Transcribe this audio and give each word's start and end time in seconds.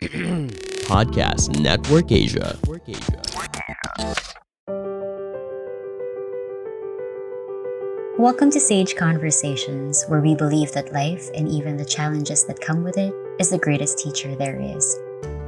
Podcast 0.88 1.60
Network 1.60 2.10
Asia. 2.10 2.56
Welcome 8.18 8.50
to 8.52 8.60
Sage 8.60 8.96
Conversations, 8.96 10.04
where 10.08 10.22
we 10.22 10.34
believe 10.34 10.72
that 10.72 10.94
life 10.94 11.28
and 11.34 11.50
even 11.50 11.76
the 11.76 11.84
challenges 11.84 12.46
that 12.46 12.62
come 12.62 12.82
with 12.82 12.96
it 12.96 13.12
is 13.38 13.50
the 13.50 13.58
greatest 13.58 13.98
teacher 13.98 14.34
there 14.34 14.58
is. 14.58 14.98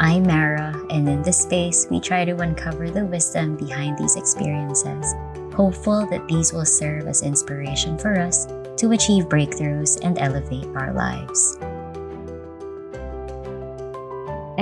I'm 0.01 0.25
Mara, 0.25 0.79
and 0.91 1.09
in 1.09 1.23
this 1.23 1.39
space, 1.39 1.87
we 1.91 1.99
try 1.99 2.27
to 2.27 2.37
uncover 2.37 2.91
the 2.91 3.07
wisdom 3.07 3.57
behind 3.57 3.97
these 3.97 4.17
experiences, 4.17 5.15
hopeful 5.55 6.05
that 6.11 6.29
these 6.29 6.53
will 6.53 6.67
serve 6.67 7.09
as 7.09 7.23
inspiration 7.23 7.97
for 7.97 8.19
us 8.19 8.45
to 8.77 8.93
achieve 8.93 9.31
breakthroughs 9.31 9.99
and 10.05 10.19
elevate 10.19 10.67
our 10.77 10.93
lives. 10.93 11.57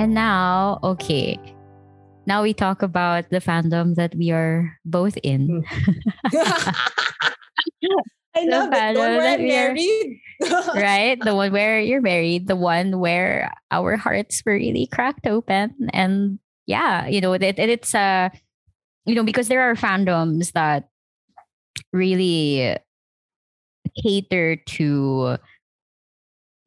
And 0.01 0.15
now, 0.15 0.79
okay. 0.81 1.37
Now 2.25 2.41
we 2.41 2.55
talk 2.55 2.81
about 2.81 3.29
the 3.29 3.37
fandom 3.37 3.93
that 4.01 4.15
we 4.15 4.31
are 4.31 4.79
both 4.83 5.15
in. 5.21 5.63
I 6.33 6.73
love 8.49 8.71
The 8.71 8.77
it. 8.81 8.93
The 8.95 8.99
one 8.99 9.15
where 9.17 9.33
I'm 9.37 9.47
married. 9.47 10.19
right? 10.73 11.21
The 11.21 11.35
one 11.35 11.51
where 11.51 11.79
you're 11.79 12.01
married, 12.01 12.47
the 12.47 12.55
one 12.55 12.97
where 12.97 13.53
our 13.69 13.95
hearts 13.95 14.41
were 14.43 14.55
really 14.55 14.87
cracked 14.87 15.27
open. 15.27 15.75
And 15.93 16.39
yeah, 16.65 17.05
you 17.05 17.21
know, 17.21 17.33
it, 17.33 17.43
it, 17.43 17.59
it's 17.59 17.93
uh 17.93 18.29
you 19.05 19.13
know, 19.13 19.23
because 19.23 19.49
there 19.49 19.61
are 19.61 19.75
fandoms 19.75 20.53
that 20.53 20.89
really 21.93 22.75
cater 24.01 24.55
to 24.55 25.37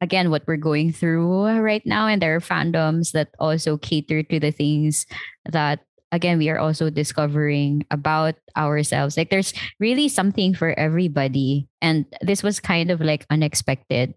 again 0.05 0.29
what 0.29 0.45
we're 0.45 0.61
going 0.61 0.93
through 0.93 1.49
right 1.65 1.81
now. 1.85 2.05
And 2.05 2.21
there 2.21 2.37
are 2.37 2.45
fandoms 2.45 3.11
that 3.17 3.33
also 3.41 3.77
cater 3.81 4.21
to 4.21 4.37
the 4.39 4.53
things 4.53 5.09
that 5.49 5.81
again 6.13 6.37
we 6.37 6.47
are 6.53 6.61
also 6.61 6.93
discovering 6.93 7.83
about 7.89 8.35
ourselves 8.55 9.17
like 9.17 9.33
there's 9.33 9.51
really 9.81 10.07
something 10.07 10.53
for 10.53 10.71
everybody 10.79 11.67
and 11.81 12.05
this 12.21 12.45
was 12.45 12.61
kind 12.61 12.93
of 12.93 13.01
like 13.01 13.25
unexpected 13.33 14.13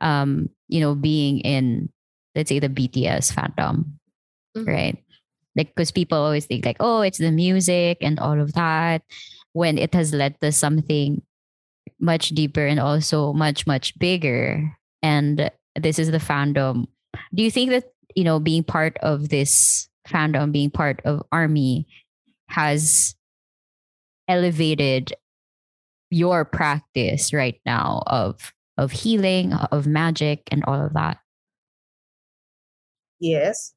um 0.00 0.48
you 0.70 0.78
know 0.80 0.94
being 0.94 1.42
in 1.42 1.90
let's 2.38 2.48
say 2.48 2.62
the 2.62 2.70
bts 2.70 3.34
fandom 3.34 3.98
Mhm. 4.56 4.64
right 4.70 4.96
like 5.58 5.74
because 5.74 5.90
people 5.90 6.16
always 6.16 6.46
think 6.46 6.64
like 6.64 6.78
oh 6.80 7.02
it's 7.02 7.18
the 7.18 7.34
music 7.34 7.98
and 8.00 8.22
all 8.22 8.38
of 8.40 8.54
that 8.54 9.02
when 9.52 9.76
it 9.76 9.92
has 9.98 10.14
led 10.14 10.38
to 10.40 10.52
something 10.54 11.20
much 12.00 12.30
deeper 12.32 12.64
and 12.64 12.80
also 12.80 13.34
much 13.34 13.66
much 13.66 13.98
bigger 13.98 14.72
and 15.02 15.50
this 15.76 15.98
is 15.98 16.10
the 16.10 16.18
fandom 16.18 16.86
do 17.34 17.42
you 17.42 17.50
think 17.50 17.70
that 17.70 17.92
you 18.14 18.24
know 18.24 18.38
being 18.38 18.62
part 18.62 18.96
of 18.98 19.28
this 19.28 19.88
fandom 20.08 20.52
being 20.52 20.70
part 20.70 21.00
of 21.04 21.22
army 21.32 21.86
has 22.48 23.14
elevated 24.28 25.12
your 26.10 26.44
practice 26.44 27.32
right 27.32 27.60
now 27.64 28.02
of 28.06 28.52
of 28.78 28.90
healing 28.90 29.52
of 29.52 29.86
magic 29.86 30.42
and 30.50 30.64
all 30.64 30.80
of 30.84 30.92
that 30.94 31.18
yes. 33.22 33.72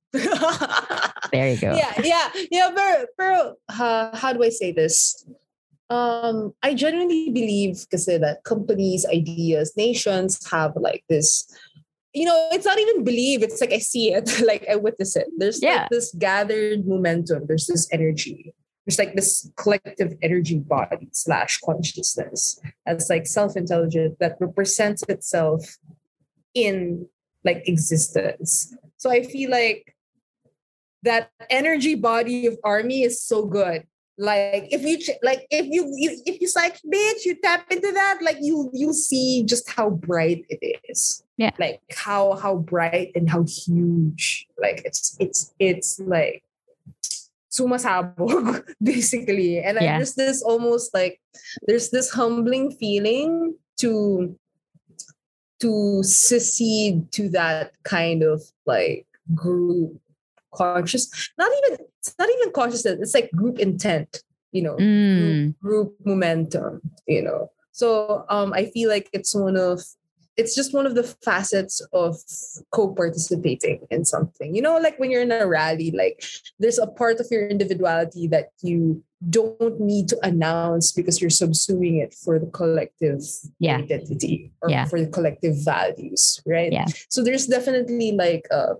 there 1.31 1.51
you 1.51 1.57
go 1.59 1.75
yeah, 1.75 1.93
yeah, 2.03 2.29
yeah. 2.51 2.69
Pero, 2.71 3.05
pero 3.17 3.55
uh, 3.69 4.15
how 4.15 4.33
do 4.33 4.43
I 4.43 4.49
say 4.49 4.71
this? 4.71 5.25
Um, 5.89 6.53
I 6.63 6.73
genuinely 6.73 7.29
believe 7.31 7.85
because 7.89 8.05
that 8.07 8.39
companies, 8.43 9.05
ideas, 9.05 9.73
nations 9.77 10.39
have 10.49 10.73
like 10.75 11.03
this. 11.09 11.47
You 12.13 12.25
know, 12.25 12.47
it's 12.51 12.65
not 12.65 12.79
even 12.79 13.03
believe. 13.03 13.43
It's 13.43 13.61
like 13.61 13.73
I 13.73 13.79
see 13.79 14.13
it, 14.13 14.29
like 14.45 14.65
I 14.69 14.77
witness 14.77 15.15
it. 15.15 15.27
There's 15.37 15.61
Yeah. 15.61 15.81
like 15.81 15.89
this 15.89 16.13
gathered 16.17 16.87
momentum. 16.87 17.45
There's 17.47 17.67
this 17.67 17.87
energy. 17.91 18.53
There's 18.85 18.99
like 18.99 19.15
this 19.15 19.51
collective 19.57 20.13
energy 20.21 20.59
body 20.59 21.09
slash 21.11 21.59
consciousness 21.65 22.59
as 22.85 23.09
like 23.09 23.25
self-intelligent 23.25 24.19
that 24.19 24.37
represents 24.39 25.03
itself 25.09 25.77
in 26.53 27.07
like 27.43 27.67
existence. 27.67 28.75
So 28.97 29.09
I 29.11 29.23
feel 29.23 29.49
like 29.51 29.95
that 31.03 31.29
energy 31.49 31.95
body 31.95 32.47
of 32.47 32.57
army 32.63 33.03
is 33.03 33.21
so 33.21 33.45
good. 33.45 33.85
Like 34.17 34.69
if 34.71 34.81
you 34.83 34.97
like 35.23 35.45
if 35.51 35.65
you, 35.65 35.91
you 35.93 36.21
if 36.25 36.39
you 36.39 36.47
like 36.55 36.79
bitch, 36.87 37.25
you 37.25 37.35
tap 37.41 37.69
into 37.69 37.91
that, 37.91 38.19
like 38.21 38.37
you 38.39 38.69
you 38.73 38.93
see 38.93 39.43
just 39.43 39.69
how 39.69 39.89
bright 39.89 40.45
it 40.47 40.79
is. 40.87 41.23
Yeah. 41.37 41.51
Like 41.59 41.81
how 41.93 42.35
how 42.35 42.55
bright 42.55 43.11
and 43.15 43.29
how 43.29 43.43
huge. 43.43 44.47
Like 44.57 44.83
it's 44.85 45.17
it's 45.19 45.53
it's 45.59 45.99
like 45.99 46.43
sumasabog 47.51 48.63
basically. 48.81 49.59
And 49.59 49.77
Yeah. 49.81 49.97
there's 49.97 50.15
this 50.15 50.41
almost 50.41 50.93
like 50.93 51.19
there's 51.67 51.89
this 51.89 52.09
humbling 52.11 52.71
feeling 52.71 53.55
to 53.81 54.37
to 55.59 56.03
secede 56.03 57.11
to 57.13 57.29
that 57.29 57.71
kind 57.83 58.23
of 58.23 58.41
like 58.65 59.07
group 59.33 59.99
conscious 60.53 61.09
not 61.37 61.51
even 61.65 61.85
it's 62.07 62.15
not 62.19 62.29
even 62.29 62.51
consciousness 62.53 62.97
it's 63.01 63.13
like 63.13 63.31
group 63.31 63.59
intent 63.59 64.23
you 64.51 64.61
know 64.61 64.75
Mm, 64.77 65.17
group, 65.17 65.59
group 65.61 65.95
momentum 66.05 66.81
you 67.07 67.21
know 67.21 67.51
so 67.71 68.25
um 68.29 68.53
i 68.53 68.65
feel 68.65 68.89
like 68.89 69.09
it's 69.13 69.33
one 69.35 69.57
of 69.57 69.81
it's 70.37 70.53
just 70.53 70.73
one 70.73 70.85
of 70.85 70.95
the 70.95 71.03
facets 71.23 71.81
of 71.93 72.17
co-participating 72.71 73.79
in 73.89 74.03
something 74.05 74.55
you 74.55 74.61
know 74.61 74.77
like 74.77 74.99
when 74.99 75.09
you're 75.09 75.21
in 75.21 75.31
a 75.31 75.47
rally 75.47 75.91
like 75.91 76.23
there's 76.59 76.77
a 76.77 76.87
part 76.87 77.19
of 77.19 77.27
your 77.31 77.47
individuality 77.47 78.27
that 78.27 78.49
you 78.61 79.01
don't 79.29 79.79
need 79.79 80.07
to 80.07 80.17
announce 80.23 80.91
because 80.91 81.19
you're 81.21 81.29
subsuming 81.29 82.03
it 82.03 82.13
for 82.13 82.37
the 82.37 82.47
collective 82.47 83.21
Yeah. 83.59 83.77
identity 83.77 84.51
or 84.61 84.69
Yeah. 84.69 84.85
for 84.85 84.99
the 84.99 85.07
collective 85.07 85.55
values 85.63 86.39
right 86.45 86.71
Yeah. 86.71 86.85
so 87.09 87.23
there's 87.23 87.47
definitely 87.47 88.11
like 88.11 88.45
uh, 88.51 88.75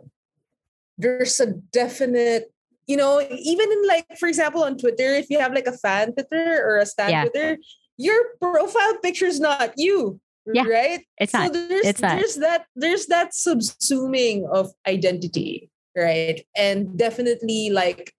there's 0.97 1.39
a 1.39 1.47
definite 1.71 2.51
you 2.87 2.97
know 2.97 3.21
even 3.31 3.71
in 3.71 3.87
like 3.87 4.05
for 4.19 4.27
example 4.27 4.63
on 4.63 4.77
twitter 4.77 5.15
if 5.15 5.29
you 5.29 5.39
have 5.39 5.53
like 5.53 5.67
a 5.67 5.77
fan 5.77 6.13
twitter 6.13 6.61
or 6.65 6.77
a 6.77 6.85
stan 6.85 7.09
Yeah. 7.09 7.21
twitter 7.23 7.57
your 7.97 8.19
profile 8.41 8.97
picture 9.01 9.25
is 9.25 9.39
not 9.39 9.73
you 9.77 10.19
Yeah. 10.45 10.67
right 10.69 11.01
it's 11.17 11.31
so 11.31 11.39
not 11.39 11.53
there's 11.53 11.85
It's 11.85 12.01
not. 12.01 12.15
there's 12.17 12.35
that 12.35 12.65
there's 12.75 13.05
that 13.07 13.31
subsuming 13.31 14.45
of 14.51 14.71
identity 14.87 15.69
right 15.97 16.45
and 16.55 16.97
definitely 16.97 17.69
like 17.71 18.13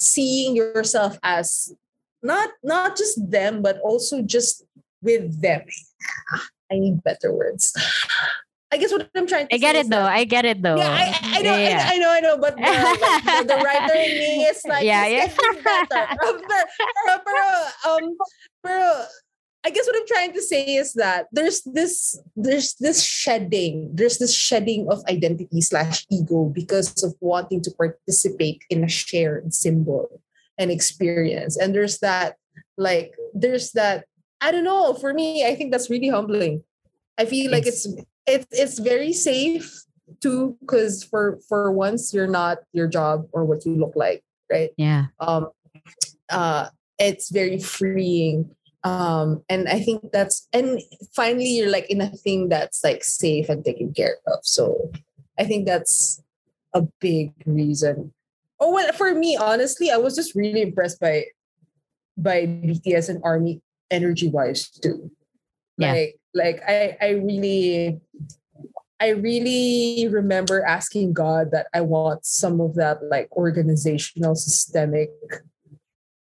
seeing 0.00 0.56
yourself 0.56 1.18
as 1.22 1.74
not 2.22 2.50
not 2.62 2.96
just 2.96 3.18
them 3.30 3.60
but 3.62 3.78
also 3.80 4.22
just 4.22 4.64
with 5.02 5.40
them 5.42 5.62
ah, 6.32 6.46
i 6.72 6.78
need 6.78 7.02
better 7.02 7.32
words 7.34 7.74
i 8.72 8.76
guess 8.76 8.90
what 8.90 9.08
i'm 9.14 9.26
trying 9.26 9.46
to 9.46 9.54
i 9.54 9.58
get 9.58 9.74
say 9.74 9.80
it 9.80 9.82
is 9.84 9.88
though 9.88 10.02
that- 10.02 10.16
i 10.16 10.24
get 10.24 10.44
it 10.44 10.62
though 10.62 10.76
yeah, 10.76 10.90
I, 10.90 11.04
I, 11.04 11.38
I 11.38 11.42
know, 11.42 11.56
Yeah. 11.56 11.86
I, 11.90 11.94
I 11.94 11.98
know, 11.98 12.10
I 12.10 12.20
know, 12.20 12.36
but 12.38 12.56
the, 12.56 12.62
like, 13.26 13.46
the, 13.48 13.56
writer 13.64 13.94
in 13.94 14.12
me 14.18 14.44
is 14.44 14.62
like, 14.66 14.84
Yeah, 14.84 15.06
yeah, 15.06 15.26
yeah. 15.26 15.32
yeah. 15.32 15.86
better. 15.88 16.16
pero, 16.20 16.38
pero, 17.06 17.18
pero, 17.26 17.44
um, 17.88 18.16
pero, 18.62 19.04
I 19.64 19.70
guess 19.70 19.86
what 19.86 19.96
I'm 19.96 20.06
trying 20.06 20.32
to 20.34 20.42
say 20.42 20.74
is 20.74 20.92
that 20.94 21.26
there's 21.32 21.62
this, 21.62 22.18
there's 22.36 22.74
this 22.74 23.02
shedding, 23.02 23.90
there's 23.94 24.18
this 24.18 24.34
shedding 24.34 24.88
of 24.90 25.02
identity 25.08 25.60
slash 25.62 26.06
ego 26.10 26.50
because 26.52 27.02
of 27.02 27.14
wanting 27.20 27.60
to 27.62 27.70
participate 27.70 28.62
in 28.70 28.82
a 28.84 28.88
shared 28.88 29.54
symbol 29.54 30.20
and 30.58 30.70
experience, 30.70 31.56
and 31.56 31.74
there's 31.74 31.98
that, 32.00 32.36
like, 32.76 33.14
there's 33.34 33.72
that. 33.72 34.04
I 34.40 34.50
don't 34.50 34.64
know. 34.64 34.94
For 34.94 35.14
me, 35.14 35.46
I 35.46 35.54
think 35.54 35.70
that's 35.70 35.88
really 35.90 36.08
humbling. 36.08 36.62
I 37.18 37.24
feel 37.24 37.50
like 37.50 37.66
It's- 37.66 37.86
it's 38.26 38.46
it's 38.50 38.78
very 38.78 39.12
safe 39.12 39.84
too 40.20 40.56
because 40.60 41.02
for 41.02 41.38
for 41.48 41.72
once 41.72 42.12
you're 42.12 42.26
not 42.26 42.58
your 42.72 42.86
job 42.86 43.26
or 43.32 43.44
what 43.44 43.64
you 43.64 43.74
look 43.74 43.94
like 43.96 44.22
right? 44.52 44.70
Yeah. 44.76 45.06
Um 45.18 45.48
uh 46.28 46.68
it's 46.98 47.30
very 47.30 47.58
freeing. 47.58 48.54
Um 48.84 49.42
and 49.48 49.68
i 49.68 49.78
think 49.78 50.10
that's 50.12 50.48
and 50.52 50.80
finally 51.14 51.46
you're 51.46 51.70
like 51.70 51.88
in 51.88 52.00
a 52.00 52.10
thing 52.10 52.48
that's 52.48 52.82
like 52.82 53.04
safe 53.04 53.48
and 53.48 53.64
taken 53.64 53.92
care 53.94 54.18
of. 54.26 54.40
So 54.42 54.90
i 55.38 55.44
think 55.44 55.66
that's 55.66 56.22
a 56.74 56.82
big 57.00 57.32
reason. 57.46 58.12
Oh 58.60 58.72
well 58.72 58.92
for 58.92 59.14
me 59.14 59.36
honestly 59.36 59.90
i 59.90 59.96
was 59.96 60.14
just 60.14 60.34
really 60.34 60.62
impressed 60.62 61.00
by 61.00 61.24
by 62.16 62.46
bts 62.46 63.08
and 63.08 63.20
army 63.24 63.62
energy 63.90 64.28
wise 64.28 64.68
too. 64.68 65.10
Yeah. 65.78 65.92
like 65.92 66.16
like 66.34 66.62
i 66.66 66.96
i 67.00 67.08
really 67.10 68.00
I 69.02 69.18
really 69.18 70.06
remember 70.06 70.62
asking 70.62 71.12
God 71.12 71.50
that 71.50 71.66
I 71.74 71.80
want 71.80 72.24
some 72.24 72.60
of 72.60 72.76
that 72.76 73.02
like 73.10 73.26
organizational 73.34 74.36
systemic 74.36 75.10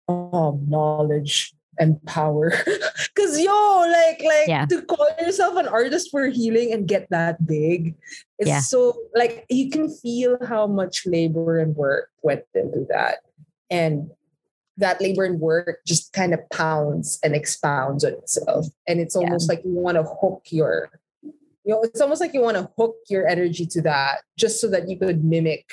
um, 0.06 0.66
knowledge 0.68 1.52
and 1.80 1.98
power. 2.06 2.52
Cause 3.16 3.40
yo, 3.40 3.50
like 3.90 4.22
like 4.22 4.46
Yeah. 4.46 4.66
to 4.66 4.82
call 4.82 5.08
yourself 5.18 5.56
an 5.56 5.66
artist 5.66 6.12
for 6.12 6.28
healing 6.28 6.72
and 6.72 6.86
get 6.86 7.10
that 7.10 7.44
big, 7.44 7.96
it's 8.38 8.46
Yeah. 8.48 8.60
so 8.60 8.94
like 9.16 9.46
you 9.50 9.68
can 9.68 9.90
feel 9.90 10.38
how 10.46 10.68
much 10.68 11.06
labor 11.06 11.58
and 11.58 11.74
work 11.74 12.10
went 12.22 12.44
into 12.54 12.86
that. 12.88 13.18
And 13.68 14.10
that 14.80 15.00
labor 15.00 15.24
and 15.24 15.40
work 15.40 15.78
just 15.86 16.12
kind 16.12 16.34
of 16.34 16.40
pounds 16.50 17.18
and 17.22 17.34
expounds 17.34 18.04
on 18.04 18.12
itself. 18.12 18.66
And 18.88 19.00
it's 19.00 19.14
Yeah. 19.14 19.22
almost 19.22 19.48
like 19.48 19.62
you 19.64 19.72
want 19.72 19.96
to 19.96 20.02
hook 20.02 20.42
your 20.50 20.90
you 21.22 21.74
know, 21.74 21.82
it's 21.82 22.00
almost 22.00 22.22
like 22.22 22.32
you 22.32 22.40
want 22.40 22.56
to 22.56 22.70
hook 22.78 22.96
your 23.10 23.28
energy 23.28 23.66
to 23.66 23.82
that 23.82 24.22
just 24.38 24.60
so 24.62 24.68
that 24.68 24.88
you 24.88 24.98
could 24.98 25.22
mimic 25.22 25.66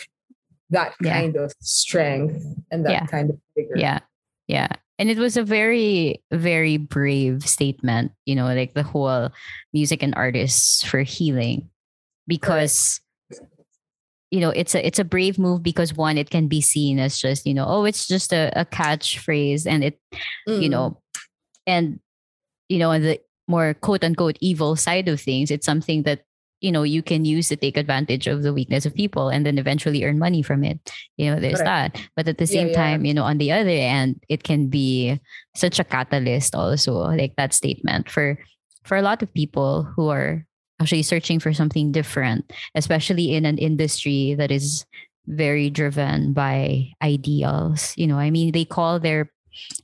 that 0.70 0.94
Yeah. 1.02 1.14
kind 1.14 1.38
of 1.38 1.54
strength 1.62 2.46
and 2.70 2.86
that 2.86 2.92
Yeah. 2.92 3.06
kind 3.06 3.30
of 3.30 3.38
vigor. 3.56 3.78
Yeah. 3.78 4.00
Yeah. 4.48 4.68
And 5.00 5.10
it 5.10 5.18
was 5.18 5.38
a 5.38 5.44
very, 5.44 6.22
very 6.30 6.76
brave 6.76 7.48
statement, 7.48 8.12
you 8.26 8.36
know, 8.36 8.46
like 8.46 8.74
the 8.74 8.84
whole 8.84 9.30
music 9.72 10.04
and 10.04 10.14
artists 10.16 10.84
for 10.84 11.02
healing. 11.04 11.70
Because 12.28 13.00
you 14.32 14.40
know, 14.40 14.50
it's 14.50 14.76
a 14.76 14.86
it's 14.86 15.00
a 15.00 15.06
brave 15.06 15.40
move 15.40 15.64
because 15.64 15.94
one, 15.96 16.18
it 16.18 16.30
can 16.30 16.48
be 16.48 16.60
seen 16.62 17.00
as 17.00 17.20
just, 17.20 17.46
you 17.46 17.54
know, 17.54 17.66
oh, 17.68 17.86
it's 17.86 18.08
just 18.08 18.34
a, 18.34 18.52
a 18.60 18.66
catchphrase 18.66 19.66
and 19.66 19.84
it 19.84 20.00
you 20.48 20.68
Mm. 20.68 20.72
know 20.72 21.02
and 21.66 22.00
you 22.70 22.80
know 22.80 22.92
on 22.92 23.02
the 23.02 23.20
more 23.48 23.74
quote 23.74 24.04
unquote 24.04 24.38
evil 24.42 24.76
side 24.76 25.08
of 25.08 25.20
things 25.22 25.52
it's 25.52 25.66
something 25.66 26.04
that 26.04 26.24
you 26.62 26.72
know 26.72 26.84
you 26.84 27.04
can 27.04 27.24
use 27.26 27.50
to 27.50 27.56
take 27.56 27.78
advantage 27.78 28.28
of 28.28 28.44
the 28.44 28.54
weakness 28.54 28.86
of 28.86 28.96
people 28.96 29.30
and 29.30 29.46
then 29.46 29.58
eventually 29.58 30.04
earn 30.04 30.18
money 30.18 30.42
from 30.42 30.64
it 30.64 30.80
you 31.18 31.30
know 31.30 31.40
there's 31.40 31.60
Correct. 31.60 31.96
that 31.96 32.10
but 32.16 32.28
at 32.28 32.38
the 32.38 32.46
Yeah, 32.48 32.60
same 32.60 32.68
yeah. 32.70 32.74
time 32.76 33.06
you 33.06 33.14
know 33.14 33.24
on 33.24 33.38
the 33.38 33.52
other 33.52 33.70
end 33.70 34.24
it 34.30 34.44
can 34.44 34.68
be 34.68 35.20
such 35.56 35.80
a 35.80 35.84
catalyst 35.84 36.56
also 36.56 36.96
like 37.12 37.36
that 37.36 37.54
statement 37.54 38.10
for 38.10 38.38
for 38.84 38.96
a 38.98 39.02
lot 39.02 39.22
of 39.22 39.34
people 39.34 39.84
who 39.96 40.08
are 40.08 40.46
actually 40.80 41.04
searching 41.04 41.40
for 41.40 41.54
something 41.54 41.92
different 41.92 42.52
especially 42.76 43.34
in 43.34 43.46
an 43.46 43.58
industry 43.58 44.36
that 44.38 44.52
is 44.52 44.86
very 45.28 45.70
driven 45.70 46.34
by 46.34 46.88
ideals 47.02 47.94
you 47.98 48.08
know 48.08 48.18
i 48.18 48.30
mean 48.30 48.52
they 48.52 48.64
call 48.66 49.00
their 49.00 49.32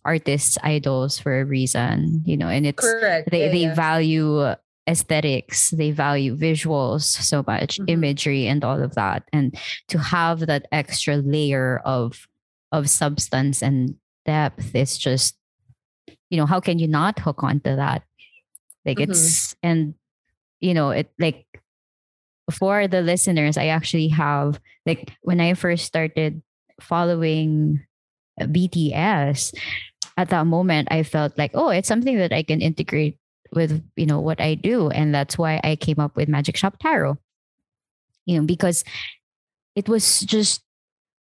artists 0.06 0.58
idols 0.64 1.18
for 1.20 1.42
a 1.42 1.46
reason 1.46 2.22
you 2.26 2.38
know 2.38 2.48
and 2.48 2.66
it's 2.66 2.80
Correct. 2.80 3.30
they 3.32 3.46
yeah, 3.46 3.52
they 3.52 3.66
yeah. 3.70 3.74
value 3.74 4.54
aesthetics 4.88 5.72
they 5.72 5.92
value 5.92 6.36
visuals 6.36 7.04
so 7.04 7.44
much 7.48 7.80
Mhm. 7.80 7.90
imagery 7.90 8.48
and 8.48 8.64
all 8.64 8.82
of 8.84 8.94
that 8.96 9.24
and 9.34 9.58
to 9.88 9.98
have 9.98 10.42
that 10.46 10.68
extra 10.72 11.18
layer 11.18 11.80
of 11.86 12.28
of 12.72 12.90
substance 12.90 13.64
and 13.64 13.96
depth 14.26 14.76
is 14.76 14.98
just 14.98 15.36
you 16.30 16.38
know 16.38 16.46
how 16.46 16.60
can 16.60 16.80
you 16.80 16.88
not 16.88 17.18
hook 17.20 17.44
onto 17.44 17.76
that 17.76 18.04
like 18.86 18.98
Mhm. 18.98 19.10
it's 19.10 19.56
and 19.64 19.96
you 20.64 20.74
know 20.74 20.92
it 20.92 21.12
like 21.20 21.46
for 22.52 22.88
the 22.88 23.02
listeners 23.02 23.58
i 23.58 23.68
actually 23.68 24.08
have 24.08 24.60
like 24.86 25.12
when 25.22 25.40
i 25.40 25.54
first 25.54 25.86
started 25.86 26.42
following 26.82 27.80
bts 28.40 29.54
at 30.18 30.30
that 30.30 30.46
moment 30.48 30.88
i 30.92 31.04
felt 31.04 31.38
like 31.38 31.52
oh 31.54 31.70
it's 31.70 31.88
something 31.88 32.18
that 32.18 32.34
i 32.34 32.44
can 32.44 32.62
integrate 32.62 33.18
with 33.54 33.84
you 33.96 34.06
know 34.06 34.20
what 34.20 34.42
i 34.42 34.56
do 34.56 34.90
and 34.90 35.14
that's 35.14 35.38
why 35.38 35.60
i 35.64 35.76
came 35.76 36.00
up 36.00 36.16
with 36.16 36.28
magic 36.28 36.58
shop 36.58 36.78
tarot 36.80 37.18
you 38.26 38.40
know 38.40 38.46
because 38.46 38.84
it 39.76 39.88
was 39.88 40.22
just 40.22 40.64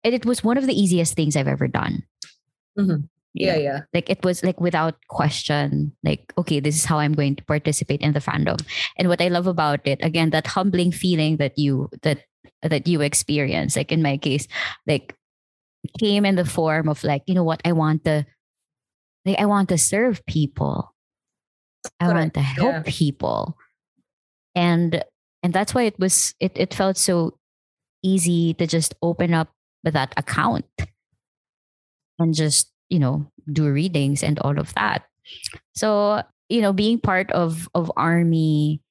it 0.04 0.26
was 0.26 0.44
one 0.44 0.58
of 0.58 0.68
the 0.68 0.74
easiest 0.80 1.16
things 1.16 1.36
i've 1.36 1.48
ever 1.48 1.68
done 1.68 2.04
Mhm. 2.78 3.08
Yeah, 3.34 3.56
know, 3.56 3.62
yeah. 3.62 3.80
like 3.94 4.10
it 4.10 4.24
was 4.24 4.44
like 4.44 4.62
without 4.62 4.96
question 5.10 5.92
like 6.04 6.32
okay 6.38 6.60
this 6.60 6.76
is 6.76 6.86
how 6.86 7.00
i'm 7.00 7.14
going 7.14 7.36
to 7.36 7.44
participate 7.46 8.02
in 8.02 8.14
the 8.14 8.20
fandom. 8.20 8.62
And 8.98 9.10
what 9.10 9.22
i 9.22 9.28
love 9.28 9.48
about 9.48 9.82
it 9.86 9.98
again 10.04 10.30
that 10.32 10.46
humbling 10.46 10.92
feeling 10.92 11.38
that 11.38 11.58
you 11.58 11.90
that 12.04 12.26
that 12.62 12.88
you 12.88 13.02
experience 13.02 13.76
like 13.76 13.92
in 13.92 14.04
my 14.04 14.18
case 14.18 14.48
like 14.86 15.16
came 16.00 16.26
in 16.26 16.36
the 16.36 16.46
form 16.46 16.88
of 16.88 17.04
like 17.04 17.24
you 17.26 17.34
know 17.34 17.44
what 17.44 17.62
i 17.66 17.72
want 17.72 18.06
to 18.06 18.24
like 19.26 19.40
i 19.40 19.46
want 19.46 19.70
to 19.70 19.78
serve 19.78 20.24
people. 20.28 20.94
I 22.00 22.14
want 22.14 22.34
to 22.36 22.42
help 22.42 22.74
yeah. 22.74 22.84
people. 22.86 23.58
And 24.56 25.04
and 25.42 25.54
that's 25.54 25.74
why 25.74 25.84
it 25.84 26.00
was 26.00 26.34
it, 26.40 26.54
it 26.56 26.74
felt 26.74 26.98
so 26.98 27.38
easy 28.04 28.54
to 28.56 28.68
just 28.68 28.96
open 29.02 29.34
up 29.34 29.50
that 29.84 30.14
account 30.16 30.66
and 32.20 32.34
just 32.34 32.72
you 32.90 33.00
know 33.00 33.26
do 33.52 33.70
readings 33.72 34.24
and 34.24 34.40
all 34.40 34.60
of 34.60 34.74
that. 34.76 35.04
So 35.76 36.24
you 36.50 36.62
know 36.62 36.74
being 36.74 37.00
part 37.00 37.32
of 37.32 37.70
of 37.76 37.92
army 37.98 38.82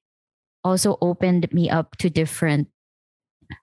also 0.65 0.99
opened 1.03 1.53
me 1.53 1.71
up 1.71 1.97
to 1.99 2.11
different 2.11 2.69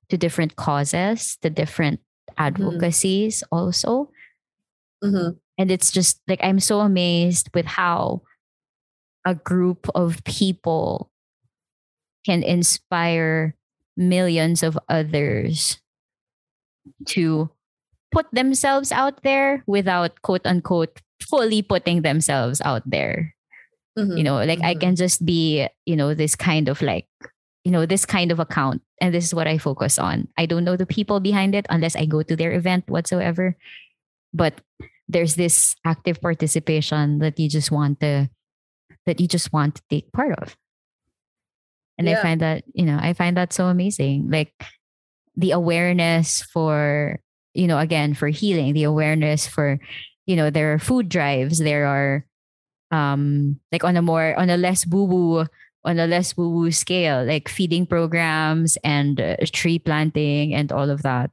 to 0.09 0.17
different 0.17 0.55
causes 0.55 1.37
to 1.41 1.49
different 1.49 1.99
advocacies 2.37 3.43
also. 3.51 4.11
Mhm. 5.03 5.39
and 5.57 5.71
it's 5.71 5.91
just 5.91 6.19
like 6.27 6.39
i'm 6.43 6.59
so 6.59 6.81
amazed 6.81 7.49
with 7.53 7.65
how 7.65 8.21
a 9.25 9.35
group 9.35 9.87
of 9.95 10.23
people 10.23 11.11
can 12.25 12.43
inspire 12.43 13.55
millions 13.97 14.63
of 14.63 14.77
others 14.87 15.79
to 17.05 17.49
put 18.11 18.25
themselves 18.33 18.91
out 18.91 19.21
there 19.23 19.63
without 19.67 20.21
quote 20.23 20.45
unquote 20.45 21.01
fully 21.21 21.61
putting 21.61 22.01
themselves 22.01 22.61
out 22.65 22.83
there. 22.85 23.35
Mhm. 23.97 24.15
you 24.17 24.23
know 24.23 24.37
like 24.45 24.61
i 24.63 24.75
Mhm. 24.77 24.79
can 24.79 24.93
just 24.95 25.25
be 25.25 25.67
you 25.85 25.95
know 25.97 26.13
this 26.13 26.35
kind 26.37 26.69
of 26.69 26.79
like 26.81 27.09
you 27.65 27.71
know 27.73 27.83
this 27.85 28.05
kind 28.05 28.31
of 28.31 28.39
account 28.39 28.79
and 29.01 29.11
this 29.13 29.25
is 29.25 29.33
what 29.35 29.47
i 29.49 29.57
focus 29.57 29.97
on. 29.99 30.29
I 30.37 30.45
don't 30.45 30.63
know 30.63 30.77
the 30.77 30.85
people 30.87 31.19
behind 31.19 31.51
it 31.57 31.65
unless 31.69 31.97
i 31.97 32.05
go 32.05 32.21
to 32.23 32.35
their 32.37 32.53
event 32.53 32.87
whatsoever 32.87 33.57
but 34.31 34.61
there's 35.09 35.35
this 35.35 35.75
active 35.83 36.21
participation 36.21 37.17
that 37.19 37.35
you 37.41 37.49
just 37.49 37.71
want 37.73 37.99
to 38.05 38.29
that 39.09 39.19
you 39.19 39.27
just 39.27 39.51
want 39.51 39.75
to 39.75 39.83
take 39.89 40.13
part 40.13 40.37
of. 40.39 40.55
And 41.97 42.07
i 42.07 42.15
find 42.21 42.39
that 42.39 42.63
you 42.71 42.85
know 42.85 42.97
i 43.01 43.11
find 43.17 43.35
that 43.35 43.51
so 43.51 43.67
amazing. 43.67 44.29
Like 44.31 44.53
the 45.35 45.51
awareness 45.51 46.41
for 46.45 47.19
you 47.53 47.67
know 47.67 47.77
again 47.79 48.13
for 48.13 48.27
healing 48.27 48.73
the 48.73 48.83
awareness 48.83 49.47
for 49.47 49.79
you 50.25 50.35
know 50.35 50.49
there 50.49 50.73
are 50.73 50.79
food 50.79 51.09
drives 51.09 51.59
there 51.59 51.85
are 51.85 52.25
um 52.91 53.59
like 53.71 53.83
on 53.83 53.97
a 53.97 54.01
more 54.01 54.35
on 54.37 54.49
a 54.49 54.57
less 54.57 54.85
boo-boo 54.85 55.45
on 55.85 55.99
a 55.99 56.07
less 56.07 56.35
woo 56.35 56.49
woo 56.49 56.71
scale 56.71 57.23
like 57.25 57.47
feeding 57.47 57.85
programs 57.85 58.77
and 58.83 59.21
uh, 59.21 59.35
tree 59.51 59.79
planting 59.79 60.53
and 60.53 60.71
all 60.71 60.89
of 60.89 61.01
that 61.03 61.31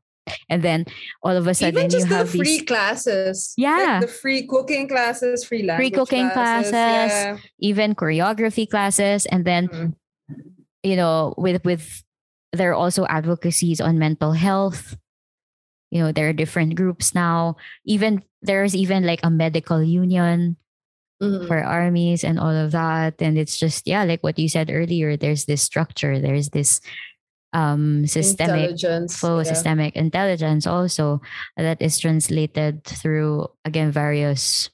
and 0.49 0.63
then 0.63 0.85
all 1.23 1.37
of 1.37 1.47
a 1.47 1.55
sudden 1.55 1.79
Even 1.79 1.91
just 1.91 2.07
you 2.07 2.11
the 2.11 2.17
have 2.17 2.31
free 2.31 2.59
these 2.59 2.63
classes. 2.63 3.55
Yeah. 3.57 3.99
Like 4.01 4.01
the 4.03 4.13
free 4.13 4.45
cooking 4.47 4.89
classes, 4.89 5.45
free 5.45 5.63
language 5.63 5.95
cooking 5.95 6.29
classes. 6.31 6.71
classes. 6.71 7.41
even 7.61 7.95
choreography 7.95 8.69
classes 8.69 9.27
and 9.27 9.45
then 9.45 9.69
Mhm. 9.69 9.95
you 10.83 10.97
know 10.97 11.35
with 11.39 11.65
with 11.65 12.03
there 12.53 12.71
are 12.71 12.75
also 12.75 13.07
advocacies 13.07 13.81
on 13.81 13.99
mental 13.99 14.33
health 14.33 14.97
you 15.91 16.03
know 16.03 16.13
there 16.13 16.29
are 16.29 16.33
different 16.37 16.75
groups 16.75 17.15
now 17.15 17.57
even 17.85 18.23
there's 18.43 18.75
even 18.75 19.07
like 19.07 19.21
a 19.23 19.31
medical 19.31 19.83
union 19.83 20.57
Mhm. 21.17 21.49
for 21.49 21.57
armies 21.65 22.25
and 22.25 22.39
all 22.39 22.53
of 22.53 22.73
that 22.77 23.23
and 23.25 23.39
it's 23.39 23.57
just 23.57 23.89
yeah 23.89 24.05
like 24.05 24.21
what 24.21 24.39
you 24.39 24.51
said 24.53 24.69
earlier 24.69 25.17
there's 25.17 25.47
this 25.47 25.63
structure 25.63 26.21
there's 26.21 26.51
this 26.51 26.83
um 27.55 28.05
systemic 28.07 28.77
Intelligence. 28.77 29.17
flow 29.17 29.39
yeah. 29.39 29.49
systemic 29.49 29.97
intelligence 29.97 30.67
also 30.67 31.23
that 31.57 31.81
is 31.81 31.97
translated 31.99 32.85
through 32.85 33.49
again 33.65 33.91
various 33.91 34.69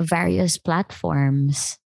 various 0.00 0.56
platforms 0.56 1.76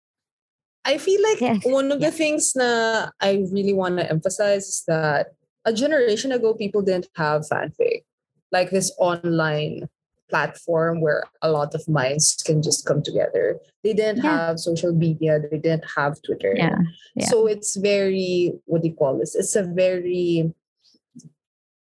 I 0.85 0.97
feel 0.97 1.21
like 1.21 1.65
one 1.67 1.93
of 1.93 2.01
the 2.01 2.11
things 2.11 2.55
that 2.55 3.13
I 3.21 3.45
really 3.53 3.75
want 3.75 3.99
to 3.99 4.09
emphasize 4.09 4.67
is 4.69 4.85
that 4.89 5.35
a 5.65 5.73
generation 5.73 6.33
ago, 6.33 6.55
people 6.55 6.83
didn't 6.83 7.09
have 7.17 7.43
fanfic, 7.43 8.05
like 8.53 8.71
this 8.71 8.93
online 8.99 9.89
platform 10.29 11.01
where 11.01 11.25
a 11.43 11.51
lot 11.51 11.75
of 11.75 11.87
minds 11.89 12.41
can 12.47 12.63
just 12.63 12.87
come 12.87 13.03
together. 13.03 13.59
They 13.83 13.93
didn't 13.93 14.23
Yeah. 14.23 14.31
have 14.49 14.61
social 14.61 14.93
media. 14.93 15.41
They 15.41 15.59
didn't 15.59 15.85
have 15.97 16.23
Twitter. 16.23 16.55
yeah 16.57 16.79
yeah. 17.17 17.27
So 17.27 17.47
it's 17.47 17.75
very, 17.77 18.55
what 18.67 18.83
do 18.83 18.89
you 18.89 18.95
call 18.95 19.19
this? 19.19 19.35
It's 19.35 19.57
a 19.57 19.65
very 19.65 20.55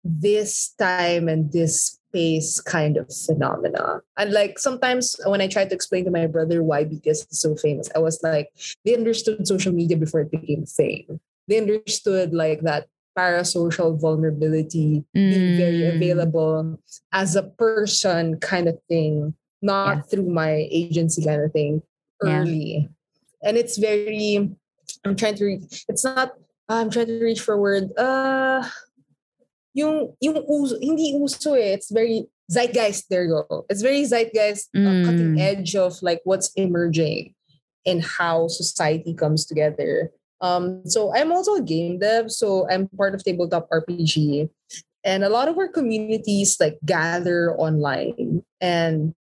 this 0.04 0.74
time 0.78 1.30
and 1.30 1.52
this 1.54 1.98
space 2.10 2.60
kind 2.60 2.98
of 2.98 3.08
phenomena. 3.26 4.02
And 4.18 4.32
like 4.34 4.60
sometimes 4.60 5.16
when 5.26 5.40
I 5.42 5.48
try 5.48 5.66
to 5.66 5.74
explain 5.74 6.04
to 6.06 6.12
my 6.12 6.28
brother 6.28 6.62
why 6.62 6.84
BTS 6.84 7.32
is 7.32 7.40
so 7.40 7.56
famous, 7.56 7.90
I 7.96 8.00
was 8.00 8.20
like, 8.22 8.50
they 8.84 8.96
understood 8.96 9.48
social 9.48 9.72
media 9.72 9.96
before 9.98 10.20
it 10.22 10.32
became 10.32 10.66
fame. 10.66 11.20
They 11.48 11.58
understood 11.58 12.34
like 12.34 12.62
that 12.62 12.88
parasocial 13.18 14.00
vulnerability, 14.00 15.04
being 15.14 15.58
very 15.58 15.82
Mm. 15.86 15.96
available 15.96 16.80
as 17.12 17.36
a 17.36 17.44
person 17.44 18.38
kind 18.40 18.68
of 18.68 18.78
thing 18.90 19.34
not 19.62 19.98
Yeah. 19.98 20.02
through 20.10 20.30
my 20.30 20.68
agency 20.70 21.24
kind 21.24 21.42
of 21.42 21.52
thing 21.54 21.82
Yeah. 22.24 22.42
early. 22.42 22.90
And 23.42 23.58
it's 23.58 23.78
very 23.78 24.52
I'm 25.06 25.16
trying 25.16 25.36
to 25.36 25.46
reach 25.46 25.86
it's 25.88 26.04
not 26.04 26.34
I'm 26.70 26.90
trying 26.90 27.08
to 27.08 27.20
reach 27.24 27.42
for 27.42 27.54
a 27.56 27.62
word. 27.62 27.92
Uh 27.98 28.64
yung 29.74 30.14
yung 30.22 30.44
uso, 30.48 30.78
hindi 30.80 31.14
uso 31.18 31.54
eh. 31.54 31.74
It's 31.74 31.90
very 31.92 32.28
zeitgeist. 32.52 33.08
There 33.10 33.24
you 33.26 33.44
go. 33.50 33.66
It's 33.70 33.82
very 33.82 34.04
zeitgeist, 34.06 34.70
uh, 34.76 35.02
cutting 35.06 35.36
Mm. 35.36 35.42
edge 35.42 35.76
of 35.76 36.02
like 36.04 36.22
what's 36.24 36.52
emerging 36.56 37.34
and 37.86 38.04
how 38.04 38.48
society 38.48 39.14
comes 39.14 39.46
together. 39.46 40.12
Um, 40.44 40.86
so 40.86 41.16
I'm 41.16 41.32
also 41.32 41.56
a 41.56 41.62
game 41.64 42.00
dev, 42.00 42.30
so 42.30 42.70
I'm 42.70 42.90
part 42.90 43.16
of 43.16 43.24
Tabletop 43.24 43.70
RPG, 43.70 44.50
and 45.06 45.24
a 45.24 45.30
lot 45.30 45.48
of 45.48 45.58
our 45.58 45.70
communities 45.70 46.58
like 46.60 46.78
gather 46.86 47.56
online, 47.56 48.44
and 48.60 49.16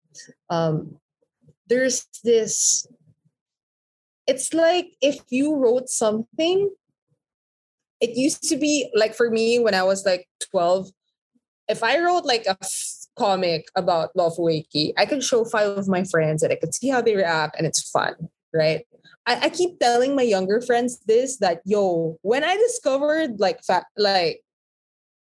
um, 0.49 0.99
there's 1.67 2.05
this. 2.25 2.85
It's 4.27 4.53
like 4.53 4.87
if 5.01 5.19
you 5.29 5.55
wrote 5.55 5.89
something. 5.89 6.69
It 8.01 8.17
used 8.17 8.43
to 8.49 8.57
be 8.57 8.91
like 8.93 9.15
for 9.15 9.29
me 9.29 9.59
when 9.59 9.73
I 9.73 9.83
was 9.83 10.05
like 10.05 10.27
12, 10.51 10.89
if 11.69 11.83
I 11.83 11.99
wrote 11.99 12.25
like 12.25 12.45
a 12.45 12.57
f- 12.61 13.07
comic 13.17 13.67
about 13.77 14.13
Love 14.13 14.35
Wakey, 14.35 14.91
I 14.97 15.05
could 15.05 15.23
show 15.23 15.45
five 15.45 15.77
of 15.77 15.87
my 15.87 16.03
friends 16.03 16.43
and 16.43 16.51
I 16.51 16.57
could 16.57 16.75
see 16.75 16.89
how 16.89 16.99
they 16.99 17.15
react 17.15 17.55
and 17.57 17.65
it's 17.65 17.89
fun, 17.89 18.27
right? 18.53 18.85
I, 19.25 19.47
I 19.47 19.49
keep 19.49 19.79
telling 19.79 20.15
my 20.15 20.23
younger 20.23 20.61
friends 20.61 20.99
this 21.07 21.37
that 21.37 21.61
yo, 21.65 22.17
when 22.21 22.43
I 22.43 22.55
discovered 22.57 23.39
like 23.39 23.63
fa- 23.63 23.85
like 23.97 24.41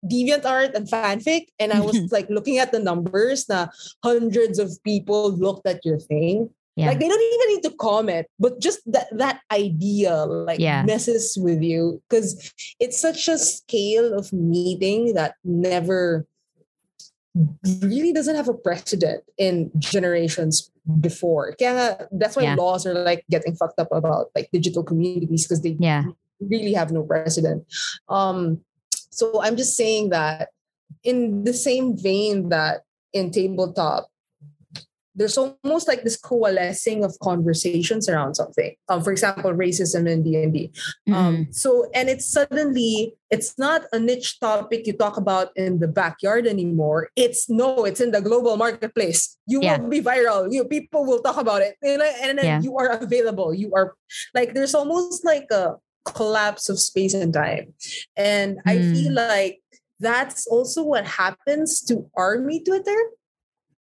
DeviantArt 0.04 0.74
and 0.74 0.88
fanfic, 0.88 1.46
and 1.58 1.72
I 1.72 1.80
was 1.80 1.96
like 2.12 2.28
looking 2.28 2.58
at 2.58 2.72
the 2.72 2.80
numbers, 2.80 3.48
na 3.48 3.68
hundreds 4.02 4.58
of 4.58 4.76
people 4.84 5.30
looked 5.32 5.66
at 5.66 5.84
your 5.84 5.98
thing. 5.98 6.50
Yeah. 6.74 6.88
Like 6.88 7.00
they 7.00 7.08
don't 7.08 7.20
even 7.20 7.54
need 7.54 7.62
to 7.68 7.76
comment, 7.76 8.26
but 8.40 8.58
just 8.58 8.80
that 8.90 9.06
that 9.12 9.40
idea 9.52 10.24
like 10.24 10.58
Yeah. 10.58 10.82
messes 10.82 11.36
with 11.38 11.62
you 11.62 12.02
because 12.08 12.50
it's 12.80 12.98
such 12.98 13.28
a 13.28 13.36
scale 13.38 14.14
of 14.16 14.32
meeting 14.32 15.12
that 15.14 15.34
never 15.44 16.24
really 17.80 18.12
doesn't 18.12 18.36
have 18.36 18.48
a 18.48 18.54
precedent 18.54 19.24
in 19.38 19.70
generations 19.78 20.70
before. 21.00 21.54
Nga, 21.58 22.08
that's 22.12 22.36
why 22.36 22.42
Yeah. 22.42 22.54
laws 22.56 22.84
are 22.86 22.94
like 22.94 23.24
getting 23.30 23.54
fucked 23.56 23.78
up 23.80 23.88
about 23.90 24.30
like 24.34 24.50
digital 24.52 24.82
communities 24.82 25.46
because 25.46 25.62
they 25.62 25.76
Yeah. 25.80 26.04
really 26.40 26.74
have 26.74 26.92
no 26.92 27.02
precedent. 27.02 27.64
Um, 28.08 28.60
so 29.10 29.40
I'm 29.42 29.56
just 29.56 29.76
saying 29.76 30.10
that 30.10 30.50
in 31.04 31.44
the 31.44 31.54
same 31.54 31.96
vein 31.96 32.50
that 32.50 32.82
in 33.12 33.30
tabletop, 33.30 34.08
there's 35.14 35.36
almost 35.36 35.88
like 35.88 36.04
this 36.04 36.16
coalescing 36.16 37.04
of 37.04 37.18
conversations 37.20 38.08
around 38.08 38.34
something. 38.34 38.74
Um, 38.88 39.02
for 39.02 39.12
example, 39.12 39.52
racism 39.52 40.08
in 40.08 40.22
D 40.22 40.42
and 40.42 40.52
D. 40.52 40.70
Mm-hmm. 41.08 41.14
Um, 41.14 41.46
so 41.50 41.90
and 41.94 42.08
it's 42.08 42.26
suddenly 42.26 43.14
it's 43.30 43.58
not 43.58 43.82
a 43.92 43.98
niche 43.98 44.40
topic 44.40 44.86
you 44.86 44.92
talk 44.94 45.16
about 45.16 45.48
in 45.56 45.78
the 45.80 45.88
backyard 45.88 46.46
anymore. 46.46 47.10
It's 47.16 47.48
no, 47.50 47.84
it's 47.84 48.00
in 48.00 48.10
the 48.10 48.20
global 48.20 48.56
marketplace. 48.56 49.36
You 49.46 49.60
Yeah. 49.62 49.78
will 49.78 49.88
be 49.88 50.00
viral. 50.00 50.52
You 50.52 50.64
people 50.64 51.04
will 51.04 51.20
talk 51.20 51.36
about 51.36 51.60
it, 51.62 51.76
and, 51.82 52.00
and 52.02 52.38
then 52.38 52.44
Yeah. 52.44 52.60
you 52.62 52.76
are 52.78 52.90
available. 52.90 53.52
You 53.54 53.72
are 53.74 53.94
like 54.34 54.54
there's 54.54 54.74
almost 54.74 55.24
like 55.24 55.50
a 55.50 55.76
collapse 56.04 56.68
of 56.68 56.80
space 56.80 57.14
and 57.14 57.32
time, 57.32 57.74
and 58.16 58.58
I 58.66 58.76
Mm. 58.76 58.92
feel 58.96 59.12
like 59.12 59.60
that's 60.00 60.46
also 60.48 60.82
what 60.82 61.06
happens 61.06 61.80
to 61.82 62.10
army 62.16 62.60
Twitter. 62.64 62.96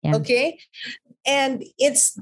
Yeah. 0.02 0.16
Okay, 0.16 0.58
and 1.26 1.62
it's 1.78 2.16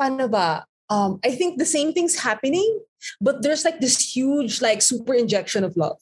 paano 0.00 0.30
ba? 0.30 0.66
Um, 0.90 1.20
I 1.24 1.30
think 1.30 1.58
the 1.58 1.68
same 1.68 1.92
thing's 1.92 2.18
happening, 2.18 2.80
but 3.20 3.42
there's 3.42 3.64
like 3.64 3.78
this 3.78 3.98
huge 4.16 4.60
like 4.62 4.82
super 4.82 5.14
injection 5.14 5.62
of 5.62 5.76
love, 5.76 5.98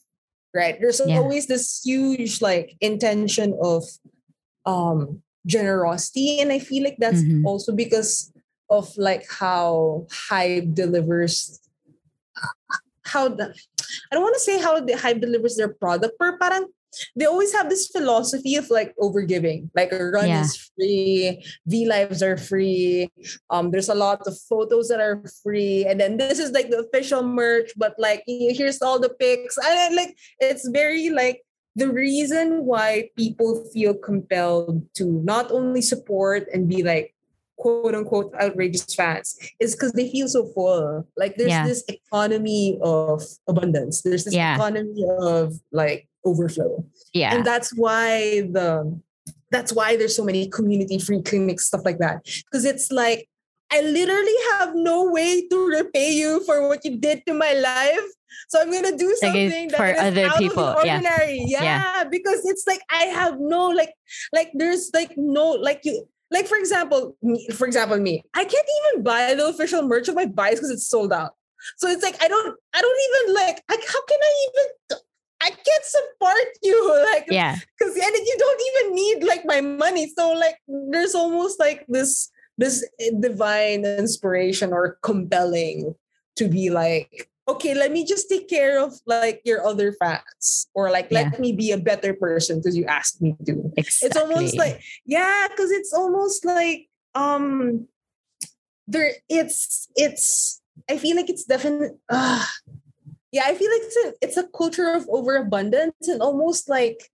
right? 0.55 0.79
There's 0.79 1.01
Yeah. 1.05 1.19
always 1.21 1.45
this 1.45 1.81
huge 1.85 2.41
like 2.41 2.73
intention 2.81 3.53
of 3.61 3.83
um 4.65 5.21
generosity, 5.45 6.39
and 6.41 6.51
I 6.51 6.59
feel 6.59 6.83
like 6.83 6.97
that's 6.97 7.21
Mhm. 7.21 7.45
also 7.45 7.71
because 7.71 8.33
of 8.69 8.89
like 8.97 9.23
how 9.29 10.07
HYBE 10.29 10.73
delivers 10.73 11.61
how 13.07 13.29
the 13.29 13.55
I 14.11 14.11
don't 14.15 14.23
want 14.23 14.35
to 14.35 14.43
say 14.43 14.59
how 14.59 14.79
the 14.81 14.93
HYBE 14.97 15.21
delivers 15.21 15.55
their 15.55 15.71
product, 15.71 16.17
but 16.19 16.39
parang 16.41 16.67
they 17.15 17.25
always 17.25 17.53
have 17.53 17.69
this 17.69 17.87
philosophy 17.87 18.55
of 18.55 18.69
like 18.69 18.95
overgiving. 18.97 19.69
Like 19.75 19.91
a 19.91 20.03
run 20.11 20.27
Yeah. 20.27 20.41
is 20.41 20.57
free, 20.75 21.43
V 21.65 21.85
lives 21.87 22.21
are 22.23 22.37
free. 22.37 23.09
Um, 23.49 23.71
there's 23.71 23.89
a 23.89 23.95
lot 23.95 24.25
of 24.27 24.37
photos 24.49 24.87
that 24.89 24.99
are 24.99 25.23
free, 25.43 25.85
and 25.85 25.99
then 25.99 26.17
this 26.17 26.39
is 26.39 26.51
like 26.51 26.69
the 26.69 26.79
official 26.79 27.23
merch, 27.23 27.71
but 27.77 27.95
like 27.97 28.23
here's 28.27 28.81
all 28.81 28.99
the 28.99 29.09
pics. 29.09 29.57
And 29.57 29.95
like 29.95 30.17
it's 30.39 30.67
very 30.69 31.09
like 31.09 31.43
the 31.75 31.89
reason 31.91 32.65
why 32.65 33.09
people 33.15 33.63
feel 33.73 33.93
compelled 33.93 34.81
to 34.95 35.05
not 35.23 35.51
only 35.51 35.81
support 35.81 36.47
and 36.51 36.67
be 36.67 36.81
like 36.81 37.13
quote 37.57 37.95
unquote 37.95 38.33
outrageous 38.39 38.93
fans 38.93 39.37
is 39.59 39.73
because 39.75 39.91
they 39.93 40.09
feel 40.11 40.27
so 40.27 40.45
full. 40.53 41.05
Like 41.17 41.37
there's 41.37 41.49
Yeah. 41.49 41.67
this 41.67 41.83
economy 41.89 42.77
of 42.81 43.23
abundance. 43.47 44.01
There's 44.01 44.25
this 44.25 44.33
Yeah. 44.33 44.55
economy 44.55 45.05
of 45.19 45.59
like 45.71 46.07
overflow. 46.27 46.85
Yeah. 47.13 47.35
And 47.35 47.45
that's 47.45 47.75
why 47.75 48.41
the 48.41 48.99
that's 49.51 49.71
why 49.71 49.95
there's 49.95 50.15
so 50.15 50.25
many 50.25 50.47
community 50.49 50.99
free 50.99 51.21
clinics, 51.21 51.65
stuff 51.65 51.81
like 51.85 51.99
that. 51.99 52.23
Because 52.23 52.65
it's 52.65 52.91
like 52.91 53.27
I 53.71 53.81
literally 53.81 54.35
have 54.53 54.75
no 54.75 55.09
way 55.09 55.47
to 55.47 55.67
repay 55.67 56.13
you 56.13 56.43
for 56.45 56.67
what 56.67 56.85
you 56.85 56.97
did 56.97 57.25
to 57.27 57.33
my 57.33 57.53
life. 57.53 58.07
So 58.49 58.61
I'm 58.61 58.71
gonna 58.71 58.95
do 58.95 59.07
Like 59.07 59.17
something 59.17 59.69
for 59.71 59.77
that 59.77 59.95
is 59.95 60.01
other 60.01 60.25
out 60.27 60.37
people, 60.37 60.63
of 60.63 60.81
the 60.81 60.85
yeah. 60.87 60.95
ordinary. 60.95 61.43
Yeah. 61.47 61.63
Yeah. 61.63 62.03
because 62.05 62.45
it's 62.45 62.65
like 62.67 62.81
I 62.89 63.05
have 63.05 63.39
no 63.39 63.67
like 63.67 63.93
like 64.33 64.51
there's 64.53 64.91
like 64.93 65.13
no 65.17 65.51
like 65.51 65.81
you 65.83 66.07
like 66.31 66.47
for 66.47 66.57
example 66.57 67.17
me, 67.21 67.47
for 67.49 67.67
example 67.67 67.97
me 67.97 68.23
I 68.33 68.43
can't 68.43 68.67
even 68.93 69.03
buy 69.03 69.33
the 69.33 69.47
official 69.47 69.81
merch 69.83 70.07
of 70.07 70.15
my 70.15 70.25
buys 70.25 70.55
because 70.55 70.71
it's 70.71 70.89
sold 70.89 71.11
out. 71.11 71.33
So 71.77 71.89
it's 71.89 72.03
like 72.03 72.21
I 72.21 72.27
don't 72.27 72.55
I 72.73 72.81
don't 72.81 72.99
even 73.09 73.35
like 73.35 73.63
I, 73.69 73.75
how 73.75 74.05
can 74.05 74.19
I 74.21 74.49
even 74.49 74.99
I 75.41 75.49
can't 75.49 75.85
support 75.85 76.47
you 76.63 77.05
like 77.13 77.25
yeah. 77.29 77.55
because 77.77 77.95
and 77.95 78.15
you 78.15 78.35
don't 78.37 78.61
even 78.69 78.95
need 78.95 79.23
like 79.23 79.45
my 79.45 79.61
money 79.61 80.11
so 80.17 80.31
like 80.31 80.57
there's 80.67 81.15
almost 81.15 81.59
like 81.59 81.85
this 81.87 82.31
this 82.57 82.87
divine 83.19 83.85
inspiration 83.85 84.73
or 84.73 84.97
compelling 85.03 85.93
to 86.35 86.47
be 86.47 86.69
like 86.69 87.29
okay 87.47 87.73
let 87.73 87.91
me 87.91 88.03
just 88.03 88.29
take 88.29 88.49
care 88.49 88.81
of 88.81 88.93
like 89.05 89.41
your 89.45 89.65
other 89.65 89.93
fans 89.93 90.67
or 90.73 90.89
like 90.91 91.11
let 91.11 91.39
me 91.39 91.53
be 91.53 91.71
a 91.71 91.77
better 91.77 92.13
person 92.13 92.57
because 92.57 92.75
you 92.75 92.85
asked 92.85 93.21
me 93.21 93.35
to 93.45 93.71
Exactly. 93.77 94.07
it's 94.07 94.17
almost 94.17 94.57
like 94.57 94.81
yeah 95.05 95.47
because 95.49 95.71
it's 95.71 95.93
almost 95.93 96.45
like 96.45 96.87
um 97.15 97.87
there 98.87 99.13
it's 99.29 99.87
it's 99.95 100.61
i 100.89 100.97
feel 100.97 101.15
like 101.15 101.29
it's 101.29 101.45
definitely 101.45 101.89
uh, 102.09 102.45
yeah 103.37 103.45
i 103.45 103.53
feel 103.53 103.69
like 103.69 103.85
it's 103.85 103.99
a, 104.05 104.07
it's 104.25 104.37
a 104.37 104.47
culture 104.57 104.89
of 104.97 105.05
overabundance 105.09 106.07
and 106.09 106.21
almost 106.21 106.65
like 106.69 107.11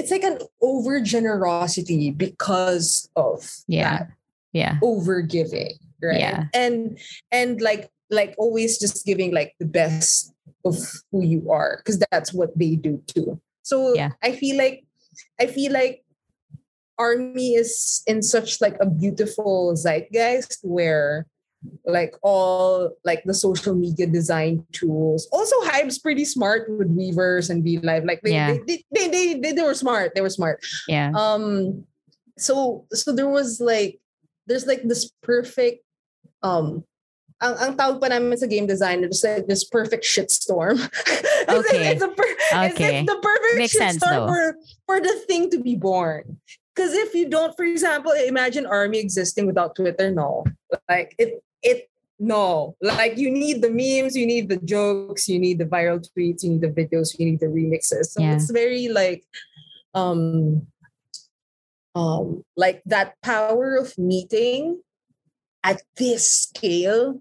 it's 0.00 0.10
like 0.10 0.24
an 0.24 0.38
over 0.64 1.00
generosity 1.04 2.08
because 2.10 3.08
of 3.16 3.44
Yeah. 3.68 4.08
that 4.08 4.08
yeah. 4.52 4.78
over 4.82 5.20
giving 5.20 5.76
right 6.00 6.20
Yeah. 6.24 6.48
and 6.56 6.96
and 7.30 7.60
like 7.60 7.92
like 8.08 8.34
always 8.38 8.80
just 8.80 9.04
giving 9.04 9.34
like 9.36 9.52
the 9.60 9.66
best 9.68 10.32
of 10.64 10.76
who 11.12 11.20
you 11.22 11.50
are 11.52 11.78
because 11.84 12.00
that's 12.10 12.32
what 12.32 12.56
they 12.56 12.74
do 12.80 13.02
too 13.06 13.36
so 13.62 13.92
Yeah. 13.94 14.16
i 14.24 14.32
feel 14.32 14.56
like 14.56 14.84
i 15.38 15.44
feel 15.46 15.72
like 15.76 16.02
army 16.98 17.54
is 17.54 18.02
in 18.06 18.22
such 18.24 18.60
like 18.60 18.76
a 18.80 18.88
beautiful 18.88 19.76
zeitgeist 19.76 20.58
where 20.64 21.26
like 21.84 22.14
all 22.22 22.90
like 23.04 23.22
the 23.24 23.34
social 23.34 23.74
media 23.74 24.06
design 24.06 24.64
tools 24.72 25.28
also 25.32 25.54
HYBE's 25.68 25.98
pretty 25.98 26.24
smart 26.24 26.70
with 26.70 26.88
Weverse 26.96 27.50
and 27.50 27.62
V 27.62 27.78
Live 27.78 28.04
like 28.04 28.22
they, 28.22 28.32
Yeah. 28.32 28.56
they, 28.66 28.82
they, 28.92 29.08
they, 29.08 29.34
they, 29.34 29.52
they 29.52 29.62
were 29.62 29.74
smart 29.74 30.14
they 30.14 30.22
were 30.22 30.30
smart 30.32 30.64
Yeah. 30.88 31.12
um 31.14 31.84
so 32.38 32.86
so 32.92 33.12
there 33.12 33.28
was 33.28 33.60
like 33.60 34.00
there's 34.46 34.66
like 34.66 34.82
this 34.84 35.12
perfect 35.22 35.84
um 36.42 36.82
ang, 37.42 37.56
ang 37.60 37.72
tawag 37.76 38.00
pa 38.00 38.08
namin 38.08 38.36
sa 38.40 38.48
game 38.48 38.64
design 38.64 39.04
there's 39.04 39.20
like 39.24 39.44
this 39.46 39.64
perfect 39.64 40.04
shitstorm 40.04 40.80
it's, 41.06 41.44
like, 41.44 41.60
Okay. 41.60 41.92
it's, 41.92 42.02
a 42.02 42.08
per, 42.08 42.24
it's 42.24 42.72
Okay. 42.72 43.04
like 43.04 43.06
the 43.06 43.20
perfect 43.20 43.56
Makes 43.60 43.76
shitstorm 43.76 44.28
for 44.32 44.56
for 44.88 44.96
the 45.00 45.12
thing 45.28 45.52
to 45.52 45.60
be 45.60 45.76
born 45.76 46.40
because 46.72 46.96
if 46.96 47.12
you 47.12 47.28
don't 47.28 47.52
for 47.52 47.68
example 47.68 48.12
imagine 48.16 48.64
army 48.64 48.96
existing 48.96 49.44
without 49.44 49.76
twitter 49.76 50.08
no 50.10 50.44
like 50.88 51.12
it 51.20 51.44
it 51.62 51.88
no 52.18 52.76
like 52.82 53.16
you 53.16 53.30
need 53.30 53.62
the 53.62 53.70
memes 53.70 54.14
you 54.14 54.26
need 54.26 54.48
the 54.48 54.58
jokes 54.58 55.28
you 55.28 55.38
need 55.38 55.58
the 55.58 55.64
viral 55.64 55.98
tweets 56.12 56.42
you 56.44 56.50
need 56.50 56.60
the 56.60 56.68
videos 56.68 57.18
you 57.18 57.24
need 57.24 57.40
the 57.40 57.46
remixes 57.46 58.12
so 58.12 58.20
Yeah. 58.20 58.34
it's 58.34 58.50
very 58.50 58.88
like 58.88 59.24
um 59.94 60.66
um 61.94 62.44
like 62.56 62.82
that 62.86 63.14
power 63.22 63.74
of 63.76 63.96
meeting 63.96 64.82
at 65.64 65.82
this 65.96 66.30
scale 66.30 67.20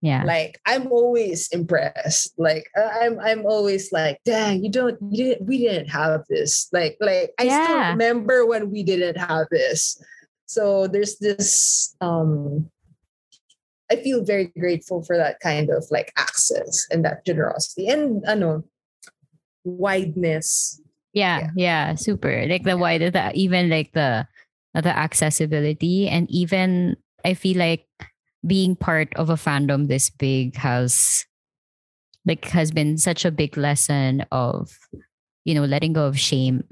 Yeah. 0.00 0.22
like 0.22 0.60
i'm 0.64 0.86
always 0.94 1.48
impressed 1.50 2.32
like 2.38 2.70
uh, 2.78 2.90
i'm 3.02 3.18
i'm 3.18 3.42
always 3.44 3.90
like 3.90 4.22
dang 4.24 4.62
you 4.62 4.70
don't 4.70 4.96
you 5.10 5.34
didn't, 5.34 5.46
we 5.50 5.58
didn't 5.58 5.90
have 5.90 6.22
this 6.30 6.70
like 6.72 6.96
like 7.02 7.34
i 7.42 7.50
still 7.50 7.74
Yeah. 7.76 7.90
remember 7.90 8.46
when 8.46 8.70
we 8.70 8.82
didn't 8.86 9.18
have 9.18 9.50
this 9.50 9.98
so 10.46 10.86
there's 10.86 11.18
this 11.18 11.94
um 12.00 12.70
i 13.90 13.96
feel 13.96 14.24
very 14.24 14.46
grateful 14.58 15.02
for 15.02 15.16
that 15.16 15.40
kind 15.40 15.70
of 15.70 15.84
like 15.90 16.12
access 16.16 16.86
and 16.90 17.04
that 17.04 17.24
generosity 17.24 17.88
and 17.88 18.24
ano 18.26 18.62
wideness 19.64 20.80
yeah, 21.14 21.50
yeah, 21.56 21.94
super. 21.96 22.46
Like 22.46 22.62
the 22.64 22.76
wide, 22.76 23.00
the 23.00 23.32
even 23.34 23.68
like 23.70 23.92
the 23.92 24.28
the 24.74 24.94
accessibility, 24.96 26.06
and 26.06 26.30
even 26.30 26.96
I 27.24 27.34
feel 27.34 27.58
like 27.58 27.86
being 28.46 28.76
part 28.76 29.08
of 29.16 29.30
a 29.30 29.34
fandom 29.34 29.88
this 29.88 30.10
big 30.10 30.54
has 30.56 31.26
like 32.24 32.44
has 32.46 32.70
been 32.70 32.98
such 32.98 33.24
a 33.24 33.32
big 33.32 33.56
lesson 33.56 34.24
of 34.30 34.78
you 35.44 35.54
know 35.54 35.64
letting 35.64 35.92
go 35.92 36.06
of 36.06 36.20
shame 36.20 36.62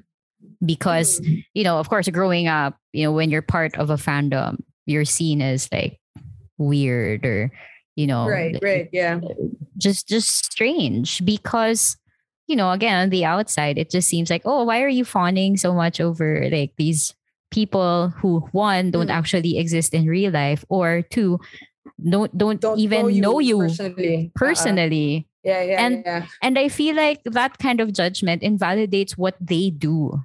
because 0.65 1.19
Mm. 1.21 1.45
you 1.55 1.65
know 1.65 1.79
of 1.81 1.89
course 1.89 2.09
growing 2.09 2.47
up 2.47 2.77
you 2.93 3.03
know 3.03 3.13
when 3.13 3.31
you're 3.31 3.43
part 3.43 3.75
of 3.77 3.91
a 3.91 3.97
fandom 3.97 4.63
you're 4.85 5.05
seen 5.05 5.43
as 5.43 5.69
like 5.73 5.99
weird 6.59 7.25
or 7.25 7.51
you 7.97 8.07
know 8.07 8.27
right 8.27 8.57
right 8.63 8.89
yeah. 8.93 9.21
just 9.79 10.09
just 10.09 10.29
strange 10.45 11.25
because 11.25 11.97
you 12.47 12.57
know 12.57 12.71
again 12.71 12.97
on 13.03 13.11
the 13.11 13.25
outside 13.25 13.79
it 13.79 13.91
just 13.91 14.09
seems 14.09 14.31
like 14.31 14.43
oh 14.45 14.65
why 14.65 14.83
are 14.83 14.89
you 14.89 15.05
fawning 15.05 15.57
so 15.57 15.73
much 15.75 16.01
over 16.01 16.49
like 16.51 16.73
these 16.77 17.15
people 17.51 18.09
who 18.21 18.41
one 18.53 18.91
don't 18.91 19.09
Mm. 19.09 19.17
actually 19.17 19.59
exist 19.59 19.95
in 19.95 20.07
real 20.07 20.33
life 20.33 20.65
or 20.69 21.03
two 21.11 21.39
don't 22.03 22.37
don't, 22.37 22.61
don't 22.61 22.79
even 22.79 23.21
know 23.21 23.39
you, 23.39 23.59
personally 23.61 24.29
Uh-uh. 24.29 24.39
personally? 24.39 25.29
Yeah 25.45 25.63
yeah 25.63 25.81
And- 25.87 26.03
yeah. 26.05 26.27
and 26.43 26.59
i 26.59 26.69
feel 26.69 26.97
like 26.97 27.23
that 27.25 27.57
kind 27.59 27.81
of 27.81 27.93
judgment 27.95 28.43
invalidates 28.43 29.17
what 29.17 29.37
they 29.41 29.71
do. 29.71 30.21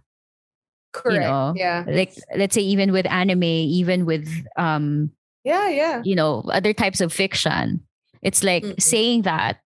Correct 0.91 1.21
know, 1.23 1.53
yeah. 1.55 1.85
like 1.87 2.11
let's 2.35 2.53
say 2.53 2.61
even 2.61 2.91
with 2.91 3.05
anime 3.07 3.43
even 3.45 4.03
with 4.03 4.27
um 4.57 5.11
yeah 5.43 5.69
yeah 5.69 6.01
you 6.03 6.15
know 6.15 6.43
other 6.51 6.73
types 6.73 7.01
of 7.01 7.11
fiction 7.13 7.81
it's 8.21 8.43
like 8.43 8.63
Mm-mm. 8.63 8.81
saying 8.81 9.23
that 9.23 9.57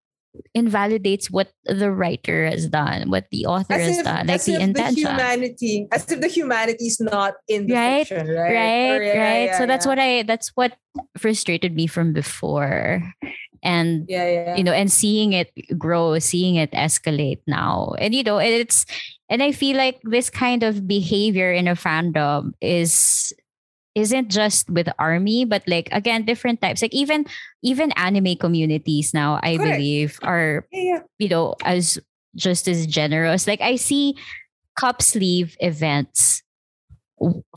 invalidates 0.54 1.32
what 1.32 1.52
the 1.64 1.90
writer 1.92 2.46
has 2.46 2.68
done 2.68 3.10
what 3.10 3.26
the 3.32 3.46
author 3.46 3.78
has 3.80 4.04
done 4.04 4.28
like 4.28 4.36
as 4.36 4.46
the 4.46 4.56
if 4.56 4.62
intention 4.62 5.04
the 5.04 5.10
humanity, 5.12 5.88
as 5.94 6.12
if 6.12 6.20
the 6.20 6.28
humanity 6.28 6.88
is 6.88 7.00
not 7.00 7.36
in 7.48 7.68
the 7.68 7.74
Right, 7.74 8.06
fiction, 8.08 8.28
right? 8.28 8.52
right 8.54 8.92
Or, 9.00 9.04
yeah, 9.04 9.24
right 9.24 9.46
yeah, 9.46 9.58
so 9.58 9.66
that's 9.66 9.86
yeah. 9.86 9.90
what 9.92 10.00
i 10.00 10.24
that's 10.24 10.50
what 10.56 10.74
frustrated 11.18 11.74
me 11.74 11.88
from 11.88 12.12
before 12.12 13.02
and 13.64 14.06
Yeah, 14.10 14.28
yeah. 14.30 14.56
you 14.58 14.64
know 14.64 14.74
and 14.74 14.92
seeing 14.92 15.32
it 15.34 15.52
grow 15.78 16.20
seeing 16.20 16.56
it 16.56 16.72
escalate 16.72 17.40
now 17.48 17.96
and 17.98 18.14
you 18.14 18.24
know 18.24 18.38
and 18.40 18.52
it's 18.54 18.86
and 19.30 19.42
i 19.42 19.52
feel 19.54 19.78
like 19.78 20.02
this 20.04 20.30
kind 20.30 20.64
of 20.64 20.86
behavior 20.86 21.52
in 21.52 21.68
a 21.68 21.76
fandom 21.76 22.52
is 22.60 23.32
isn't 23.96 24.30
just 24.30 24.70
with 24.70 24.92
army 25.00 25.46
but 25.46 25.64
like 25.68 25.90
again 25.92 26.26
different 26.26 26.62
types. 26.62 26.82
Like 26.82 26.94
even 26.94 27.26
even 27.64 27.92
anime 27.94 28.36
communities 28.36 29.14
now 29.14 29.40
i 29.42 29.58
Correct. 29.58 29.78
believe 29.78 30.20
are 30.22 30.68
yeah, 30.72 30.82
yeah. 30.84 31.00
you 31.18 31.30
know 31.30 31.56
as 31.64 32.00
just 32.36 32.68
as 32.68 32.86
generous. 32.86 33.48
Like 33.48 33.62
i 33.62 33.76
see 33.76 34.16
cup 34.78 35.02
sleeve 35.02 35.56
events 35.60 36.44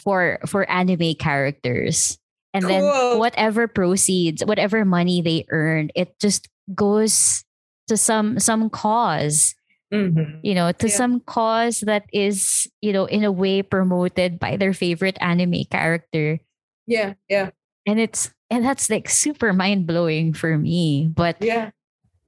for 0.01 0.39
for 0.47 0.69
anime 0.71 1.15
characters. 1.15 2.19
And 2.55 2.65
then 2.65 2.83
whatever 3.19 3.69
proceeds 3.69 4.45
whatever 4.45 4.85
money 4.85 5.21
they 5.23 5.45
earn 5.51 5.91
it 5.95 6.19
just 6.19 6.49
goes 6.75 7.45
to 7.87 7.97
some 7.97 8.41
some 8.41 8.71
cause 8.71 9.55
Mhm. 9.93 10.41
you 10.45 10.53
know 10.55 10.73
to 10.73 10.87
Yeah. 10.87 10.95
some 11.01 11.21
cause 11.25 11.81
that 11.89 12.05
is 12.13 12.69
you 12.85 12.93
know 12.93 13.07
in 13.07 13.25
a 13.25 13.33
way 13.33 13.63
promoted 13.63 14.39
by 14.39 14.57
their 14.57 14.73
favorite 14.77 15.17
anime 15.21 15.65
character 15.71 16.41
Yeah, 16.87 17.15
yeah, 17.29 17.51
and 17.89 17.97
it's 18.01 18.29
and 18.53 18.65
that's 18.65 18.89
like 18.93 19.09
super 19.09 19.53
mind-blowing 19.53 20.33
for 20.37 20.57
me 20.61 21.09
but 21.09 21.37
yeah. 21.41 21.71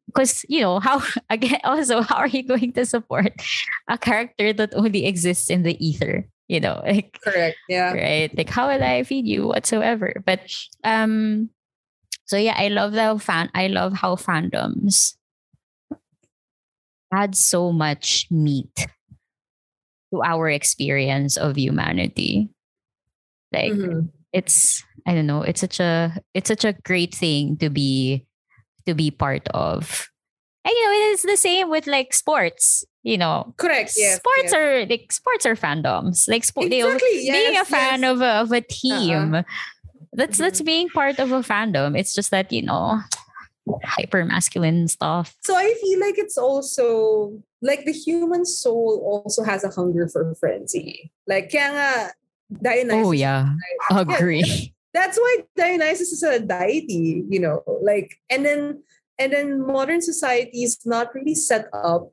because 0.08 0.44
you 0.48 0.60
know 0.64 0.80
how 0.80 1.02
again 1.30 1.60
also 1.68 2.00
how 2.00 2.16
are 2.16 2.28
you 2.32 2.42
going 2.42 2.72
to 2.80 2.84
support 2.88 3.32
a 3.88 3.98
character 3.98 4.52
that 4.52 4.72
only 4.74 5.04
exists 5.06 5.50
in 5.52 5.62
the 5.62 5.76
ether 5.84 6.24
you 6.48 6.60
know 6.60 6.80
like 6.88 7.20
Correct. 7.22 7.56
Yeah. 7.68 7.92
right 7.92 8.32
like 8.36 8.48
how 8.48 8.68
will 8.72 8.82
i 8.82 9.04
feed 9.04 9.26
you 9.28 9.46
whatsoever 9.48 10.16
but 10.24 10.40
um 10.84 11.48
so 12.24 12.36
yeah 12.36 12.54
i 12.56 12.68
love 12.68 12.92
the 12.96 13.20
fan 13.20 13.50
i 13.54 13.68
love 13.68 13.92
how 13.92 14.16
fandoms 14.16 15.14
add 17.12 17.34
so 17.36 17.72
much 17.72 18.26
meat 18.30 18.86
to 20.12 20.22
our 20.22 20.48
experience 20.50 21.36
of 21.36 21.56
humanity 21.56 22.48
like 23.52 23.72
Mhm. 23.72 24.10
it's 24.32 24.82
i 25.06 25.14
don't 25.14 25.26
know 25.26 25.42
it's 25.42 25.60
such 25.60 25.80
a 25.80 26.12
it's 26.34 26.48
such 26.48 26.64
a 26.64 26.72
great 26.84 27.14
thing 27.14 27.56
to 27.58 27.70
be 27.70 28.26
to 28.86 28.94
be 28.94 29.10
part 29.10 29.46
of 29.54 30.08
and 30.64 30.72
you 30.72 30.84
know 30.86 30.92
it 30.92 31.12
is 31.14 31.22
the 31.22 31.36
same 31.36 31.70
with 31.70 31.86
like 31.86 32.12
sports 32.14 32.84
you 33.02 33.16
know 33.18 33.54
Correct. 33.56 33.94
Yes. 33.96 34.16
sports 34.18 34.50
yes. 34.50 34.54
are 34.54 34.86
like 34.86 35.10
sports 35.12 35.46
are 35.46 35.54
fandoms 35.56 36.28
like 36.28 36.44
sport 36.44 36.66
exactly. 36.72 37.30
being 37.30 37.56
a 37.56 37.64
fan 37.64 38.02
yes. 38.02 38.10
of 38.10 38.20
a, 38.20 38.32
of 38.44 38.52
a 38.52 38.60
team 38.60 39.42
that's 40.12 40.38
that's 40.38 40.60
Mhm. 40.60 40.66
being 40.66 40.88
part 40.90 41.18
of 41.18 41.30
a 41.32 41.40
fandom 41.42 41.98
it's 41.98 42.14
just 42.14 42.30
that 42.30 42.52
you 42.52 42.62
know 42.62 43.00
hyper 43.84 44.24
masculine 44.24 44.88
stuff 44.88 45.36
So 45.42 45.54
I 45.56 45.74
feel 45.80 46.00
like 46.00 46.18
it's 46.18 46.38
also 46.38 47.42
like 47.62 47.84
the 47.84 47.92
human 47.92 48.44
soul 48.44 49.00
also 49.04 49.44
has 49.44 49.64
a 49.64 49.70
hunger 49.70 50.08
for 50.08 50.34
frenzy. 50.34 51.12
Like 51.26 51.52
kaya 51.52 51.70
nga 51.70 51.90
Dionysus. 52.50 53.06
oh 53.06 53.12
yeah 53.12 53.54
Yeah, 53.90 54.00
agree 54.00 54.74
that's 54.92 55.18
why 55.18 55.44
Dionysus 55.56 56.12
is 56.12 56.22
a 56.22 56.40
deity, 56.40 57.24
you 57.28 57.38
know, 57.40 57.62
like 57.82 58.16
and 58.28 58.44
then 58.44 58.82
and 59.18 59.32
then 59.32 59.64
modern 59.66 60.00
society 60.00 60.62
is 60.62 60.78
not 60.84 61.14
really 61.14 61.34
set 61.34 61.68
up 61.72 62.10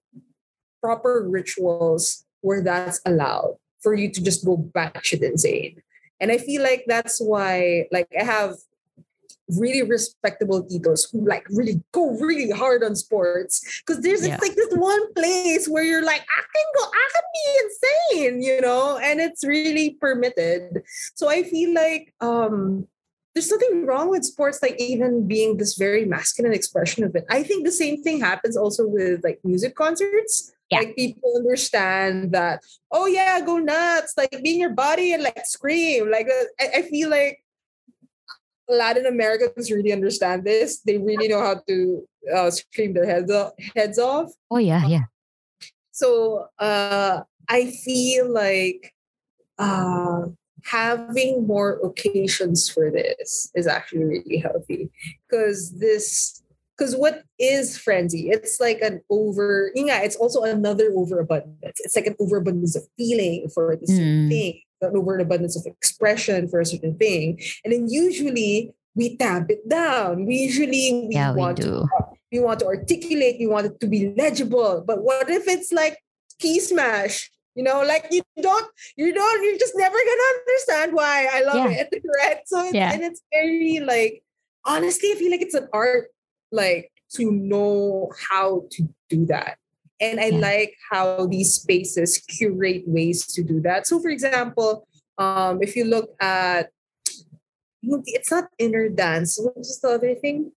proper 0.82 1.26
rituals 1.28 2.26
where 2.42 2.62
that's 2.62 3.02
allowed 3.06 3.56
for 3.82 3.94
you 3.94 4.12
to 4.12 4.24
just 4.24 4.46
go 4.46 4.58
batshit 4.58 5.24
insane. 5.24 5.82
And 6.20 6.32
I 6.32 6.38
feel 6.38 6.62
like 6.62 6.86
that's 6.88 7.20
why 7.20 7.88
like 7.92 8.10
I 8.20 8.24
have 8.24 8.56
really 9.58 9.82
respectable 9.82 10.64
titos 10.64 11.08
who 11.12 11.26
like 11.28 11.46
really 11.50 11.82
go 11.94 12.12
really 12.20 12.52
hard 12.52 12.84
on 12.84 12.96
sports. 12.96 13.82
Because 13.86 14.04
there's 14.04 14.26
Yeah. 14.26 14.34
it's 14.36 14.44
like 14.44 14.56
this 14.56 14.74
one 14.74 15.14
place 15.14 15.68
where 15.68 15.84
you're 15.84 16.04
like 16.06 16.22
I 16.22 16.42
can 16.42 16.68
go 16.76 16.84
I 16.94 17.08
can 17.14 17.24
be 17.38 17.44
insane 17.64 18.42
you 18.42 18.62
know? 18.62 18.98
And 18.98 19.20
it's 19.22 19.46
really 19.46 19.92
permitted. 20.02 20.84
So 21.16 21.30
I 21.30 21.44
feel 21.44 21.74
like 21.74 22.14
um 22.22 22.88
there's 23.34 23.52
nothing 23.52 23.86
wrong 23.86 24.10
with 24.10 24.26
sports 24.26 24.64
like 24.64 24.76
even 24.80 25.28
being 25.28 25.58
this 25.58 25.76
very 25.76 26.06
masculine 26.06 26.54
expression 26.54 27.04
of 27.04 27.16
it. 27.16 27.24
I 27.30 27.44
think 27.44 27.66
the 27.66 27.72
same 27.72 28.02
thing 28.02 28.20
happens 28.20 28.58
also 28.58 28.88
with 28.88 29.24
like 29.24 29.40
music 29.44 29.76
concerts. 29.76 30.52
Yeah. 30.70 30.80
like 30.80 30.98
people 30.98 31.32
understand 31.38 32.34
that 32.34 32.62
oh 32.92 33.06
yeah 33.06 33.40
go 33.40 33.58
nuts. 33.58 34.14
Like 34.18 34.32
be 34.44 34.56
in 34.56 34.60
your 34.60 34.72
body 34.72 35.14
and 35.14 35.24
like 35.24 35.46
scream. 35.46 36.12
Like 36.12 36.28
uh, 36.28 36.44
I, 36.60 36.80
I 36.80 36.82
feel 36.82 37.10
like 37.10 37.40
Latin 38.70 39.06
Americans 39.06 39.72
really 39.72 39.94
understand 39.94 40.44
this. 40.44 40.80
They 40.80 40.98
really 40.98 41.28
know 41.28 41.40
how 41.40 41.62
to 41.68 42.08
uh, 42.34 42.52
scream 42.52 42.94
their 42.94 43.06
heads 43.06 43.32
off, 43.32 43.54
heads 43.76 44.00
off. 44.00 44.32
oh 44.52 44.58
yeah 44.58 44.86
yeah 44.88 45.06
So 45.92 46.48
uh, 46.60 47.22
I 47.50 47.72
feel 47.72 48.30
like 48.32 48.94
uh, 49.58 50.28
having 50.64 51.48
more 51.48 51.80
occasions 51.84 52.70
for 52.70 52.92
this 52.92 53.50
is 53.56 53.66
actually 53.68 54.04
really 54.06 54.38
healthy 54.38 54.90
because 55.28 55.72
this 55.80 56.44
because 56.78 56.96
what 56.96 57.24
is 57.40 57.76
frenzy? 57.78 58.30
It's 58.30 58.60
like 58.60 58.82
an 58.82 59.02
over 59.10 59.72
yeah, 59.74 60.02
it's 60.04 60.16
also 60.16 60.44
another 60.44 60.92
overabundance. 60.96 61.80
It's 61.82 61.96
like 61.96 62.06
an 62.06 62.16
overabundance 62.20 62.76
of 62.76 62.84
feeling 62.98 63.50
for 63.50 63.76
the 63.76 63.88
certain 63.88 64.28
Mm. 64.28 64.30
thing, 64.30 64.62
an 64.82 64.96
overabundance 64.96 65.56
of 65.56 65.66
expression 65.66 66.48
for 66.48 66.60
a 66.60 66.66
certain 66.66 66.98
thing. 66.98 67.42
And 67.64 67.74
then 67.74 67.90
usually 67.90 68.74
we 68.96 69.18
tamp 69.18 69.50
it 69.50 69.68
down. 69.68 70.26
We 70.26 70.36
usually 70.36 71.08
we 71.08 71.16
yeah 71.16 71.32
we 71.34 71.40
want 71.40 71.58
to 71.58 71.86
we 72.32 72.40
want 72.40 72.60
to 72.60 72.68
articulate, 72.68 73.38
we 73.40 73.48
want 73.48 73.68
it 73.68 73.80
to 73.80 73.88
be 73.88 74.14
legible. 74.18 74.84
But 74.86 75.04
what 75.04 75.30
if 75.30 75.48
it's 75.48 75.72
like 75.72 75.98
key 76.40 76.60
smash? 76.60 77.32
You 77.56 77.64
know, 77.64 77.82
like 77.82 78.06
you 78.12 78.22
don't, 78.40 78.68
you 78.98 79.12
don't, 79.16 79.44
you're 79.44 79.58
just 79.58 79.74
never 79.76 79.96
gonna 79.96 80.40
understand 80.40 80.94
why 80.94 81.28
I 81.32 81.42
love 81.42 81.72
Yeah. 81.72 81.86
it, 81.92 82.04
right? 82.22 82.38
So 82.46 82.64
it's, 82.66 82.76
Yeah. 82.76 82.94
and 82.94 83.02
it's 83.02 83.22
very 83.34 83.80
like, 83.80 84.22
honestly, 84.64 85.12
I 85.12 85.16
feel 85.16 85.32
like 85.32 85.42
it's 85.42 85.56
an 85.56 85.68
art, 85.74 86.10
like 86.52 86.92
to 87.14 87.32
know 87.32 88.12
how 88.30 88.66
to 88.72 88.88
do 89.10 89.26
that. 89.28 89.58
And 90.00 90.20
I 90.20 90.30
like 90.30 90.76
how 90.92 91.26
these 91.26 91.54
spaces 91.54 92.20
curate 92.20 92.84
ways 92.88 93.26
to 93.34 93.44
do 93.44 93.62
that. 93.62 93.88
So, 93.88 94.00
for 94.00 94.10
example, 94.10 94.88
Um, 95.18 95.64
if 95.66 95.76
you 95.76 95.86
look 95.86 96.14
at 96.22 96.70
it's 98.06 98.30
not 98.30 98.46
inner 98.60 98.86
dance. 98.90 99.40
What 99.42 99.58
was 99.58 99.80
the 99.82 99.90
other 99.98 100.14
thing? 100.14 100.52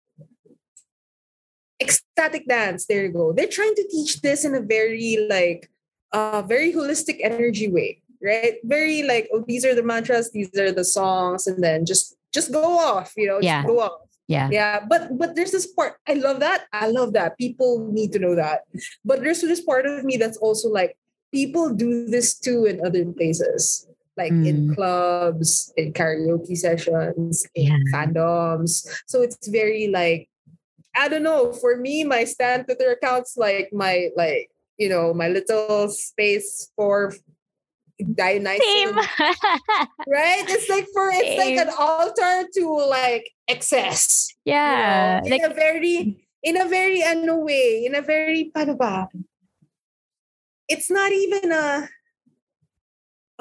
Ecstatic 1.81 2.45
dance. 2.47 2.85
There 2.87 3.05
you 3.05 3.13
go. 3.13 3.33
They're 3.33 3.49
trying 3.49 3.75
to 3.77 3.89
teach 3.89 4.21
this 4.21 4.45
in 4.45 4.55
a 4.55 4.61
very 4.61 5.27
like 5.31 5.71
uh 6.13 6.43
very 6.45 6.73
holistic 6.77 7.21
energy 7.23 7.69
way, 7.73 8.03
right? 8.23 8.61
Very 8.65 9.03
like, 9.03 9.29
oh, 9.33 9.45
these 9.47 9.65
are 9.65 9.75
the 9.75 9.83
mantras, 9.83 10.31
these 10.31 10.53
are 10.59 10.73
the 10.73 10.85
songs, 10.85 11.47
and 11.47 11.63
then 11.65 11.87
just 11.87 12.17
just 12.35 12.53
go 12.53 12.65
off, 12.79 13.15
you 13.17 13.27
know, 13.27 13.39
Yeah. 13.41 13.63
just 13.63 13.69
go 13.73 13.81
off. 13.81 14.10
Yeah. 14.31 14.47
Yeah, 14.55 14.87
but 14.87 15.19
but 15.19 15.35
there's 15.35 15.51
this 15.51 15.67
part. 15.67 15.99
I 16.07 16.15
love 16.15 16.39
that. 16.39 16.71
I 16.71 16.87
love 16.87 17.19
that. 17.19 17.35
People 17.35 17.91
need 17.91 18.15
to 18.15 18.23
know 18.23 18.39
that. 18.39 18.63
But 19.03 19.27
there's 19.27 19.43
this 19.43 19.59
part 19.59 19.91
of 19.91 20.07
me 20.07 20.15
that's 20.23 20.39
also 20.39 20.71
like 20.71 20.95
people 21.35 21.75
do 21.75 22.07
this 22.07 22.39
too 22.39 22.63
in 22.71 22.79
other 22.87 23.03
places, 23.11 23.91
like 24.15 24.31
in 24.31 24.71
Mm. 24.71 24.75
clubs, 24.79 25.75
in 25.75 25.91
karaoke 25.93 26.55
sessions, 26.55 27.43
in 27.59 27.75
Yeah. 27.75 27.83
fandoms. 27.91 28.87
So 29.11 29.27
it's 29.27 29.51
very 29.51 29.91
like 29.91 30.31
I 30.95 31.11
don't 31.11 31.27
know. 31.27 31.51
For 31.51 31.75
me, 31.79 32.07
my 32.07 32.23
stand 32.23 32.71
Twitter 32.71 32.95
accounts 32.95 33.35
like 33.35 33.75
my 33.75 34.15
like 34.15 34.47
you 34.79 34.87
know 34.87 35.11
my 35.11 35.27
little 35.27 35.91
space 35.91 36.71
for 36.79 37.15
Dionysus 38.15 38.65
Same. 38.65 38.95
right? 40.09 40.45
It's 40.49 40.69
like 40.69 40.87
for 40.93 41.11
it's 41.13 41.39
like 41.39 41.57
an 41.57 41.73
altar 41.79 42.49
to 42.55 42.65
like 42.89 43.31
excess. 43.49 44.29
you 44.45 44.53
yeah. 44.55 45.21
know, 45.23 45.27
in 45.27 45.33
Like 45.33 45.51
a 45.51 45.55
very 45.55 46.27
in 46.43 46.57
a 46.57 46.67
very 46.69 47.03
ano 47.03 47.37
way, 47.39 47.85
in 47.85 47.95
a 47.95 48.03
very 48.03 48.51
paano 48.55 48.77
ba? 48.77 49.09
It's 50.69 50.91
not 50.91 51.13
even 51.13 51.53
a 51.53 51.89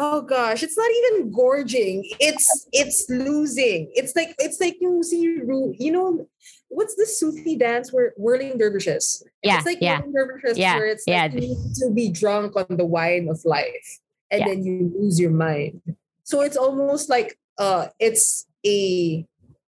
Oh 0.01 0.21
gosh, 0.21 0.63
it's 0.63 0.77
not 0.77 0.89
even 0.89 1.29
gorging. 1.29 2.07
It's 2.21 2.67
it's 2.71 3.09
losing. 3.09 3.91
It's 3.93 4.15
like 4.15 4.33
it's 4.39 4.59
like 4.61 4.77
si 5.03 5.27
Ru, 5.43 5.75
you 5.77 5.91
know 5.91 6.25
what's 6.69 6.95
the 6.95 7.05
Sufi 7.05 7.57
dance 7.57 7.91
where 7.91 8.13
whirling 8.15 8.57
dervishes? 8.57 9.21
yeah, 9.43 9.57
it's 9.57 9.65
like 9.65 9.79
yeah. 9.81 9.99
whirling 9.99 10.13
dervishes 10.13 10.57
Yeah, 10.57 10.77
where 10.77 10.87
it's 10.87 11.03
yeah. 11.05 11.23
like 11.23 11.33
you 11.33 11.39
need 11.41 11.75
to 11.83 11.91
be 11.91 12.09
drunk 12.09 12.55
on 12.55 12.77
the 12.77 12.85
wine 12.85 13.27
of 13.27 13.43
life 13.43 13.99
and 14.31 14.39
Yeah. 14.41 14.47
then 14.47 14.63
you 14.63 14.91
lose 14.97 15.19
your 15.19 15.31
mind. 15.31 15.81
So 16.23 16.41
it's 16.41 16.57
almost 16.57 17.09
like 17.09 17.37
uh 17.57 17.87
it's 17.99 18.47
a 18.65 19.25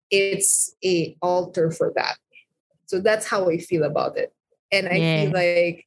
it's 0.10 0.76
a 0.84 1.16
altar 1.22 1.72
for 1.72 1.92
that. 1.96 2.18
So 2.86 3.00
that's 3.00 3.28
how 3.28 3.50
I 3.50 3.58
feel 3.58 3.84
about 3.84 4.18
it. 4.18 4.34
And 4.72 4.88
I 4.88 4.98
Yeah. 4.98 5.22
feel 5.22 5.32
like 5.32 5.86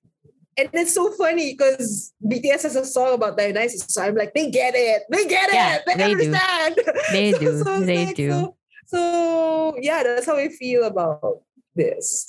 and 0.56 0.68
it's 0.74 0.94
so 0.94 1.11
funny 1.12 1.54
because 1.54 2.12
BTS 2.26 2.62
has 2.64 2.76
a 2.76 2.85
song 2.85 3.14
about 3.14 3.38
Dionysus. 3.38 3.87
So 3.88 4.02
I'm 4.02 4.14
like, 4.14 4.35
they 4.35 4.50
get 4.50 4.74
it. 4.76 5.02
They 5.11 5.24
get 5.26 5.50
Yeah, 5.52 5.76
it. 5.76 5.83
They, 5.87 5.94
they 5.94 6.14
do. 6.14 6.35
understand. 6.35 6.76
They 7.12 7.33
do. 7.33 7.62
it's 7.66 7.87
They 7.87 8.12
do. 8.12 8.30
So, 8.30 8.56
so 8.87 9.76
yeah, 9.80 10.02
that's 10.02 10.26
how 10.26 10.37
I 10.37 10.48
feel 10.48 10.85
about 10.85 11.42
this. 11.74 12.26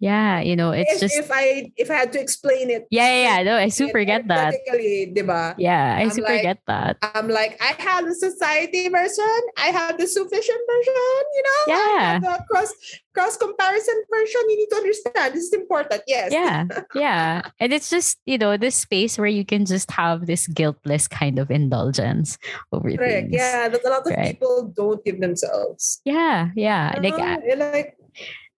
Yeah, 0.00 0.40
you 0.40 0.56
know, 0.56 0.72
it's 0.72 0.92
if, 0.94 1.00
just 1.00 1.16
if 1.16 1.30
I 1.32 1.72
if 1.76 1.90
I 1.90 1.94
had 1.94 2.12
to 2.12 2.20
explain 2.20 2.68
it, 2.68 2.84
yeah, 2.90 3.08
yeah, 3.08 3.22
yeah. 3.38 3.42
No, 3.44 3.56
I 3.56 3.68
super 3.68 4.04
get 4.04 4.26
that. 4.28 4.52
diba? 4.68 5.54
Yeah, 5.56 5.96
I 5.96 6.02
I'm 6.02 6.10
super 6.10 6.28
like- 6.28 6.42
get 6.42 6.58
that. 6.66 6.98
I'm 7.02 7.28
like, 7.28 7.56
I 7.62 7.72
have 7.80 8.04
the 8.04 8.14
society 8.14 8.88
version, 8.88 9.40
I 9.56 9.68
have 9.68 9.96
the 9.96 10.06
sufficient 10.06 10.60
version, 10.68 11.22
you 11.32 11.42
know? 11.46 11.60
I 11.62 11.68
Yeah. 11.72 12.12
have 12.12 12.22
the 12.22 12.44
cross 12.50 12.74
cross 13.14 13.36
comparison 13.38 13.94
version. 14.12 14.40
You 14.50 14.56
need 14.58 14.70
to 14.70 14.76
understand. 14.76 15.34
This 15.34 15.44
is 15.44 15.52
important. 15.54 16.02
Yes. 16.06 16.32
Yeah, 16.32 16.66
yeah. 16.94 17.42
And 17.60 17.72
it's 17.72 17.88
just, 17.88 18.18
you 18.26 18.36
know, 18.36 18.56
this 18.58 18.74
space 18.76 19.16
where 19.16 19.30
you 19.30 19.44
can 19.46 19.64
just 19.64 19.90
have 19.92 20.26
this 20.26 20.48
guiltless 20.48 21.06
kind 21.08 21.38
of 21.38 21.50
indulgence 21.50 22.36
over 22.72 22.90
Correct. 22.90 23.30
things. 23.30 23.32
Yeah. 23.32 23.68
That 23.68 23.84
a 23.84 23.88
lot 23.88 24.04
of 24.04 24.12
Right. 24.12 24.34
people 24.34 24.72
don't 24.76 25.02
give 25.04 25.20
themselves. 25.22 26.02
Yeah, 26.04 26.50
yeah. 26.56 26.98
Like, 27.00 27.14
Uh, 27.14 27.22
uh, 27.22 27.38
and 27.48 27.60
like 27.60 27.96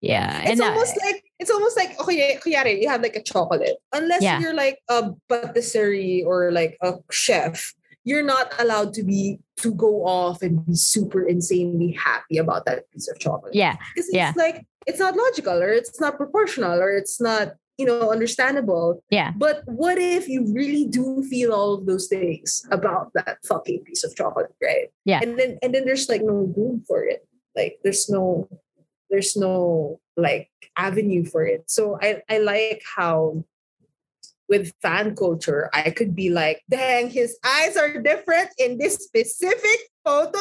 yeah. 0.01 0.41
it's 0.43 0.51
and 0.53 0.61
uh, 0.63 0.73
almost 0.73 0.97
like 1.05 1.23
it's 1.39 1.51
almost 1.51 1.77
like 1.77 1.99
okay, 2.01 2.39
you 2.47 2.89
have 2.89 3.03
like 3.03 3.17
a 3.17 3.23
chocolate. 3.23 3.77
Unless 3.93 4.23
Yeah. 4.23 4.41
you're 4.41 4.55
like 4.55 4.79
a 4.89 5.11
patisserie 5.29 6.23
or 6.27 6.51
like 6.53 6.77
a 6.83 6.95
chef, 7.11 7.75
you're 8.05 8.23
not 8.23 8.53
allowed 8.59 8.95
to 8.95 9.03
be 9.03 9.39
to 9.59 9.75
go 9.75 10.07
off 10.07 10.43
and 10.43 10.65
be 10.67 10.75
super 10.75 11.23
insanely 11.27 11.93
happy 11.93 12.39
about 12.39 12.65
that 12.67 12.91
piece 12.91 13.09
of 13.09 13.19
chocolate. 13.19 13.55
yeah, 13.55 13.77
Because 13.95 14.09
it's 14.09 14.15
Yeah. 14.17 14.33
like 14.37 14.67
it's 14.87 14.99
not 15.01 15.17
logical 15.17 15.61
or 15.63 15.71
it's 15.73 16.01
not 16.01 16.17
proportional 16.17 16.79
or 16.81 16.91
it's 16.97 17.21
not, 17.21 17.55
you 17.77 17.85
know, 17.87 18.11
understandable. 18.13 19.03
yeah, 19.11 19.33
But 19.37 19.63
what 19.67 19.99
if 19.99 20.29
you 20.29 20.47
really 20.55 20.87
do 20.87 21.23
feel 21.29 21.53
all 21.53 21.75
of 21.75 21.87
those 21.87 22.07
things 22.07 22.65
about 22.71 23.11
that 23.15 23.39
fucking 23.45 23.83
piece 23.85 24.05
of 24.05 24.15
chocolate, 24.15 24.53
right? 24.63 24.89
Yeah. 25.05 25.21
And 25.23 25.39
then 25.39 25.59
and 25.63 25.75
then 25.75 25.85
there's 25.85 26.09
like 26.09 26.23
no 26.23 26.53
room 26.57 26.85
for 26.87 27.05
it. 27.05 27.27
Like 27.57 27.79
there's 27.83 28.09
no 28.09 28.49
there's 29.11 29.37
no 29.37 30.01
like 30.17 30.51
avenue 30.77 31.25
for 31.25 31.45
it. 31.45 31.71
So 31.71 31.99
I 32.01 32.23
I 32.29 32.39
like 32.39 32.83
how 32.97 33.45
with 34.49 34.73
fan 34.81 35.17
culture, 35.17 35.69
I 35.75 35.91
could 35.91 36.15
be 36.15 36.31
like, 36.31 36.63
dang, 36.71 37.11
his 37.11 37.37
eyes 37.45 37.77
are 37.77 38.01
different 38.01 38.51
in 38.59 38.79
this 38.79 38.95
specific 39.03 39.91
photo, 40.05 40.39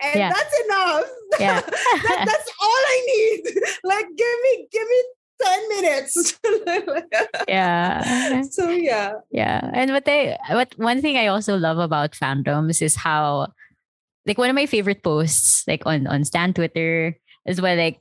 and 0.00 0.14
Yeah. 0.14 0.30
that's 0.30 0.54
enough. 0.66 1.04
Yeah. 1.40 1.60
That- 2.06 2.24
that's 2.26 2.50
all 2.62 2.82
I 2.94 2.98
need. 3.10 3.42
Like, 3.84 4.06
give 4.16 4.36
me, 4.44 4.68
give 4.70 4.86
me 4.86 5.00
10 5.42 5.68
minutes. 5.68 6.38
yeah. 7.48 8.42
so 8.42 8.68
yeah. 8.68 9.14
Yeah. 9.30 9.70
And 9.72 9.90
what 9.90 10.04
I 10.06 10.38
what 10.50 10.74
one 10.78 11.00
thing 11.00 11.16
I 11.16 11.26
also 11.28 11.56
love 11.56 11.78
about 11.78 12.12
fandoms 12.12 12.82
is 12.82 12.94
how 12.94 13.48
like 14.26 14.38
one 14.38 14.50
of 14.50 14.54
my 14.54 14.66
favorite 14.66 15.02
posts 15.02 15.64
like 15.66 15.82
on 15.86 16.06
on 16.06 16.24
Stan 16.24 16.52
Twitter 16.52 17.16
is 17.46 17.60
where 17.60 17.76
like 17.76 18.00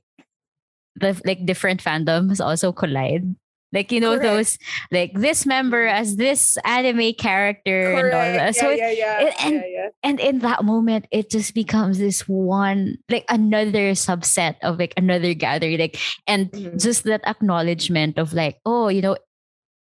the 0.99 1.19
like 1.25 1.45
different 1.45 1.83
fandoms 1.83 2.43
also 2.43 2.71
collide. 2.71 3.35
Like 3.71 3.91
you 3.91 3.99
know 4.01 4.17
Correct. 4.17 4.23
those 4.23 4.57
like 4.91 5.13
this 5.13 5.45
member 5.45 5.85
as 5.85 6.15
this 6.17 6.57
anime 6.65 7.13
character 7.13 7.93
and 7.93 8.05
all 8.09 8.25
that. 8.33 8.55
Correct. 8.55 8.55
So 8.57 8.69
yeah, 8.71 8.89
yeah, 8.89 9.21
yeah, 9.21 9.27
it- 9.29 9.35
and- 9.45 9.53
yeah, 9.53 9.67
yeah. 9.69 9.89
and 10.01 10.19
in 10.19 10.39
that 10.39 10.65
moment 10.65 11.05
it 11.11 11.29
just 11.29 11.53
becomes 11.53 11.99
this 12.01 12.25
one 12.27 12.97
like 13.13 13.25
another 13.29 13.93
subset 13.93 14.55
of 14.63 14.79
like 14.79 14.95
another 14.97 15.35
gathering 15.35 15.77
like 15.77 15.99
and 16.25 16.49
Mhm. 16.51 16.81
just 16.81 17.03
that 17.05 17.21
acknowledgement 17.29 18.17
of 18.17 18.33
like 18.33 18.57
oh 18.65 18.87
you 18.89 19.01
know 19.05 19.15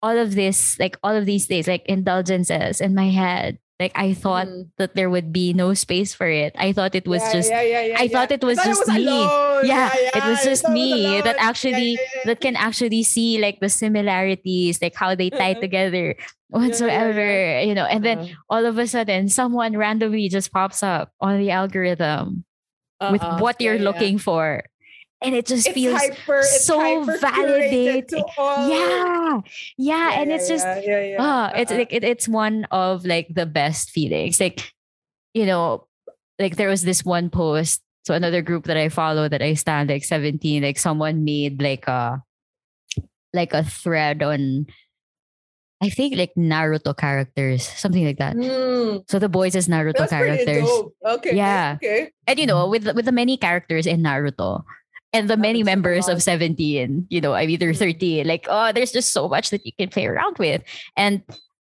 all 0.04 0.18
of 0.18 0.34
this 0.36 0.78
like 0.78 0.98
all 1.02 1.16
of 1.16 1.24
these 1.24 1.46
things 1.46 1.66
like 1.66 1.86
indulgences 1.88 2.82
in 2.82 2.94
my 2.94 3.08
head 3.08 3.56
like 3.80 3.92
i 3.94 4.12
thought 4.12 4.46
Mhm. 4.50 4.70
that 4.78 4.94
there 4.98 5.08
would 5.10 5.32
be 5.32 5.52
no 5.54 5.72
space 5.74 6.10
for 6.14 6.26
it 6.26 6.50
i 6.58 6.72
thought 6.74 6.94
it 6.98 7.06
was 7.06 7.22
Yeah, 7.22 7.32
just 7.32 7.50
yeah, 7.50 7.62
yeah, 7.62 7.82
yeah, 7.94 7.96
I 7.98 8.08
thought 8.10 8.30
it 8.34 8.42
was 8.42 8.58
thought 8.58 8.66
just 8.74 8.86
me. 8.90 9.06
Yeah, 9.62 9.90
it 9.94 10.24
was 10.26 10.42
just 10.42 10.66
me 10.68 11.20
that 11.22 11.36
actually- 11.38 11.98
that 12.26 12.40
can 12.42 12.54
actually 12.58 13.02
see 13.06 13.38
like 13.38 13.58
the 13.62 13.68
similarities 13.70 14.82
like 14.82 14.94
how 14.98 15.14
they 15.14 15.30
tie 15.30 15.54
together 15.54 16.14
whatsoever 16.50 17.60
you 17.62 17.74
know 17.74 17.84
and 17.86 18.04
then 18.04 18.18
Uh-huh. 18.18 18.34
all 18.50 18.64
of 18.66 18.78
a 18.78 18.86
sudden 18.86 19.28
someone 19.28 19.76
randomly 19.76 20.28
just 20.28 20.52
pops 20.52 20.82
up 20.82 21.10
on 21.20 21.38
the 21.38 21.50
algorithm 21.50 22.44
with 23.10 23.22
Uh-uh. 23.22 23.38
what 23.38 23.60
you're 23.60 23.74
Yeah, 23.78 23.82
yeah. 23.82 23.88
looking 23.94 24.16
for 24.18 24.64
and 25.20 25.34
it 25.34 25.46
just 25.46 25.66
It's 25.66 25.74
feels 25.74 25.98
hyper, 26.00 26.42
so 26.42 26.78
validating. 27.18 28.22
all- 28.38 28.68
yeah, 28.70 29.40
yeah 29.76 30.20
and 30.20 30.30
yeah, 30.30 30.36
it's 30.36 30.48
just 30.48 30.64
yeah, 30.64 30.80
yeah, 30.80 31.00
yeah. 31.00 31.16
ah 31.18 31.52
it's 31.56 31.70
Uh-uh. 31.72 31.78
like 31.78 31.92
it, 31.92 32.04
it's 32.04 32.28
one 32.28 32.66
of 32.70 33.04
like 33.04 33.26
the 33.34 33.46
best 33.46 33.90
feelings 33.90 34.38
like 34.40 34.72
you 35.34 35.44
know 35.46 35.86
like 36.38 36.56
there 36.56 36.68
was 36.70 36.82
this 36.82 37.04
one 37.04 37.30
post 37.30 37.82
so 38.06 38.14
another 38.14 38.42
group 38.42 38.64
that 38.64 38.76
i 38.78 38.88
follow 38.88 39.28
that 39.28 39.42
i 39.42 39.54
stand 39.54 39.90
like 39.90 40.04
17 40.04 40.62
like 40.62 40.78
someone 40.78 41.24
made 41.24 41.60
like 41.60 41.86
a 41.88 42.22
like 43.34 43.52
a 43.52 43.62
thread 43.62 44.22
on 44.22 44.66
i 45.82 45.90
think 45.90 46.16
like 46.16 46.32
naruto 46.38 46.96
characters 46.96 47.66
something 47.66 48.06
like 48.06 48.18
that 48.18 48.34
Mm, 48.36 49.02
so 49.10 49.18
the 49.18 49.28
boys 49.28 49.54
as 49.54 49.68
naruto 49.68 49.98
that's 49.98 50.10
characters. 50.10 50.64
Okay. 51.04 51.36
Yeah. 51.36 51.74
Okay. 51.76 52.10
and 52.26 52.38
you 52.38 52.46
know 52.46 52.68
with 52.68 52.86
with 52.94 53.04
the 53.04 53.12
many 53.12 53.36
characters 53.36 53.86
in 53.86 54.00
naruto 54.02 54.64
and 55.12 55.28
the 55.30 55.36
many 55.36 55.62
members 55.62 56.06
of 56.08 56.14
lot. 56.16 56.22
17 56.22 57.06
you 57.08 57.20
know 57.20 57.32
i'm 57.34 57.48
either 57.50 57.72
Mhm. 57.72 57.78
30 57.78 58.24
like 58.24 58.46
oh 58.50 58.72
there's 58.72 58.92
just 58.92 59.12
so 59.12 59.28
much 59.28 59.50
that 59.50 59.64
you 59.64 59.72
can 59.78 59.88
play 59.88 60.06
around 60.06 60.36
with 60.38 60.62
and 60.96 61.22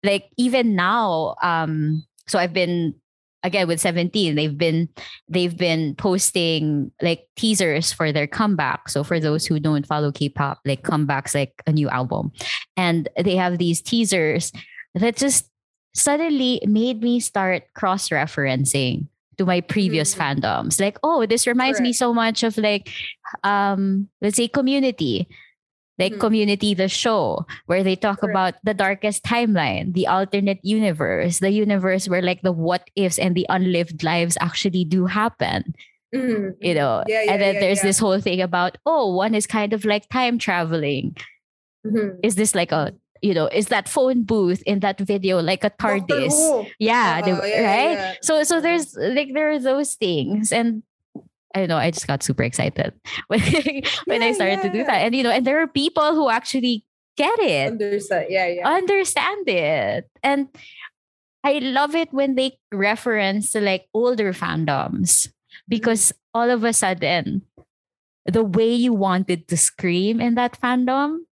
like 0.04 0.30
even 0.38 0.76
now 0.76 1.36
um 1.42 2.04
so 2.28 2.38
i've 2.40 2.54
been 2.54 2.94
again 3.44 3.68
with 3.68 3.80
17 3.80 4.36
they've 4.36 4.58
been 4.58 4.90
they've 5.30 5.56
been 5.58 5.96
posting 5.96 6.92
like 7.02 7.28
teasers 7.38 7.94
for 7.94 8.12
their 8.12 8.28
comeback 8.28 8.90
so 8.90 9.04
for 9.04 9.20
those 9.20 9.46
who 9.46 9.60
don't 9.60 9.88
follow 9.88 10.12
k-pop 10.12 10.60
like 10.66 10.84
comebacks 10.84 11.34
like 11.34 11.54
a 11.66 11.72
new 11.72 11.88
album 11.90 12.32
and 12.76 13.08
they 13.24 13.38
have 13.38 13.58
these 13.58 13.82
teasers 13.82 14.52
that 14.96 15.16
just 15.16 15.50
suddenly 15.96 16.60
made 16.68 17.02
me 17.02 17.20
start 17.20 17.64
cross-referencing 17.76 19.08
to 19.40 19.48
my 19.48 19.64
previous 19.64 20.12
Mhm. 20.14 20.20
fandoms 20.20 20.76
like 20.84 21.00
oh 21.02 21.24
this 21.26 21.48
reminds 21.48 21.80
me 21.80 21.96
so 21.96 22.12
much 22.14 22.44
of 22.44 22.60
like 22.60 22.92
um 23.48 24.12
let's 24.20 24.36
say 24.36 24.52
community 24.52 25.26
like 26.00 26.14
Mhm. 26.16 26.20
Community 26.32 26.72
the 26.74 26.88
show, 26.88 27.44
where 27.68 27.84
they 27.84 28.00
talk 28.00 28.24
Correct. 28.24 28.32
about 28.32 28.54
the 28.64 28.72
darkest 28.74 29.20
timeline, 29.28 29.92
the 29.92 30.08
alternate 30.08 30.64
universe, 30.64 31.44
the 31.44 31.52
universe 31.52 32.08
where 32.08 32.24
like 32.24 32.40
the 32.40 32.56
what 32.56 32.88
ifs 32.96 33.20
and 33.20 33.36
the 33.36 33.44
unlived 33.52 34.00
lives 34.00 34.40
actually 34.40 34.88
do 34.88 35.12
happen. 35.12 35.76
Mhm. 36.16 36.56
You 36.64 36.74
know, 36.80 37.04
Yeah, 37.04 37.28
yeah, 37.28 37.32
and 37.36 37.42
then 37.44 37.54
yeah, 37.56 37.60
there's 37.60 37.84
this 37.84 38.00
whole 38.00 38.24
thing 38.24 38.40
about 38.40 38.80
oh, 38.88 39.12
one 39.12 39.36
is 39.36 39.44
kind 39.44 39.76
of 39.76 39.84
like 39.84 40.08
time 40.08 40.40
traveling. 40.40 41.20
Mhm. 41.84 42.16
Is 42.24 42.40
this 42.40 42.56
like 42.56 42.72
a 42.72 42.96
you 43.22 43.34
know, 43.34 43.48
is 43.48 43.68
that 43.68 43.88
phone 43.90 44.24
booth 44.24 44.62
in 44.66 44.80
that 44.80 45.00
video 45.00 45.42
like 45.42 45.64
a 45.64 45.70
Doctor 45.70 46.00
TARDIS? 46.06 46.32
Who. 46.32 46.66
Yeah, 46.80 47.22
the- 47.22 47.32
Uh, 47.42 47.46
yeah, 47.46 47.62
right. 47.62 47.98
yeah. 47.98 48.14
So 48.22 48.44
so 48.44 48.62
there's 48.62 48.96
like 48.96 49.34
there 49.34 49.52
are 49.52 49.60
those 49.60 49.96
things 49.96 50.52
and 50.52 50.84
I 51.56 51.60
don't 51.66 51.70
know, 51.70 51.78
I 51.78 51.90
just 51.92 52.06
got 52.08 52.22
super 52.24 52.44
excited 52.44 52.94
when 53.28 53.42
when 54.06 54.22
I 54.22 54.28
Yeah, 54.28 54.34
started 54.34 54.62
to 54.64 54.70
do 54.70 54.84
that. 54.86 55.02
And 55.06 55.16
you 55.16 55.24
know, 55.24 55.32
and 55.32 55.46
there 55.46 55.62
are 55.62 55.68
people 55.68 56.14
who 56.16 56.30
actually 56.30 56.86
get 57.18 57.38
it, 57.40 57.68
Understand. 57.74 58.28
Yeah, 58.30 58.48
yeah. 58.48 58.68
understand 58.70 59.50
it. 59.50 60.08
And 60.24 60.48
I 61.44 61.60
love 61.60 61.96
it 61.96 62.12
when 62.14 62.36
they 62.36 62.60
reference 62.72 63.52
to 63.54 63.62
like 63.62 63.88
older 63.94 64.32
fandoms 64.34 65.28
because 65.68 66.12
all 66.34 66.50
of 66.50 66.64
a 66.64 66.74
sudden 66.74 67.44
the 68.26 68.44
way 68.44 68.70
you 68.72 68.94
wanted 68.94 69.48
to 69.48 69.58
scream 69.58 70.22
in 70.22 70.36
that 70.36 70.60
fandom, 70.62 71.26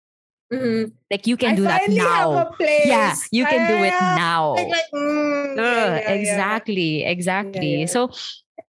Mhm. 0.54 0.92
like 1.10 1.26
you 1.26 1.38
can 1.38 1.54
I 1.54 1.56
do 1.56 1.64
that 1.64 1.90
now. 1.90 2.38
a 2.38 2.46
place. 2.54 2.86
Yeah, 2.86 3.16
you 3.32 3.46
can 3.46 3.66
do 3.68 3.82
it 3.84 3.98
now. 4.14 4.54
Like, 4.54 4.68
like, 4.70 4.90
mm, 4.94 5.58
yeah, 5.58 5.64
yeah, 5.64 5.96
yeah. 6.06 6.12
exactly 6.14 7.04
exactly 7.04 7.80
yeah. 7.82 7.86
so 7.90 8.12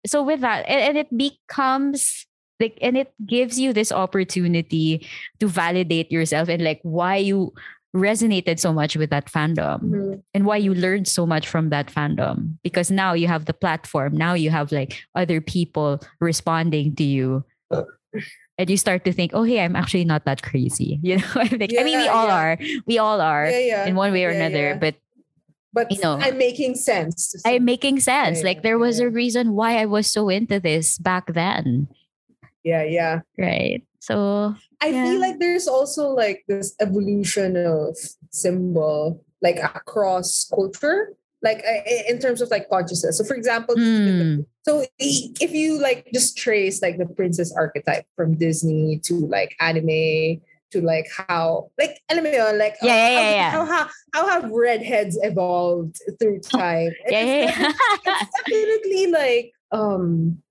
so 0.06 0.22
with 0.22 0.40
that 0.40 0.64
and, 0.68 0.80
and 0.80 0.96
it 0.96 1.10
becomes 1.12 2.24
like 2.60 2.78
and 2.80 2.96
it 2.96 3.12
gives 3.26 3.60
you 3.60 3.72
this 3.76 3.92
opportunity 3.92 5.06
to 5.40 5.46
validate 5.46 6.10
yourself 6.10 6.48
and 6.48 6.64
like 6.64 6.80
why 6.82 7.16
you 7.16 7.52
resonated 7.94 8.58
so 8.58 8.72
much 8.72 8.96
with 8.96 9.10
that 9.10 9.26
fandom 9.28 9.80
Mhm. 9.80 10.22
and 10.32 10.44
why 10.44 10.56
you 10.56 10.72
learned 10.74 11.08
so 11.08 11.24
much 11.28 11.48
from 11.48 11.68
that 11.70 11.88
fandom 11.92 12.56
because 12.64 12.90
now 12.90 13.12
you 13.12 13.28
have 13.28 13.44
the 13.44 13.54
platform 13.56 14.16
now 14.16 14.32
you 14.32 14.48
have 14.48 14.72
like 14.72 15.04
other 15.14 15.40
people 15.40 16.00
responding 16.20 16.96
to 16.96 17.04
you 17.04 17.44
and 18.58 18.70
you 18.70 18.76
start 18.76 19.04
to 19.04 19.12
think 19.12 19.32
oh 19.34 19.42
hey 19.42 19.60
i'm 19.60 19.76
actually 19.76 20.04
not 20.04 20.24
that 20.24 20.42
crazy 20.42 20.98
you 21.02 21.16
know 21.18 21.32
like, 21.36 21.72
i 21.78 21.82
mean 21.84 21.98
we 21.98 22.08
all 22.08 22.26
yeah. 22.28 22.40
are 22.40 22.58
we 22.86 22.98
all 22.98 23.20
are 23.20 23.46
Yeah, 23.50 23.58
yeah. 23.58 23.86
in 23.86 23.94
one 23.94 24.12
way 24.12 24.24
or 24.24 24.30
Yeah, 24.32 24.40
another 24.46 24.68
yeah. 24.70 24.78
but 24.78 24.94
but 25.76 25.92
you 25.92 26.00
know, 26.00 26.16
I'm 26.16 26.38
making 26.38 26.74
sense. 26.76 27.36
I'm 27.44 27.66
making 27.66 28.00
sense. 28.00 28.38
Yeah, 28.40 28.44
like 28.48 28.62
there 28.64 28.78
was 28.78 28.96
yeah. 28.98 29.06
a 29.06 29.10
reason 29.10 29.52
why 29.52 29.76
I 29.76 29.84
was 29.84 30.06
so 30.08 30.30
into 30.30 30.56
this 30.58 30.96
back 30.96 31.28
then. 31.34 31.88
yeah, 32.64 32.80
yeah. 32.82 33.20
Right. 33.36 33.84
So 34.00 34.54
I 34.80 34.86
Yeah. 34.88 35.04
feel 35.04 35.20
like 35.20 35.36
there's 35.38 35.68
also 35.68 36.08
like 36.16 36.48
this 36.48 36.72
evolution 36.80 37.60
of 37.60 37.92
symbol 38.32 39.20
like 39.42 39.60
across 39.60 40.48
culture, 40.48 41.12
like 41.42 41.58
uh, 41.58 41.90
in 42.08 42.18
terms 42.18 42.40
of 42.40 42.50
like 42.50 42.68
consciousness. 42.68 43.18
So, 43.18 43.24
for 43.24 43.34
example, 43.34 43.74
mm, 43.76 44.46
so 44.62 44.84
if 44.98 45.52
you 45.52 45.80
like 45.80 46.08
just 46.12 46.36
trace 46.36 46.82
like 46.82 46.98
the 46.98 47.06
princess 47.06 47.52
archetype 47.56 48.06
from 48.16 48.36
Disney 48.36 48.98
to 49.04 49.26
like 49.26 49.54
anime 49.60 50.40
to 50.72 50.80
like 50.80 51.06
how 51.16 51.70
like 51.78 52.00
alam 52.10 52.24
mo 52.24 52.52
like 52.56 52.76
Yeah, 52.82 53.08
yeah, 53.08 53.20
how, 53.20 53.30
yeah, 53.30 53.50
how 53.50 53.64
how 53.64 53.88
how 54.14 54.28
have 54.28 54.50
redheads 54.50 55.18
evolved 55.22 55.96
through 56.18 56.40
time? 56.40 56.92
And 57.04 57.12
yeah, 57.12 57.22
it's 57.22 57.58
yeah, 57.58 57.72
yeah. 58.06 58.22
it's 58.22 58.30
definitely 58.48 59.06
like 59.12 59.52
um 59.72 60.42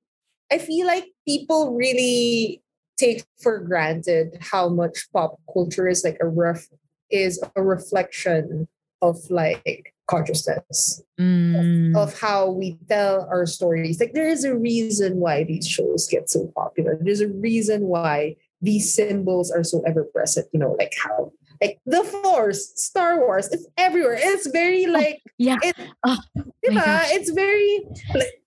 I 0.51 0.59
feel 0.59 0.87
like 0.87 1.07
people 1.27 1.75
really 1.75 2.61
take 2.97 3.25
for 3.41 3.59
granted 3.59 4.37
how 4.39 4.69
much 4.69 5.11
pop 5.11 5.39
culture 5.51 5.87
is 5.87 6.03
like 6.03 6.17
a 6.21 6.27
ref 6.27 6.67
is 7.09 7.41
a 7.55 7.61
reflection 7.61 8.67
of 9.01 9.17
like 9.29 9.94
consciousness 10.07 11.01
Mm, 11.19 11.95
of 11.95 12.19
how 12.19 12.49
we 12.49 12.77
tell 12.89 13.25
our 13.31 13.45
stories. 13.45 14.01
Like 14.01 14.11
there 14.13 14.27
is 14.27 14.43
a 14.43 14.53
reason 14.53 15.21
why 15.21 15.45
these 15.45 15.65
shows 15.65 16.09
get 16.09 16.29
so 16.29 16.51
popular. 16.53 16.97
There's 16.99 17.21
a 17.21 17.29
reason 17.29 17.83
why 17.83 18.35
these 18.61 18.93
symbols 18.93 19.49
are 19.49 19.63
so 19.63 19.81
ever 19.87 20.03
present. 20.03 20.47
You 20.51 20.59
know, 20.59 20.75
like 20.77 20.91
how 21.01 21.31
like 21.61 21.79
the 21.85 22.03
Force, 22.03 22.73
Star 22.75 23.19
Wars, 23.19 23.47
it's 23.47 23.65
everywhere. 23.77 24.17
It's 24.19 24.47
very 24.47 24.87
like 24.87 25.21
yeah. 25.37 25.55
it, 25.63 25.75
Oh. 26.05 26.17
It's 26.63 27.29
very 27.29 27.79
like 28.13 28.43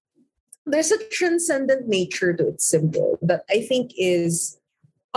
there's 0.67 0.93
a 0.93 1.03
transcendent 1.09 1.89
nature 1.89 2.35
to 2.35 2.49
its 2.49 2.69
symbol 2.69 3.19
that 3.23 3.45
I 3.49 3.63
think 3.63 3.93
is 3.97 4.58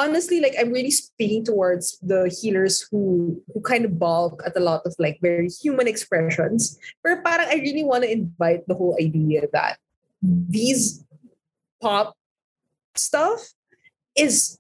honestly 0.01 0.41
like 0.41 0.55
I'm 0.57 0.73
really 0.73 0.89
speaking 0.91 1.45
towards 1.45 1.97
the 2.01 2.25
healers 2.41 2.81
who 2.89 3.41
who 3.53 3.61
kind 3.61 3.85
of 3.85 3.99
balk 4.01 4.41
at 4.45 4.57
a 4.57 4.59
lot 4.59 4.81
of 4.85 4.95
like 4.97 5.19
very 5.21 5.47
human 5.47 5.87
expressions. 5.87 6.79
But 7.03 7.23
parang 7.23 7.47
I 7.47 7.61
really 7.61 7.85
want 7.85 8.03
to 8.03 8.11
invite 8.11 8.65
the 8.67 8.73
whole 8.73 8.97
idea 8.99 9.45
that 9.53 9.77
these 10.21 11.05
pop 11.81 12.17
stuff 12.95 13.53
is 14.17 14.57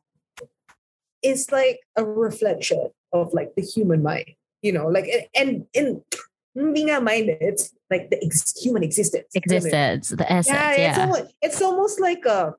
is 1.21 1.51
like 1.51 1.81
a 1.97 2.05
reflection 2.05 2.89
of 3.13 3.33
like 3.33 3.53
the 3.57 3.65
human 3.65 4.03
mind. 4.05 4.37
You 4.61 4.73
know, 4.77 4.87
like 4.87 5.09
and 5.33 5.65
and 5.73 6.05
being 6.53 6.89
nga 6.89 7.01
mind, 7.01 7.33
it's 7.41 7.73
like 7.89 8.09
the 8.13 8.23
ex- 8.23 8.53
human 8.61 8.83
existence. 8.83 9.33
Existence, 9.33 10.09
the 10.09 10.27
essence. 10.31 10.53
Yeah, 10.53 10.75
Yeah. 10.77 10.89
it's 10.89 10.99
almost 10.99 11.25
it's 11.41 11.61
almost 11.61 11.97
like 11.99 12.25
a 12.25 12.53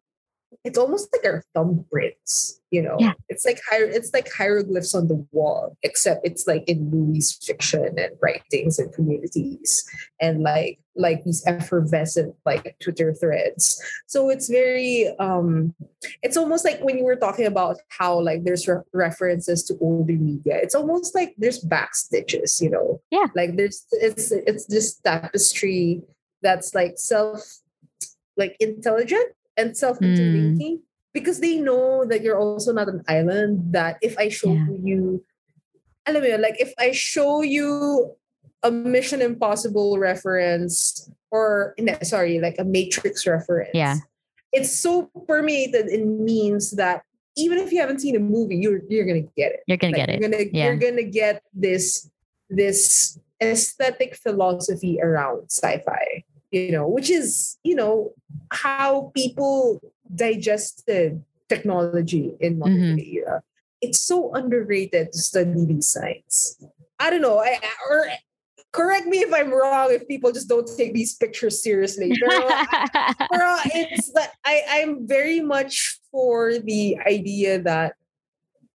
it's 0.64 0.78
almost 0.78 1.08
like 1.12 1.24
our 1.24 1.42
thumbprints, 1.56 2.60
you 2.70 2.82
know. 2.82 2.96
Yeah. 2.98 3.12
It's 3.28 3.44
like 3.44 3.60
hier- 3.70 3.90
it's 3.90 4.12
like 4.12 4.30
hieroglyphs 4.32 4.94
on 4.94 5.08
the 5.08 5.26
wall, 5.32 5.76
except 5.82 6.26
it's 6.26 6.46
like 6.46 6.64
in 6.68 6.90
Louis 6.90 7.32
fiction 7.42 7.98
and 7.98 8.12
writings 8.22 8.78
and 8.78 8.92
communities 8.92 9.84
and 10.20 10.42
like 10.42 10.78
like 10.94 11.24
these 11.24 11.42
effervescent 11.46 12.34
like 12.44 12.76
Twitter 12.80 13.12
threads. 13.14 13.82
So 14.06 14.28
it's 14.28 14.48
very 14.48 15.14
um 15.18 15.74
it's 16.22 16.36
almost 16.36 16.64
like 16.64 16.80
when 16.80 16.98
you 16.98 17.04
were 17.04 17.16
talking 17.16 17.46
about 17.46 17.76
how 17.88 18.20
like 18.20 18.44
there's 18.44 18.68
re- 18.68 18.82
references 18.92 19.64
to 19.64 19.78
older 19.80 20.12
media. 20.12 20.58
It's 20.62 20.74
almost 20.74 21.14
like 21.14 21.34
there's 21.38 21.64
backstitches, 21.64 22.60
you 22.60 22.70
know. 22.70 23.00
Yeah. 23.10 23.26
Like 23.34 23.56
there's 23.56 23.86
it's 23.92 24.32
it's 24.32 24.66
this 24.66 24.96
tapestry 24.96 26.02
that's 26.42 26.74
like 26.74 26.98
self 26.98 27.40
like 28.36 28.56
intelligent 28.60 29.32
and 29.56 29.70
hmm. 29.70 29.74
self 29.74 30.00
interlinking 30.02 30.82
because 31.12 31.40
they 31.40 31.56
know 31.56 32.04
that 32.06 32.22
you're 32.22 32.38
also 32.38 32.72
not 32.72 32.88
an 32.88 33.02
island 33.08 33.72
that 33.72 33.98
if 34.02 34.16
I 34.18 34.28
show 34.28 34.52
Yeah. 34.52 34.66
you 34.82 35.24
alam 36.06 36.22
mo 36.22 36.36
like 36.40 36.58
if 36.58 36.72
I 36.78 36.90
show 36.92 37.42
you 37.42 38.10
a 38.62 38.70
Mission 38.70 39.20
Impossible 39.20 39.98
reference 39.98 41.10
or 41.30 41.74
sorry, 42.02 42.38
like 42.38 42.56
a 42.58 42.64
Matrix 42.64 43.26
reference. 43.26 43.70
Yeah. 43.74 43.96
It's 44.52 44.70
so 44.70 45.10
permeated 45.26 45.88
in 45.88 46.24
means 46.24 46.72
that 46.72 47.02
even 47.36 47.58
if 47.58 47.72
you 47.72 47.80
haven't 47.80 48.00
seen 48.00 48.14
a 48.14 48.20
movie, 48.20 48.56
you're 48.56 48.82
you're 48.88 49.06
gonna 49.06 49.26
get 49.36 49.52
it. 49.52 49.60
You're 49.66 49.78
gonna 49.78 49.96
Like, 49.96 50.06
get 50.06 50.10
it. 50.10 50.20
You're 50.20 50.30
gonna 50.30 50.44
Yeah. 50.52 50.64
you're 50.66 50.76
gonna 50.76 51.08
get 51.08 51.42
this 51.54 52.10
this 52.50 53.18
aesthetic 53.42 54.14
philosophy 54.14 55.00
around 55.02 55.50
sci-fi, 55.50 56.24
you 56.52 56.70
know, 56.70 56.86
which 56.86 57.10
is, 57.10 57.58
you 57.64 57.74
know, 57.74 58.12
how 58.52 59.10
people 59.16 59.80
digested 60.14 61.24
technology 61.48 62.36
in 62.40 62.58
modern 62.58 62.92
Mhm. 62.92 62.96
day 62.96 63.10
era. 63.24 63.42
It's 63.80 64.00
so 64.00 64.32
underrated 64.34 65.12
to 65.12 65.18
study 65.18 65.64
these 65.64 65.88
signs. 65.88 66.56
I 67.00 67.10
don't 67.10 67.22
know. 67.22 67.38
I, 67.38 67.58
I- 67.60 67.76
or 67.90 68.06
correct 68.70 69.06
me 69.06 69.18
if 69.18 69.32
I'm 69.32 69.50
wrong 69.50 69.90
if 69.92 70.06
people 70.06 70.30
just 70.30 70.48
don't 70.48 70.68
take 70.76 70.92
these 70.94 71.16
pictures 71.16 71.62
seriously. 71.62 72.16
Pero 72.20 72.48
pero 73.32 73.56
it's 73.74 74.12
that 74.12 74.32
I, 74.44 74.62
I'm 74.68 75.06
very 75.08 75.40
much 75.40 75.98
for 76.12 76.58
the 76.58 76.98
idea 77.06 77.58
that 77.62 77.94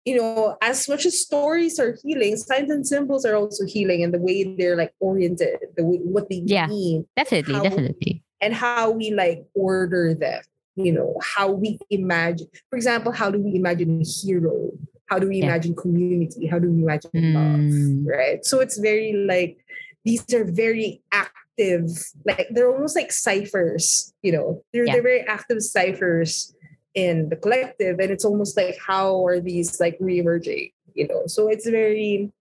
you 0.06 0.18
know, 0.18 0.58
as 0.62 0.90
much 0.90 1.06
as 1.06 1.20
stories 1.20 1.80
are 1.80 1.96
healing, 2.04 2.36
signs 2.36 2.70
and 2.70 2.86
symbols 2.86 3.26
are 3.26 3.36
also 3.36 3.66
healing, 3.66 4.04
and 4.04 4.14
the 4.14 4.20
way 4.20 4.44
they're 4.44 4.76
like 4.76 4.94
oriented, 5.00 5.58
the 5.78 5.86
way 5.86 5.98
what 5.98 6.30
they 6.30 6.42
Yeah. 6.46 6.68
mean, 6.68 7.08
definitely, 7.16 7.60
definitely. 7.62 8.24
and 8.42 8.54
how 8.54 8.92
we 8.92 9.12
like 9.12 9.46
order 9.54 10.14
them. 10.14 10.42
You 10.76 10.92
know, 10.92 11.16
how 11.22 11.52
we 11.52 11.78
imagine. 11.92 12.48
For 12.70 12.76
example, 12.76 13.12
how 13.12 13.30
do 13.30 13.40
we 13.40 13.56
imagine 13.56 14.02
a 14.02 14.04
hero? 14.04 14.72
How 15.06 15.20
do 15.20 15.30
we 15.30 15.38
Yeah. 15.38 15.46
imagine 15.46 15.76
community? 15.76 16.48
How 16.48 16.58
do 16.60 16.70
we 16.72 16.82
imagine 16.82 17.12
love? 17.14 17.60
Mm, 17.62 18.06
right? 18.08 18.44
So 18.44 18.60
it's 18.60 18.78
very 18.80 19.14
like 19.14 19.64
these 20.04 20.26
are 20.34 20.44
very 20.44 21.04
active, 21.12 21.88
like 22.26 22.48
they're 22.50 22.74
almost 22.74 22.96
like 22.96 23.12
ciphers, 23.12 24.14
you 24.24 24.32
know. 24.32 24.64
They're 24.74 24.86
Yeah. 24.88 24.94
they're 24.94 25.04
very 25.04 25.22
active 25.22 25.62
ciphers 25.62 26.54
in 26.96 27.30
the 27.30 27.36
collective, 27.36 28.00
and 28.00 28.12
it's 28.12 28.26
almost 28.26 28.56
like 28.58 28.78
how 28.78 29.26
are 29.26 29.40
these 29.40 29.80
like 29.80 29.98
re-emerging, 30.00 30.70
you 30.94 31.08
know? 31.08 31.24
So 31.28 31.48
it's 31.48 31.68
very 31.68 32.32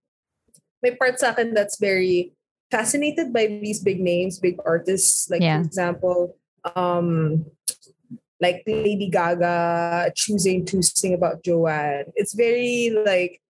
my 0.83 0.91
part 0.99 1.19
sa 1.21 1.31
akin 1.31 1.55
that's 1.55 1.79
very 1.79 2.35
fascinated 2.71 3.33
by 3.33 3.47
these 3.47 3.81
big 3.81 4.01
names, 4.01 4.39
big 4.39 4.57
artists. 4.67 5.31
Like 5.31 5.43
Yeah. 5.43 5.61
for 5.63 5.67
example, 5.67 6.37
um 6.77 7.47
like 8.41 8.65
Lady 8.67 9.09
Gaga 9.09 10.11
choosing 10.17 10.67
to 10.67 10.83
sing 10.83 11.15
about 11.15 11.45
Joanne. 11.45 12.11
It's 12.17 12.35
very 12.35 12.91
like 12.91 13.41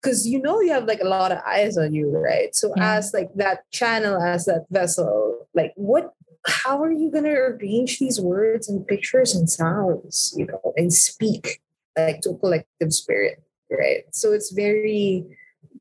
because 0.00 0.26
you 0.26 0.40
know 0.40 0.60
you 0.60 0.70
have 0.72 0.86
like 0.86 1.00
a 1.00 1.08
lot 1.08 1.30
of 1.32 1.38
eyes 1.46 1.76
on 1.76 1.92
you, 1.94 2.08
right? 2.10 2.54
So 2.54 2.72
Yeah. 2.76 2.98
as 2.98 3.12
like 3.12 3.34
that 3.36 3.68
channel, 3.70 4.22
as 4.22 4.46
that 4.46 4.66
vessel, 4.70 5.48
like 5.54 5.72
what 5.74 6.14
how 6.46 6.82
are 6.82 6.92
you 6.92 7.10
gonna 7.10 7.30
arrange 7.30 7.98
these 7.98 8.20
words 8.20 8.68
and 8.68 8.86
pictures 8.86 9.34
and 9.34 9.48
sounds, 9.48 10.34
you 10.36 10.46
know, 10.46 10.72
and 10.76 10.92
speak 10.92 11.60
like 11.96 12.20
to 12.22 12.30
a 12.30 12.38
collective 12.38 12.92
spirit, 12.92 13.42
right? 13.70 14.04
So 14.12 14.32
it's 14.32 14.50
very, 14.50 15.24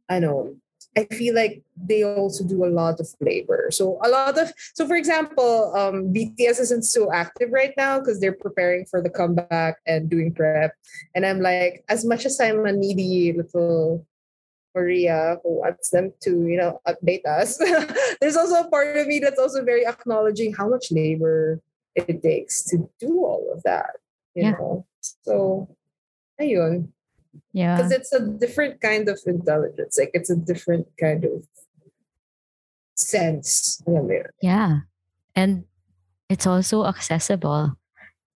I 0.09 0.19
know, 0.19 0.55
I 0.97 1.05
feel 1.05 1.33
like 1.33 1.63
they 1.77 2.03
also 2.03 2.43
do 2.43 2.65
a 2.65 2.67
lot 2.67 2.99
of 2.99 3.07
labor. 3.21 3.69
So 3.71 3.97
a 4.03 4.09
lot 4.09 4.37
of 4.37 4.51
so 4.73 4.85
for 4.85 4.95
example, 4.95 5.73
um 5.75 6.13
BTS 6.13 6.59
isn't 6.59 6.83
so 6.83 7.11
active 7.13 7.49
right 7.51 7.73
now 7.77 7.99
because 7.99 8.19
they're 8.19 8.33
preparing 8.33 8.85
for 8.85 9.01
the 9.01 9.09
comeback 9.09 9.77
and 9.87 10.09
doing 10.09 10.33
prep. 10.33 10.73
And 11.15 11.25
I'm 11.25 11.39
like, 11.39 11.85
as 11.87 12.03
much 12.03 12.25
as 12.25 12.39
I'm 12.41 12.65
a 12.65 12.73
needy 12.73 13.33
little 13.33 14.05
Maria 14.75 15.37
who 15.43 15.59
wants 15.59 15.89
them 15.89 16.13
to, 16.21 16.47
you 16.47 16.57
know, 16.57 16.79
update 16.87 17.25
us, 17.25 17.57
there's 18.21 18.37
also 18.37 18.61
a 18.61 18.69
part 18.69 18.95
of 18.97 19.07
me 19.07 19.19
that's 19.19 19.39
also 19.39 19.63
very 19.63 19.85
acknowledging 19.85 20.53
how 20.53 20.67
much 20.69 20.91
labor 20.91 21.59
it 21.95 22.23
takes 22.23 22.63
to 22.65 22.89
do 22.99 23.19
all 23.25 23.51
of 23.53 23.63
that. 23.63 23.97
You 24.35 24.43
Yeah. 24.43 24.51
know. 24.51 24.85
So 25.01 25.67
ayun 26.39 26.87
Yeah. 27.51 27.75
because 27.77 27.91
it's 27.91 28.13
a 28.13 28.19
different 28.25 28.79
kind 28.81 29.09
of 29.09 29.19
intelligence 29.25 29.97
like 29.97 30.11
it's 30.13 30.29
a 30.29 30.35
different 30.35 30.87
kind 30.99 31.25
of 31.25 31.43
sense? 32.95 33.81
Yeah. 34.41 34.81
And 35.35 35.65
it's 36.29 36.47
also 36.47 36.85
accessible. 36.85 37.75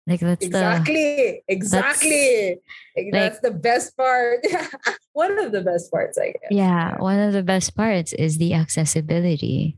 Like 0.08 0.20
that's 0.20 0.44
exactly 0.46 1.44
exactly 1.48 2.58
like, 2.98 3.06
like- 3.06 3.14
that's 3.14 3.40
the 3.40 3.52
best 3.52 3.96
part 3.96 4.42
one 5.14 5.38
of 5.38 5.52
the 5.52 5.62
best 5.62 5.92
parts 5.92 6.18
i 6.18 6.34
guess 6.34 6.50
yeah, 6.50 6.98
one 6.98 7.20
of 7.20 7.34
the 7.34 7.44
best 7.44 7.76
parts 7.76 8.12
is 8.14 8.38
the 8.38 8.54
accessibility. 8.56 9.78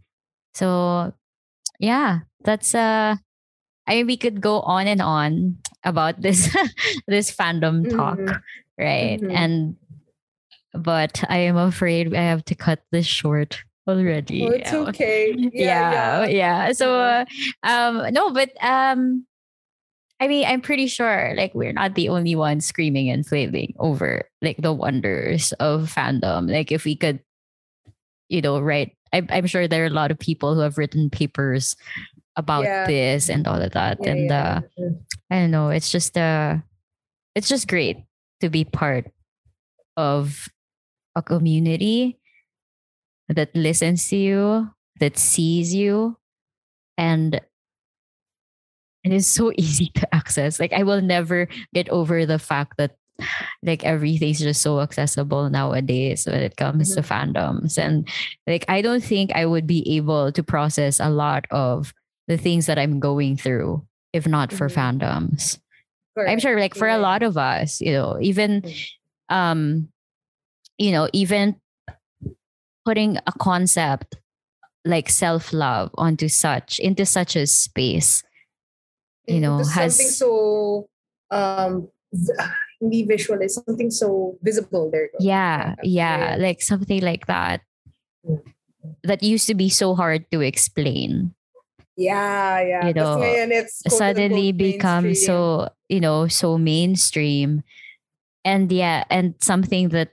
So 0.55 1.13
yeah, 1.79 2.19
that's 2.43 2.73
uh 2.73 3.17
I 3.86 3.91
mean 3.95 4.07
we 4.07 4.15
could 4.17 4.39
go 4.39 4.62
on 4.62 4.88
and 4.88 5.01
on 5.01 5.57
about 5.83 6.21
this 6.21 6.55
this 7.07 7.27
fandom 7.36 7.89
talk, 7.91 8.17
Mhm. 8.17 8.41
right? 8.79 9.19
Mhm. 9.19 9.33
And 9.36 9.75
but 10.73 11.23
I 11.29 11.38
am 11.49 11.57
afraid 11.57 12.15
I 12.15 12.23
have 12.23 12.45
to 12.45 12.55
cut 12.55 12.79
this 12.91 13.05
short 13.05 13.62
already. 13.88 14.47
oh, 14.47 14.51
it's 14.55 14.73
okay 14.73 15.33
yeah 15.53 16.25
yeah, 16.25 16.25
yeah, 16.25 16.71
so 16.71 16.95
Uh-huh. 16.95 17.25
uh, 17.62 17.67
um 17.67 18.13
no 18.13 18.31
but 18.31 18.49
um 18.63 19.27
i 20.19 20.28
mean 20.28 20.45
i'm 20.47 20.62
pretty 20.62 20.88
sure 20.88 21.34
like 21.36 21.54
we're 21.54 21.73
not 21.73 21.95
the 21.95 22.10
only 22.10 22.36
ones 22.36 22.65
screaming 22.65 23.10
and 23.10 23.26
flailing 23.26 23.73
over 23.80 24.23
like 24.41 24.58
the 24.58 24.73
wonders 24.73 25.52
of 25.60 25.91
fandom 25.93 26.49
like 26.52 26.71
if 26.71 26.86
we 26.86 26.95
could 26.95 27.19
you 28.30 28.41
know 28.41 28.60
write 28.60 28.95
I'm, 29.12 29.28
I'm 29.30 29.45
sure 29.45 29.67
there 29.67 29.84
are 29.84 29.88
a 29.88 29.93
lot 29.93 30.10
of 30.12 30.17
people 30.17 30.56
who 30.56 30.62
have 30.62 30.78
written 30.78 31.10
papers 31.10 31.76
about 32.36 32.63
Yeah. 32.65 32.88
this 32.88 33.30
and 33.30 33.45
all 33.47 33.62
of 33.62 33.71
that 33.73 33.99
Yeah, 34.02 34.10
and 34.12 34.30
yeah. 34.30 34.62
uh 34.80 34.84
i 35.30 35.36
don't 35.39 35.52
know 35.52 35.69
it's 35.69 35.91
just 35.91 36.17
uh 36.17 36.58
it's 37.36 37.47
just 37.49 37.67
great 37.67 37.97
to 38.41 38.49
be 38.49 38.63
part 38.65 39.12
of 39.97 40.49
a 41.15 41.21
community 41.21 42.17
that 43.30 43.56
listens 43.56 44.08
to 44.10 44.17
you 44.17 44.69
that 44.99 45.17
sees 45.17 45.73
you 45.73 46.17
and 46.97 47.39
it 49.04 49.12
is 49.13 49.28
so 49.28 49.52
easy 49.58 49.92
to 49.96 50.16
access. 50.16 50.60
Like 50.60 50.74
i 50.74 50.84
will 50.84 51.02
never 51.02 51.48
get 51.74 51.89
over 51.89 52.26
the 52.26 52.39
fact 52.39 52.78
that 52.78 52.96
like 53.62 53.84
everything's 53.86 54.39
just 54.39 54.62
so 54.62 54.80
accessible 54.82 55.50
nowadays 55.50 56.26
when 56.26 56.42
it 56.42 56.58
comes 56.58 56.96
to 56.96 57.02
fandoms. 57.02 57.78
And 57.78 58.08
like 58.48 58.66
i 58.68 58.82
don't 58.82 59.04
think 59.04 59.32
i 59.36 59.46
would 59.46 59.68
be 59.68 59.86
able 59.98 60.32
to 60.32 60.44
process 60.44 61.00
a 61.00 61.10
lot 61.10 61.46
of 61.52 61.94
the 62.28 62.38
things 62.38 62.66
that 62.66 62.80
i'm 62.80 63.00
going 63.00 63.38
through 63.38 63.86
if 64.13 64.26
not 64.28 64.52
for 64.52 64.68
Mhm. 64.70 64.76
fandoms. 65.00 65.60
I'm 66.18 66.39
sure 66.39 66.60
like 66.60 66.76
for 66.76 66.88
a 66.88 66.98
lot 67.02 67.24
of 67.24 67.38
us, 67.38 67.82
you 67.82 67.92
know, 67.94 68.18
even 68.22 68.62
Mm. 68.62 68.88
um 69.30 69.88
you 70.78 70.92
know, 70.92 71.08
even 71.13 71.56
putting 72.86 73.18
a 73.28 73.32
concept 73.39 74.16
like 74.86 75.10
self-love 75.10 75.92
onto 75.96 76.28
such 76.28 76.80
into 76.80 77.06
such 77.06 77.36
a 77.36 77.48
space, 77.48 78.24
you 79.27 79.39
know, 79.39 79.57
has 79.57 79.95
something 79.95 80.12
so 80.12 80.89
um 81.31 81.88
hindi 82.81 83.03
visual 83.03 83.39
it's 83.41 83.55
something 83.55 83.91
so 83.91 84.38
visible. 84.41 84.91
There 84.91 85.09
yeah, 85.19 85.75
yeah, 85.83 86.36
like 86.39 86.62
something 86.62 87.01
like 87.01 87.27
that. 87.27 87.62
Mm. 88.27 88.41
that 89.03 89.23
used 89.23 89.47
to 89.47 89.55
be 89.55 89.69
so 89.69 89.95
hard 89.95 90.29
to 90.31 90.41
explain. 90.41 91.33
Yeah 91.95 92.59
yeah. 92.62 92.88
You 92.88 92.93
know, 92.93 93.19
suddenly 93.88 94.51
become 94.51 95.15
so 95.15 95.69
you 95.88 95.99
know 95.99 96.27
so 96.27 96.57
mainstream. 96.57 97.63
And 98.43 98.71
yeah 98.71 99.05
and 99.09 99.36
something 99.39 99.89
that 99.95 100.12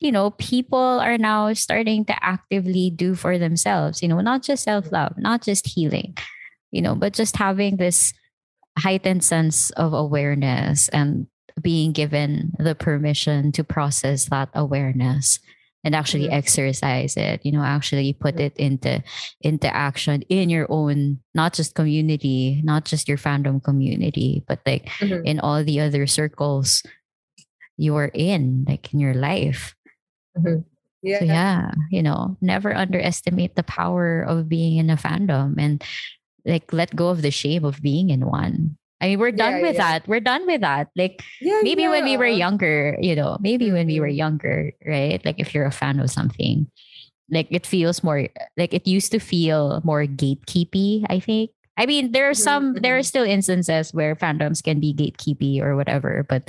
you 0.00 0.10
know 0.10 0.32
people 0.32 1.00
are 1.00 1.16
now 1.18 1.52
starting 1.52 2.04
to 2.06 2.24
actively 2.24 2.90
do 2.90 3.14
for 3.14 3.38
themselves 3.38 4.02
you 4.02 4.08
know 4.08 4.20
not 4.20 4.42
just 4.42 4.64
self-love 4.64 5.16
not 5.16 5.42
just 5.42 5.68
healing 5.68 6.16
you 6.72 6.80
know 6.82 6.94
but 6.94 7.12
just 7.12 7.36
having 7.36 7.76
this 7.76 8.12
heightened 8.78 9.24
sense 9.24 9.70
of 9.70 9.92
awareness 9.92 10.88
and 10.90 11.26
being 11.60 11.92
given 11.92 12.52
the 12.58 12.74
permission 12.74 13.52
to 13.52 13.64
process 13.64 14.26
that 14.30 14.48
awareness 14.54 15.38
and 15.84 15.94
actually 15.94 16.28
Mhm. 16.28 16.32
exercise 16.32 17.16
it 17.16 17.40
you 17.44 17.52
know 17.52 17.62
actually 17.64 18.12
put 18.12 18.38
it 18.40 18.56
into 18.56 19.02
into 19.40 19.68
action 19.68 20.22
in 20.28 20.48
your 20.48 20.66
own 20.70 21.18
not 21.34 21.52
just 21.52 21.74
community 21.74 22.60
not 22.64 22.84
just 22.84 23.08
your 23.08 23.18
fandom 23.18 23.62
community 23.62 24.44
but 24.46 24.60
like 24.64 24.88
Mhm. 25.00 25.24
in 25.24 25.40
all 25.40 25.64
the 25.64 25.80
other 25.80 26.06
circles 26.06 26.82
you're 27.76 28.12
in 28.14 28.64
like 28.68 28.92
in 28.94 29.00
your 29.00 29.14
life 29.14 29.74
yeah 31.02 31.18
so 31.18 31.24
yeah 31.24 31.72
you 31.90 32.02
know 32.02 32.36
never 32.40 32.72
underestimate 32.76 33.56
the 33.56 33.64
power 33.64 34.20
of 34.22 34.48
being 34.48 34.76
in 34.76 34.88
a 34.90 34.96
fandom 34.96 35.56
and 35.58 35.82
like 36.44 36.72
let 36.72 36.94
go 36.96 37.08
of 37.08 37.22
the 37.22 37.30
shame 37.30 37.64
of 37.64 37.80
being 37.82 38.10
in 38.10 38.26
one 38.26 38.76
i 39.00 39.06
mean 39.08 39.18
we're 39.18 39.32
done 39.32 39.60
Yeah, 39.60 39.62
with 39.62 39.74
yeah. 39.76 39.98
that 39.98 40.08
we're 40.08 40.20
done 40.24 40.46
with 40.46 40.60
that 40.60 40.88
like 40.96 41.22
Yeah, 41.40 41.60
maybe 41.62 41.88
when 41.88 42.04
we 42.04 42.16
were 42.16 42.28
younger, 42.28 42.96
you 43.00 43.14
know, 43.16 43.36
maybe 43.40 43.72
when 43.72 43.86
we 43.86 44.00
were 44.00 44.08
Mhm. 44.12 44.16
younger, 44.16 44.72
right? 44.86 45.20
Like 45.24 45.40
if 45.40 45.54
you're 45.54 45.64
a 45.68 45.72
fan 45.72 46.00
of 46.00 46.10
something, 46.10 46.68
like 47.30 47.48
it 47.50 47.66
feels 47.66 48.02
more 48.02 48.28
like 48.56 48.74
it 48.74 48.86
used 48.86 49.12
to 49.12 49.20
feel 49.20 49.80
more 49.84 50.04
gatekeepy, 50.04 51.06
I 51.08 51.20
think. 51.20 51.50
I 51.76 51.86
mean, 51.86 52.12
there 52.12 52.28
are 52.28 52.34
some 52.36 52.74
there 52.84 52.96
are 52.96 53.04
mhm. 53.04 53.08
still 53.08 53.24
instances 53.24 53.94
where 53.94 54.14
fandoms 54.16 54.62
can 54.62 54.80
be 54.80 54.92
gatekeepy 54.92 55.60
or 55.64 55.76
whatever, 55.76 56.26
but 56.28 56.44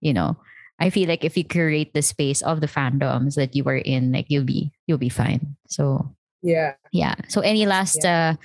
you 0.00 0.12
know, 0.14 0.36
I 0.78 0.90
feel 0.90 1.08
like 1.08 1.24
if 1.24 1.36
you 1.36 1.44
curate 1.44 1.90
the 1.94 2.02
space 2.02 2.42
of 2.42 2.60
the 2.60 2.70
fandoms 2.70 3.34
that 3.34 3.56
you 3.56 3.64
are 3.66 3.80
in, 3.82 4.12
like 4.12 4.26
you'll 4.28 4.46
be 4.46 4.70
you'll 4.86 5.02
be 5.02 5.10
fine. 5.10 5.56
So 5.66 6.14
yeah. 6.46 6.74
Yeah. 6.94 7.14
So 7.28 7.42
any 7.42 7.66
last 7.66 8.04
uh 8.06 8.36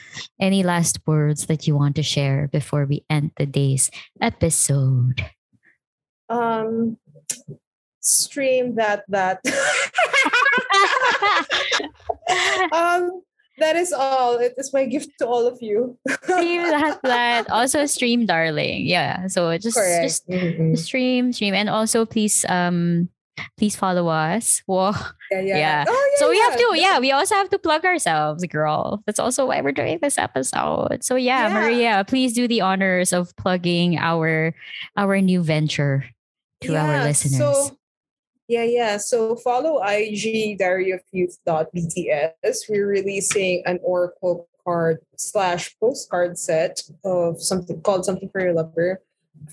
any 0.42 0.64
last 0.66 1.00
words 1.06 1.46
that 1.46 1.68
you 1.70 1.78
want 1.78 1.96
to 1.96 2.04
share 2.04 2.50
before 2.50 2.86
we 2.90 3.06
end 3.10 3.32
today's 3.38 3.94
episode? 4.20 5.22
um 6.30 6.98
stream 8.02 8.76
that 8.76 9.06
that. 9.08 9.40
Um 12.74 13.22
that 13.60 13.76
is 13.76 13.94
all. 13.94 14.40
It 14.40 14.54
is 14.58 14.74
my 14.74 14.86
gift 14.86 15.12
to 15.20 15.28
all 15.28 15.46
of 15.46 15.62
you. 15.62 15.98
Stream 16.24 16.64
that 16.72 16.98
that. 17.04 17.50
Also 17.52 17.86
stream 17.86 18.26
darling. 18.26 18.88
Yeah. 18.88 19.28
So 19.28 19.54
just 19.58 19.78
correct. 19.78 20.04
just 20.04 20.28
Mhm. 20.30 20.78
stream 20.78 21.34
stream. 21.34 21.54
And 21.54 21.70
also 21.70 22.06
please 22.06 22.46
um 22.50 23.10
please 23.58 23.76
follow 23.76 24.08
us 24.08 24.62
Whoa. 24.66 24.92
yeah, 25.32 25.40
yeah 25.42 25.58
yeah. 25.58 25.86
Oh, 25.88 26.10
yeah 26.14 26.20
so 26.20 26.30
we 26.30 26.40
have 26.40 26.58
to 26.58 26.74
yeah. 26.76 27.00
we 27.00 27.12
also 27.12 27.36
have 27.36 27.50
to 27.50 27.60
plug 27.60 27.86
ourselves 27.86 28.46
girl 28.46 29.02
that's 29.06 29.20
also 29.20 29.46
why 29.48 29.62
we're 29.62 29.72
doing 29.72 30.00
this 30.02 30.18
episode 30.18 31.04
so 31.04 31.16
yeah, 31.16 31.48
Yeah. 31.48 31.54
maria 31.54 32.06
please 32.08 32.34
do 32.34 32.48
the 32.48 32.62
honors 32.62 33.14
of 33.14 33.36
plugging 33.38 33.98
our 33.98 34.54
our 34.98 35.22
new 35.22 35.42
venture 35.42 36.06
to 36.62 36.76
our 36.76 37.04
listeners 37.04 37.38
So, 37.38 37.78
yeah, 38.48 38.64
yeah. 38.64 38.98
So 38.98 39.38
follow 39.38 39.82
IG 39.82 40.58
diary 40.60 40.92
of 40.92 41.00
youth.bts. 41.14 42.60
We're 42.68 42.86
releasing 42.86 43.64
an 43.66 43.80
Oracle 43.82 44.50
card 44.66 44.98
slash 45.16 45.74
postcard 45.80 46.38
set 46.38 46.82
of 47.06 47.42
something 47.42 47.82
called 47.82 48.04
Something 48.04 48.30
for 48.30 48.42
Your 48.42 48.54
Lover. 48.54 49.02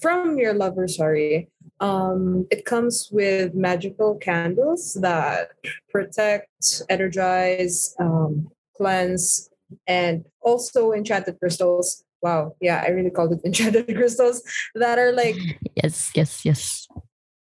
From 0.02 0.36
your 0.36 0.52
lover, 0.52 0.88
sorry. 0.88 1.48
Um, 1.80 2.46
it 2.50 2.64
comes 2.64 3.08
with 3.12 3.54
magical 3.54 4.16
candles 4.16 4.94
that 5.00 5.50
protect, 5.90 6.82
energize, 6.88 7.94
um, 8.00 8.50
cleanse, 8.76 9.48
and 9.86 10.24
also 10.42 10.92
enchanted 10.92 11.38
crystals 11.38 12.04
wow, 12.22 12.54
yeah, 12.60 12.82
I 12.84 12.90
really 12.90 13.10
called 13.10 13.32
it 13.32 13.40
enchanted 13.44 13.86
crystals 13.94 14.42
that 14.74 14.98
are 14.98 15.12
like 15.12 15.36
Yes, 15.76 16.10
yes, 16.14 16.44
yes. 16.44 16.88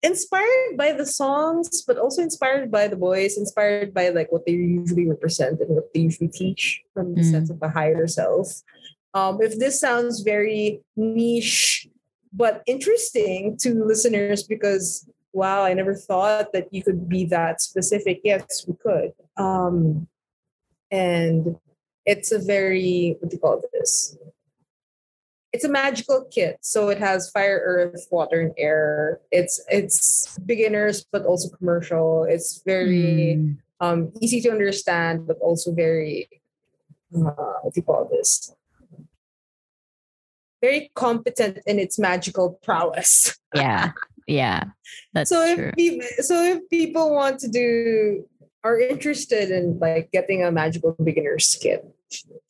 inspired 0.03 0.77
by 0.77 0.91
the 0.91 1.05
songs, 1.05 1.81
but 1.87 1.97
also 1.97 2.21
inspired 2.21 2.71
by 2.71 2.87
the 2.87 2.95
boys, 2.95 3.37
inspired 3.37 3.93
by 3.93 4.09
like 4.09 4.31
what 4.31 4.45
they 4.45 4.51
usually 4.53 5.07
represent 5.07 5.59
and 5.61 5.69
what 5.69 5.91
they 5.93 6.01
usually 6.01 6.29
teach 6.29 6.81
from 6.93 7.15
the 7.15 7.21
Mm. 7.21 7.31
sense 7.31 7.49
of 7.49 7.59
the 7.59 7.69
higher 7.69 8.07
self. 8.07 8.61
Um, 9.13 9.41
if 9.41 9.57
this 9.57 9.79
sounds 9.79 10.21
very 10.21 10.81
niche 10.95 11.89
but 12.33 12.63
interesting 12.67 13.57
to 13.61 13.83
listeners 13.85 14.43
because 14.43 15.07
wow, 15.33 15.63
I 15.63 15.73
never 15.73 15.93
thought 15.93 16.51
that 16.53 16.67
you 16.73 16.83
could 16.83 17.07
be 17.07 17.25
that 17.25 17.61
specific. 17.61 18.21
Yes, 18.23 18.65
we 18.67 18.73
could. 18.75 19.13
Um, 19.37 20.07
and 20.89 21.57
it's 22.05 22.31
a 22.31 22.39
very 22.39 23.17
what 23.19 23.29
do 23.29 23.35
you 23.35 23.39
call 23.39 23.61
this? 23.73 24.17
It's 25.53 25.63
a 25.63 25.69
magical 25.69 26.25
kit, 26.29 26.57
so 26.61 26.89
it 26.89 26.97
has 26.99 27.29
fire, 27.31 27.61
earth, 27.63 28.07
water, 28.11 28.41
and 28.41 28.53
air. 28.57 29.19
It's 29.31 29.61
it's 29.69 30.37
beginners, 30.39 31.05
but 31.11 31.25
also 31.25 31.49
commercial. 31.55 32.25
It's 32.25 32.61
very 32.65 33.37
Mm. 33.37 33.57
um, 33.79 34.11
easy 34.21 34.41
to 34.41 34.49
understand, 34.51 35.27
but 35.27 35.37
also 35.39 35.71
very 35.71 36.27
uh, 37.15 37.61
what 37.61 37.73
do 37.73 37.79
you 37.79 37.83
call 37.83 38.09
this? 38.11 38.53
Very 40.61 40.91
competent 40.95 41.59
in 41.65 41.79
its 41.79 41.99
magical 41.99 42.59
prowess. 42.63 43.37
Yeah. 43.55 43.91
Yeah. 44.27 44.63
That's 45.13 45.29
so 45.29 45.55
true. 45.55 45.69
if 45.69 45.75
people, 45.75 46.07
so 46.19 46.43
if 46.43 46.69
people 46.69 47.13
want 47.13 47.39
to 47.39 47.47
do 47.47 48.27
are 48.63 48.77
interested 48.79 49.51
in 49.51 49.79
like 49.79 50.11
getting 50.11 50.43
a 50.43 50.51
magical 50.51 50.95
beginner's 51.01 51.55
kit, 51.61 51.85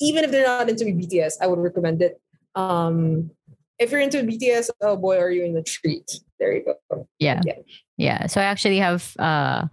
even 0.02 0.24
if 0.24 0.32
they're 0.32 0.48
not 0.48 0.70
into 0.70 0.86
BTS, 0.86 1.34
I 1.40 1.48
would 1.48 1.60
recommend 1.60 2.02
it. 2.02 2.20
Um, 2.56 3.30
if 3.78 3.92
you're 3.92 4.02
into 4.02 4.24
BTS, 4.24 4.72
oh 4.82 4.98
boy, 4.98 5.20
are 5.20 5.30
you 5.30 5.44
in 5.44 5.54
the 5.54 5.62
treat? 5.62 6.20
There 6.40 6.54
you 6.56 6.66
go. 6.66 7.08
yeah. 7.20 7.42
yeah. 7.46 7.54
Yeah. 7.98 8.26
So 8.28 8.42
I 8.42 8.46
actually 8.46 8.78
have 8.80 9.14
uh 9.20 9.66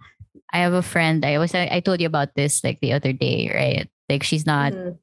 I 0.52 0.58
have 0.58 0.72
a 0.74 0.82
friend. 0.82 1.24
I 1.24 1.38
was 1.38 1.54
I, 1.54 1.68
I 1.70 1.80
told 1.80 2.00
you 2.00 2.06
about 2.06 2.34
this 2.36 2.62
like 2.62 2.80
the 2.80 2.92
other 2.92 3.12
day, 3.12 3.50
right? 3.54 3.88
Like 4.08 4.22
she's 4.22 4.44
not 4.46 4.72
Mhm. 4.72 4.98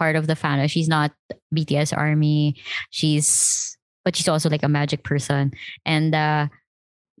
Part 0.00 0.16
of 0.16 0.24
the 0.26 0.34
fan. 0.34 0.64
She's 0.72 0.88
not 0.88 1.12
BTS 1.52 1.92
army. 1.92 2.56
She's 2.88 3.76
but 4.04 4.16
she's 4.16 4.28
also 4.32 4.48
like 4.48 4.64
a 4.64 4.68
magic 4.72 5.04
person. 5.04 5.52
And 5.84 6.14
uh 6.16 6.48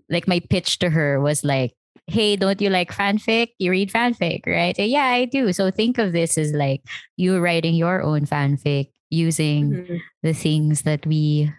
like 0.08 0.26
my 0.26 0.40
pitch 0.40 0.80
to 0.80 0.88
her 0.90 1.20
was 1.20 1.44
like, 1.44 1.76
hey, 2.08 2.34
don't 2.34 2.60
you 2.60 2.70
like 2.72 2.90
fanfic? 2.90 3.52
You 3.60 3.70
read 3.70 3.92
fanfic, 3.92 4.42
right? 4.48 4.74
"Uh, 4.78 4.82
Yeah, 4.88 5.04
I 5.06 5.26
do. 5.28 5.52
So 5.52 5.70
think 5.70 5.98
of 6.00 6.10
this 6.16 6.38
as 6.40 6.50
like 6.56 6.80
you 7.20 7.38
writing 7.38 7.76
your 7.76 8.00
own 8.02 8.24
fanfic 8.26 8.88
using 9.10 9.62
Mhm. 9.86 9.98
the 10.24 10.32
things 10.34 10.82
that 10.88 11.04
we 11.06 11.52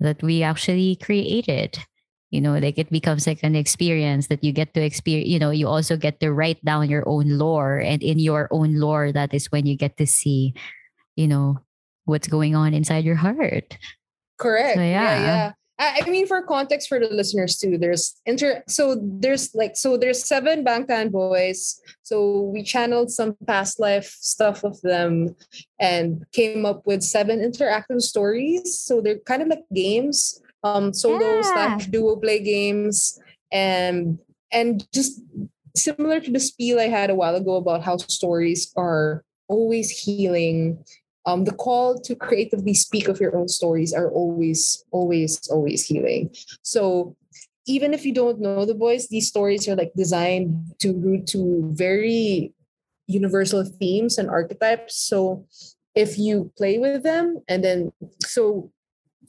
that 0.00 0.18
we 0.22 0.42
actually 0.42 0.96
created 0.96 1.78
you 2.30 2.40
know 2.40 2.56
like 2.58 2.78
it 2.78 2.90
becomes 2.90 3.26
like 3.26 3.42
an 3.42 3.54
experience 3.54 4.28
that 4.28 4.42
you 4.42 4.52
get 4.52 4.74
to 4.74 4.80
experience 4.80 5.28
you 5.28 5.38
know 5.38 5.50
you 5.50 5.66
also 5.66 5.96
get 5.96 6.20
to 6.20 6.32
write 6.32 6.62
down 6.64 6.88
your 6.88 7.06
own 7.06 7.38
lore 7.38 7.78
and 7.78 8.02
in 8.02 8.18
your 8.18 8.48
own 8.50 8.78
lore 8.78 9.12
that 9.12 9.34
is 9.34 9.50
when 9.52 9.66
you 9.66 9.76
get 9.76 9.96
to 9.96 10.06
see 10.06 10.54
you 11.16 11.26
know 11.26 11.58
what's 12.04 12.28
going 12.28 12.54
on 12.54 12.74
inside 12.74 13.04
your 13.04 13.18
heart 13.18 13.76
Correct. 14.40 14.76
So, 14.76 14.80
yeah, 14.80 14.88
yeah. 14.88 15.24
yeah. 15.24 15.52
I, 15.78 16.02
I 16.04 16.10
mean, 16.10 16.26
for 16.26 16.42
context 16.42 16.88
for 16.88 16.98
the 16.98 17.08
listeners 17.08 17.56
too, 17.56 17.78
there's 17.78 18.20
inter. 18.26 18.62
So 18.68 18.98
there's 19.00 19.54
like 19.54 19.76
so 19.76 19.96
there's 19.96 20.26
seven 20.26 20.64
Bangtan 20.64 21.10
boys. 21.10 21.80
So 22.02 22.50
we 22.52 22.62
channeled 22.62 23.10
some 23.10 23.36
past 23.46 23.80
life 23.80 24.16
stuff 24.20 24.64
of 24.64 24.80
them, 24.82 25.36
and 25.78 26.24
came 26.32 26.66
up 26.66 26.86
with 26.86 27.02
seven 27.02 27.40
interactive 27.40 28.00
stories. 28.00 28.78
So 28.78 29.00
they're 29.00 29.20
kind 29.20 29.42
of 29.42 29.48
like 29.48 29.64
games, 29.74 30.40
um, 30.62 30.92
solo 30.92 31.36
Yeah. 31.36 31.52
slash 31.52 31.86
duo 31.86 32.16
play 32.16 32.40
games, 32.40 33.18
and 33.52 34.18
and 34.52 34.86
just 34.92 35.20
similar 35.76 36.20
to 36.20 36.30
the 36.30 36.40
spiel 36.40 36.78
I 36.80 36.88
had 36.88 37.10
a 37.10 37.14
while 37.14 37.36
ago 37.36 37.56
about 37.56 37.82
how 37.82 37.96
stories 37.96 38.72
are 38.76 39.24
always 39.48 39.90
healing 39.90 40.84
um, 41.26 41.44
the 41.44 41.52
call 41.52 42.00
to 42.00 42.14
creatively 42.14 42.74
speak 42.74 43.08
of 43.08 43.20
your 43.20 43.36
own 43.36 43.48
stories 43.48 43.92
are 43.92 44.10
always, 44.10 44.84
always, 44.90 45.48
always 45.48 45.84
healing. 45.84 46.34
So 46.62 47.16
even 47.66 47.92
if 47.92 48.04
you 48.04 48.12
don't 48.12 48.40
know 48.40 48.64
the 48.64 48.74
boys, 48.74 49.08
these 49.08 49.28
stories 49.28 49.68
are 49.68 49.76
like 49.76 49.92
designed 49.94 50.74
to 50.80 50.92
root 50.94 51.26
to 51.28 51.70
very 51.74 52.52
universal 53.06 53.64
themes 53.64 54.18
and 54.18 54.30
archetypes. 54.30 54.96
So 54.96 55.46
if 55.94 56.18
you 56.18 56.52
play 56.56 56.78
with 56.78 57.02
them 57.02 57.42
and 57.48 57.62
then 57.62 57.92
so 58.20 58.72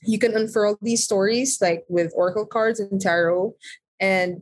you 0.03 0.19
can 0.19 0.35
unfurl 0.35 0.77
these 0.81 1.03
stories 1.03 1.59
like 1.61 1.83
with 1.89 2.11
oracle 2.15 2.45
cards 2.45 2.79
and 2.79 2.99
tarot. 2.99 3.53
And 3.99 4.41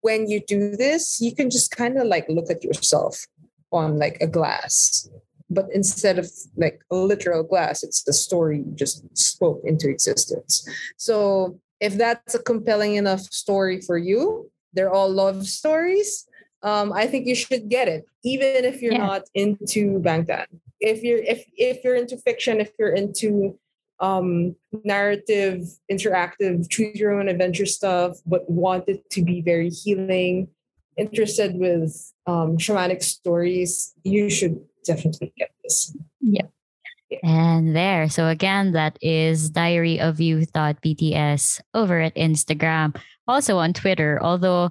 when 0.00 0.28
you 0.28 0.40
do 0.46 0.76
this 0.76 1.20
you 1.20 1.34
can 1.34 1.50
just 1.50 1.70
kind 1.70 1.98
of 1.98 2.06
like 2.06 2.26
look 2.28 2.50
at 2.50 2.64
yourself 2.64 3.26
on 3.72 3.98
like 3.98 4.18
a 4.20 4.26
glass. 4.26 5.08
But 5.50 5.66
instead 5.72 6.18
of 6.18 6.30
like 6.56 6.80
a 6.90 6.96
literal 6.96 7.42
glass 7.42 7.82
it's 7.82 8.02
the 8.02 8.12
story 8.12 8.58
you 8.58 8.72
just 8.74 9.04
spoke 9.16 9.60
into 9.64 9.88
existence. 9.88 10.66
So 10.96 11.58
if 11.80 11.96
that's 11.96 12.34
a 12.34 12.42
compelling 12.42 12.96
enough 12.96 13.20
story 13.20 13.80
for 13.80 13.96
you 13.98 14.50
they're 14.74 14.92
all 14.92 15.10
love 15.10 15.46
stories 15.46 16.26
um, 16.62 16.92
i 16.92 17.06
think 17.06 17.26
you 17.26 17.34
should 17.34 17.68
get 17.68 17.88
it 17.88 18.04
even 18.24 18.64
if 18.64 18.82
you're 18.82 18.92
Yeah. 18.92 19.06
not 19.06 19.22
into 19.34 19.98
bangtan. 20.00 20.46
If 20.80 21.02
you're 21.02 21.18
if 21.18 21.44
if 21.56 21.82
you're 21.84 21.94
into 21.94 22.16
fiction 22.18 22.60
if 22.60 22.70
you're 22.78 22.94
into 22.94 23.58
um 24.00 24.54
narrative 24.84 25.64
interactive 25.90 26.68
choose 26.70 26.96
your 26.96 27.18
own 27.18 27.28
adventure 27.28 27.66
stuff 27.66 28.18
but 28.26 28.48
want 28.48 28.84
it 28.88 29.08
to 29.10 29.22
be 29.22 29.40
very 29.40 29.70
healing. 29.70 30.48
Interested 30.96 31.56
with 31.56 32.12
um 32.26 32.58
shamanic 32.58 33.02
stories 33.02 33.94
you 34.04 34.30
should 34.30 34.60
definitely 34.84 35.32
get 35.36 35.50
this. 35.62 35.96
Yeah. 36.20 36.46
And 37.22 37.74
there 37.74 38.08
so 38.08 38.28
again 38.28 38.72
that 38.72 38.98
is 39.00 39.50
diary 39.50 39.98
of 40.00 40.20
you 40.20 40.38
youth.bts 40.38 41.60
over 41.72 42.00
at 42.00 42.14
instagram 42.16 42.94
also 43.26 43.56
on 43.56 43.72
twitter 43.72 44.18
although 44.20 44.70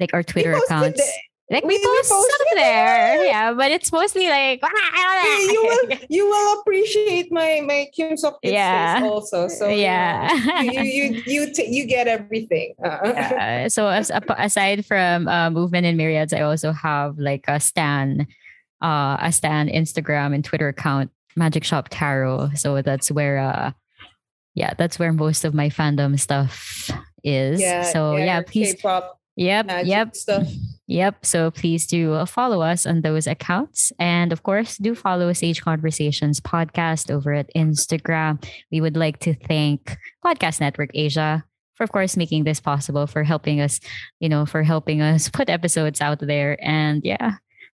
like 0.00 0.12
our 0.12 0.24
twitter 0.24 0.54
accounts. 0.54 1.00
it. 1.00 1.33
Like 1.50 1.62
we, 1.64 1.68
we- 1.68 1.78
we 1.78 1.84
post 1.84 2.10
posted 2.10 2.30
stuff 2.34 2.48
there. 2.56 3.24
Yeah 3.26 3.52
but 3.52 3.70
it's 3.70 3.92
mostly 3.92 4.28
like 4.28 4.62
you 5.50 5.62
will 5.90 5.98
you 6.08 6.26
will 6.28 6.60
appreciate 6.60 7.30
my 7.30 7.60
my 7.64 7.86
Kim 7.94 8.16
Sok 8.16 8.38
Yeah. 8.42 9.00
also. 9.04 9.48
So 9.48 9.68
yeah. 9.68 10.32
you 10.62 10.72
you 10.82 10.82
you 10.82 11.22
you, 11.26 11.52
t- 11.52 11.68
you 11.70 11.86
get 11.86 12.08
everything. 12.08 12.74
Uh, 12.82 12.98
Yeah. 13.04 13.68
so 13.68 13.88
as, 13.88 14.10
aside 14.38 14.86
from 14.86 15.28
uh, 15.28 15.50
movement 15.50 15.86
and 15.86 15.96
myriads 15.98 16.32
i 16.32 16.40
also 16.40 16.72
have 16.72 17.18
like 17.18 17.44
a 17.48 17.60
stan 17.60 18.26
uh 18.82 19.16
a 19.20 19.30
stan 19.32 19.68
instagram 19.68 20.34
and 20.34 20.44
twitter 20.44 20.68
account 20.68 21.10
magic 21.36 21.64
shop 21.64 21.88
tarot. 21.90 22.50
So 22.54 22.80
that's 22.82 23.10
where 23.10 23.38
uh 23.38 23.72
yeah 24.54 24.72
that's 24.78 24.98
where 24.98 25.12
most 25.12 25.44
of 25.44 25.52
my 25.52 25.68
fandom 25.68 26.18
stuff 26.18 26.88
is. 27.24 27.60
Yeah, 27.60 27.82
so 27.82 28.16
yeah, 28.16 28.36
your 28.36 28.44
please 28.44 28.74
K-pop 28.74 29.18
yep 29.36 29.66
yep. 29.84 30.14
stuff 30.14 30.46
Yep. 30.86 31.24
So 31.24 31.50
please 31.50 31.86
do 31.86 32.12
uh, 32.12 32.26
follow 32.26 32.60
us 32.60 32.84
on 32.84 33.00
those 33.00 33.26
accounts. 33.26 33.92
And 33.98 34.32
of 34.32 34.42
course, 34.42 34.76
do 34.76 34.94
follow 34.94 35.32
Sage 35.32 35.62
Conversations 35.62 36.40
podcast 36.40 37.10
over 37.10 37.32
at 37.32 37.50
Instagram. 37.56 38.44
We 38.70 38.80
would 38.80 38.96
like 38.96 39.18
to 39.20 39.34
thank 39.34 39.96
Podcast 40.24 40.60
Network 40.60 40.90
Asia 40.92 41.44
for, 41.74 41.84
of 41.84 41.92
course, 41.92 42.16
making 42.16 42.44
this 42.44 42.60
possible, 42.60 43.06
for 43.06 43.24
helping 43.24 43.60
us, 43.60 43.80
you 44.20 44.28
know, 44.28 44.44
for 44.46 44.62
helping 44.62 45.00
us 45.00 45.28
put 45.32 45.48
episodes 45.48 46.00
out 46.00 46.20
there. 46.20 46.58
And 46.60 47.02
yeah. 47.04 47.36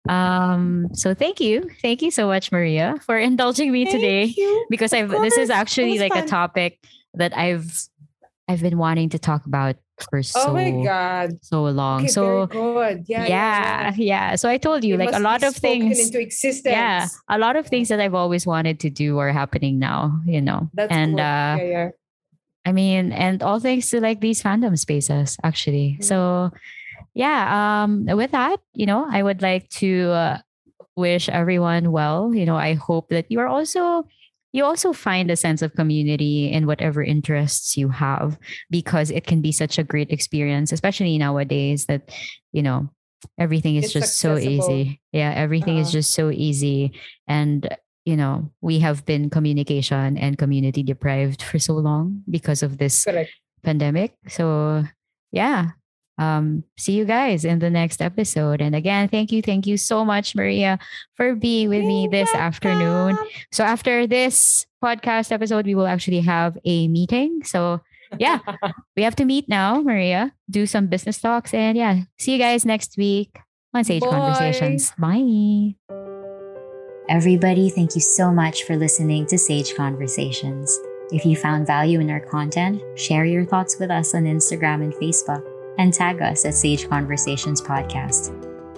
Um, 0.10 0.88
so 0.94 1.14
thank 1.14 1.40
you. 1.40 1.70
Thank 1.82 2.02
you 2.02 2.12
so 2.12 2.28
much, 2.28 2.52
Maria, 2.52 2.96
for 3.06 3.18
indulging 3.18 3.72
me 3.72 3.86
today 3.86 4.26
you. 4.26 4.66
because 4.70 4.94
I've 4.94 5.10
this 5.10 5.38
is 5.38 5.50
actually 5.50 5.98
like 5.98 6.16
a 6.16 6.28
topic 6.28 6.80
that 7.16 7.36
I've 7.36 7.88
I've 8.48 8.62
been 8.62 8.78
wanting 8.78 9.10
to 9.10 9.20
talk 9.20 9.48
about 9.48 9.78
for 10.10 10.22
so 10.22 10.50
oh 10.50 10.54
my 10.54 10.72
god 10.84 11.40
so 11.42 11.64
long. 11.66 12.02
okay, 12.02 12.08
so 12.12 12.48
good 12.48 13.06
yeah 13.08 13.26
yeah, 13.28 13.94
yeah, 13.96 14.36
So 14.36 14.50
I 14.50 14.58
told 14.58 14.84
you, 14.84 14.98
like 14.98 15.14
a 15.16 15.20
lot 15.20 15.44
of 15.44 15.56
things. 15.56 16.00
into 16.00 16.20
existence 16.20 16.68
Yeah, 16.72 17.08
a 17.30 17.38
lot 17.40 17.56
of 17.56 17.68
things 17.68 17.88
that 17.90 18.00
I've 18.00 18.14
always 18.14 18.46
wanted 18.46 18.80
to 18.82 18.90
do 18.90 19.18
are 19.20 19.32
happening 19.32 19.80
now. 19.80 20.20
You 20.26 20.42
know, 20.42 20.70
that's 20.74 20.92
and 20.92 21.12
cool. 21.16 21.20
uh, 21.22 21.56
yeah 21.58 21.64
yeah 21.64 21.90
I 22.66 22.72
mean, 22.74 23.12
and 23.14 23.44
all 23.44 23.60
thanks 23.60 23.90
to 23.92 24.02
like 24.02 24.22
these 24.22 24.42
fandom 24.42 24.78
spaces, 24.78 25.38
actually. 25.44 25.98
Mhm. 26.00 26.04
So, 26.04 26.52
yeah. 27.14 27.46
Um, 27.86 28.06
with 28.10 28.32
that, 28.32 28.58
you 28.74 28.88
know, 28.88 29.06
I 29.08 29.22
would 29.22 29.42
like 29.44 29.70
to 29.86 30.10
uh, 30.10 30.38
wish 30.98 31.30
everyone 31.30 31.92
well. 31.92 32.34
You 32.34 32.46
know, 32.46 32.58
I 32.58 32.74
hope 32.74 33.10
that 33.10 33.30
you 33.30 33.40
are 33.40 33.48
also 33.48 34.08
you 34.56 34.64
also 34.64 34.94
find 34.94 35.28
a 35.30 35.36
sense 35.36 35.62
of 35.62 35.76
community 35.76 36.48
in 36.56 36.64
whatever 36.66 37.04
interests 37.04 37.76
you 37.76 37.90
have 37.92 38.40
because 38.72 39.12
it 39.12 39.28
can 39.28 39.42
be 39.44 39.52
such 39.52 39.76
a 39.78 39.84
great 39.84 40.10
experience 40.16 40.72
especially 40.72 41.18
nowadays 41.20 41.86
that 41.92 42.08
you 42.56 42.64
know 42.64 42.88
everything 43.38 43.76
is 43.76 43.86
It's 43.86 43.94
just 43.94 44.18
so 44.20 44.38
easy. 44.38 45.02
Yeah, 45.12 45.34
everything 45.34 45.78
is 45.82 45.88
Uh-huh. 45.88 45.98
just 45.98 46.14
so 46.14 46.30
easy. 46.30 46.94
And, 47.28 47.66
you 48.06 48.16
know, 48.16 48.52
we 48.62 48.80
have 48.86 49.02
been 49.06 49.34
communication 49.34 50.14
and 50.18 50.38
community 50.38 50.84
deprived 50.84 51.42
for 51.42 51.58
so 51.58 51.74
long 51.74 52.22
because 52.30 52.62
of 52.62 52.78
this 52.78 53.04
Correct. 53.04 53.32
pandemic. 53.66 54.14
So, 54.30 54.84
yeah. 55.32 55.74
Um, 56.18 56.64
see 56.78 56.94
you 56.94 57.06
guys 57.06 57.44
in 57.44 57.60
the 57.60 57.70
next 57.70 58.02
episode. 58.02 58.62
And 58.62 58.76
again, 58.76 59.10
thank 59.10 59.32
you, 59.32 59.42
thank 59.42 59.68
you 59.68 59.78
so 59.78 60.06
much, 60.06 60.36
Maria, 60.36 60.80
for 61.16 61.36
being 61.36 61.70
with 61.70 61.84
me 61.84 62.08
this 62.10 62.34
afternoon. 62.34 63.18
So 63.52 63.64
after 63.64 64.08
this 64.08 64.66
podcast 64.84 65.32
episode, 65.32 65.66
we 65.66 65.76
will 65.76 65.88
actually 65.88 66.22
have 66.22 66.58
a 66.64 66.88
meeting. 66.88 67.42
So 67.44 67.82
yeah, 68.18 68.40
we 68.96 69.04
have 69.04 69.16
to 69.18 69.26
meet 69.26 69.50
now, 69.50 69.82
Maria, 69.82 70.32
do 70.50 70.66
some 70.66 70.88
business 70.88 71.20
talks, 71.20 71.54
and 71.54 71.78
yeah, 71.78 72.02
see 72.18 72.34
you 72.34 72.38
guys 72.38 72.66
next 72.66 72.98
week 72.98 73.38
on 73.74 73.84
Sage 73.84 74.02
Bye. 74.02 74.10
Conversations. 74.10 74.94
Bye. 74.98 75.76
Everybody, 77.10 77.70
thank 77.70 77.94
you 77.94 78.02
so 78.02 78.32
much 78.32 78.64
for 78.64 78.76
listening 78.76 79.28
to 79.28 79.38
Sage 79.38 79.76
Conversations. 79.76 80.76
If 81.12 81.24
you 81.24 81.36
found 81.36 81.68
value 81.68 82.00
in 82.00 82.10
our 82.10 82.20
content, 82.20 82.82
share 82.98 83.26
your 83.26 83.46
thoughts 83.46 83.78
with 83.80 83.92
us 83.92 84.16
on 84.16 84.24
Instagram 84.24 84.82
and 84.82 84.94
Facebook 84.94 85.55
and 85.78 85.94
tag 85.94 86.22
us 86.22 86.46
at 86.46 86.54
Sage 86.54 86.90
Conversations 86.90 87.62
Podcast. 87.62 88.32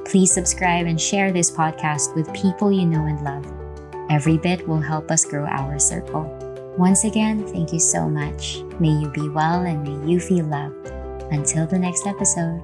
Please 0.06 0.32
subscribe 0.32 0.88
and 0.88 1.00
share 1.00 1.32
this 1.32 1.52
podcast 1.52 2.16
with 2.16 2.34
people 2.34 2.72
you 2.72 2.86
know 2.86 3.06
and 3.06 3.22
love. 3.24 3.46
Every 4.10 4.38
bit 4.38 4.68
will 4.68 4.80
help 4.80 5.12
us 5.12 5.26
grow 5.26 5.46
our 5.46 5.80
circle. 5.80 6.24
Once 6.78 7.04
again, 7.04 7.46
thank 7.48 7.74
you 7.74 7.80
so 7.80 8.08
much. 8.08 8.62
May 8.80 8.92
you 8.92 9.10
be 9.10 9.28
well 9.30 9.66
and 9.66 9.84
may 9.84 10.12
you 10.12 10.20
feel 10.20 10.46
loved. 10.46 10.88
Until 11.32 11.68
the 11.68 11.78
next 11.78 12.08
episode. 12.08 12.62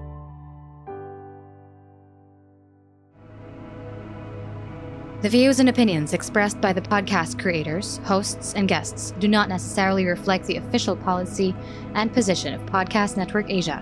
The 5.23 5.29
views 5.29 5.61
and 5.61 5.69
opinions 5.69 6.13
expressed 6.13 6.59
by 6.59 6.73
the 6.73 6.81
podcast 6.81 7.41
creators, 7.41 7.97
hosts, 8.03 8.53
and 8.55 8.67
guests 8.67 9.13
do 9.19 9.29
not 9.29 9.47
necessarily 9.47 10.05
reflect 10.05 10.45
the 10.45 10.57
official 10.57 10.97
policy 10.97 11.55
and 11.93 12.11
position 12.11 12.53
of 12.53 12.61
Podcast 12.65 13.15
Network 13.15 13.49
Asia, 13.49 13.81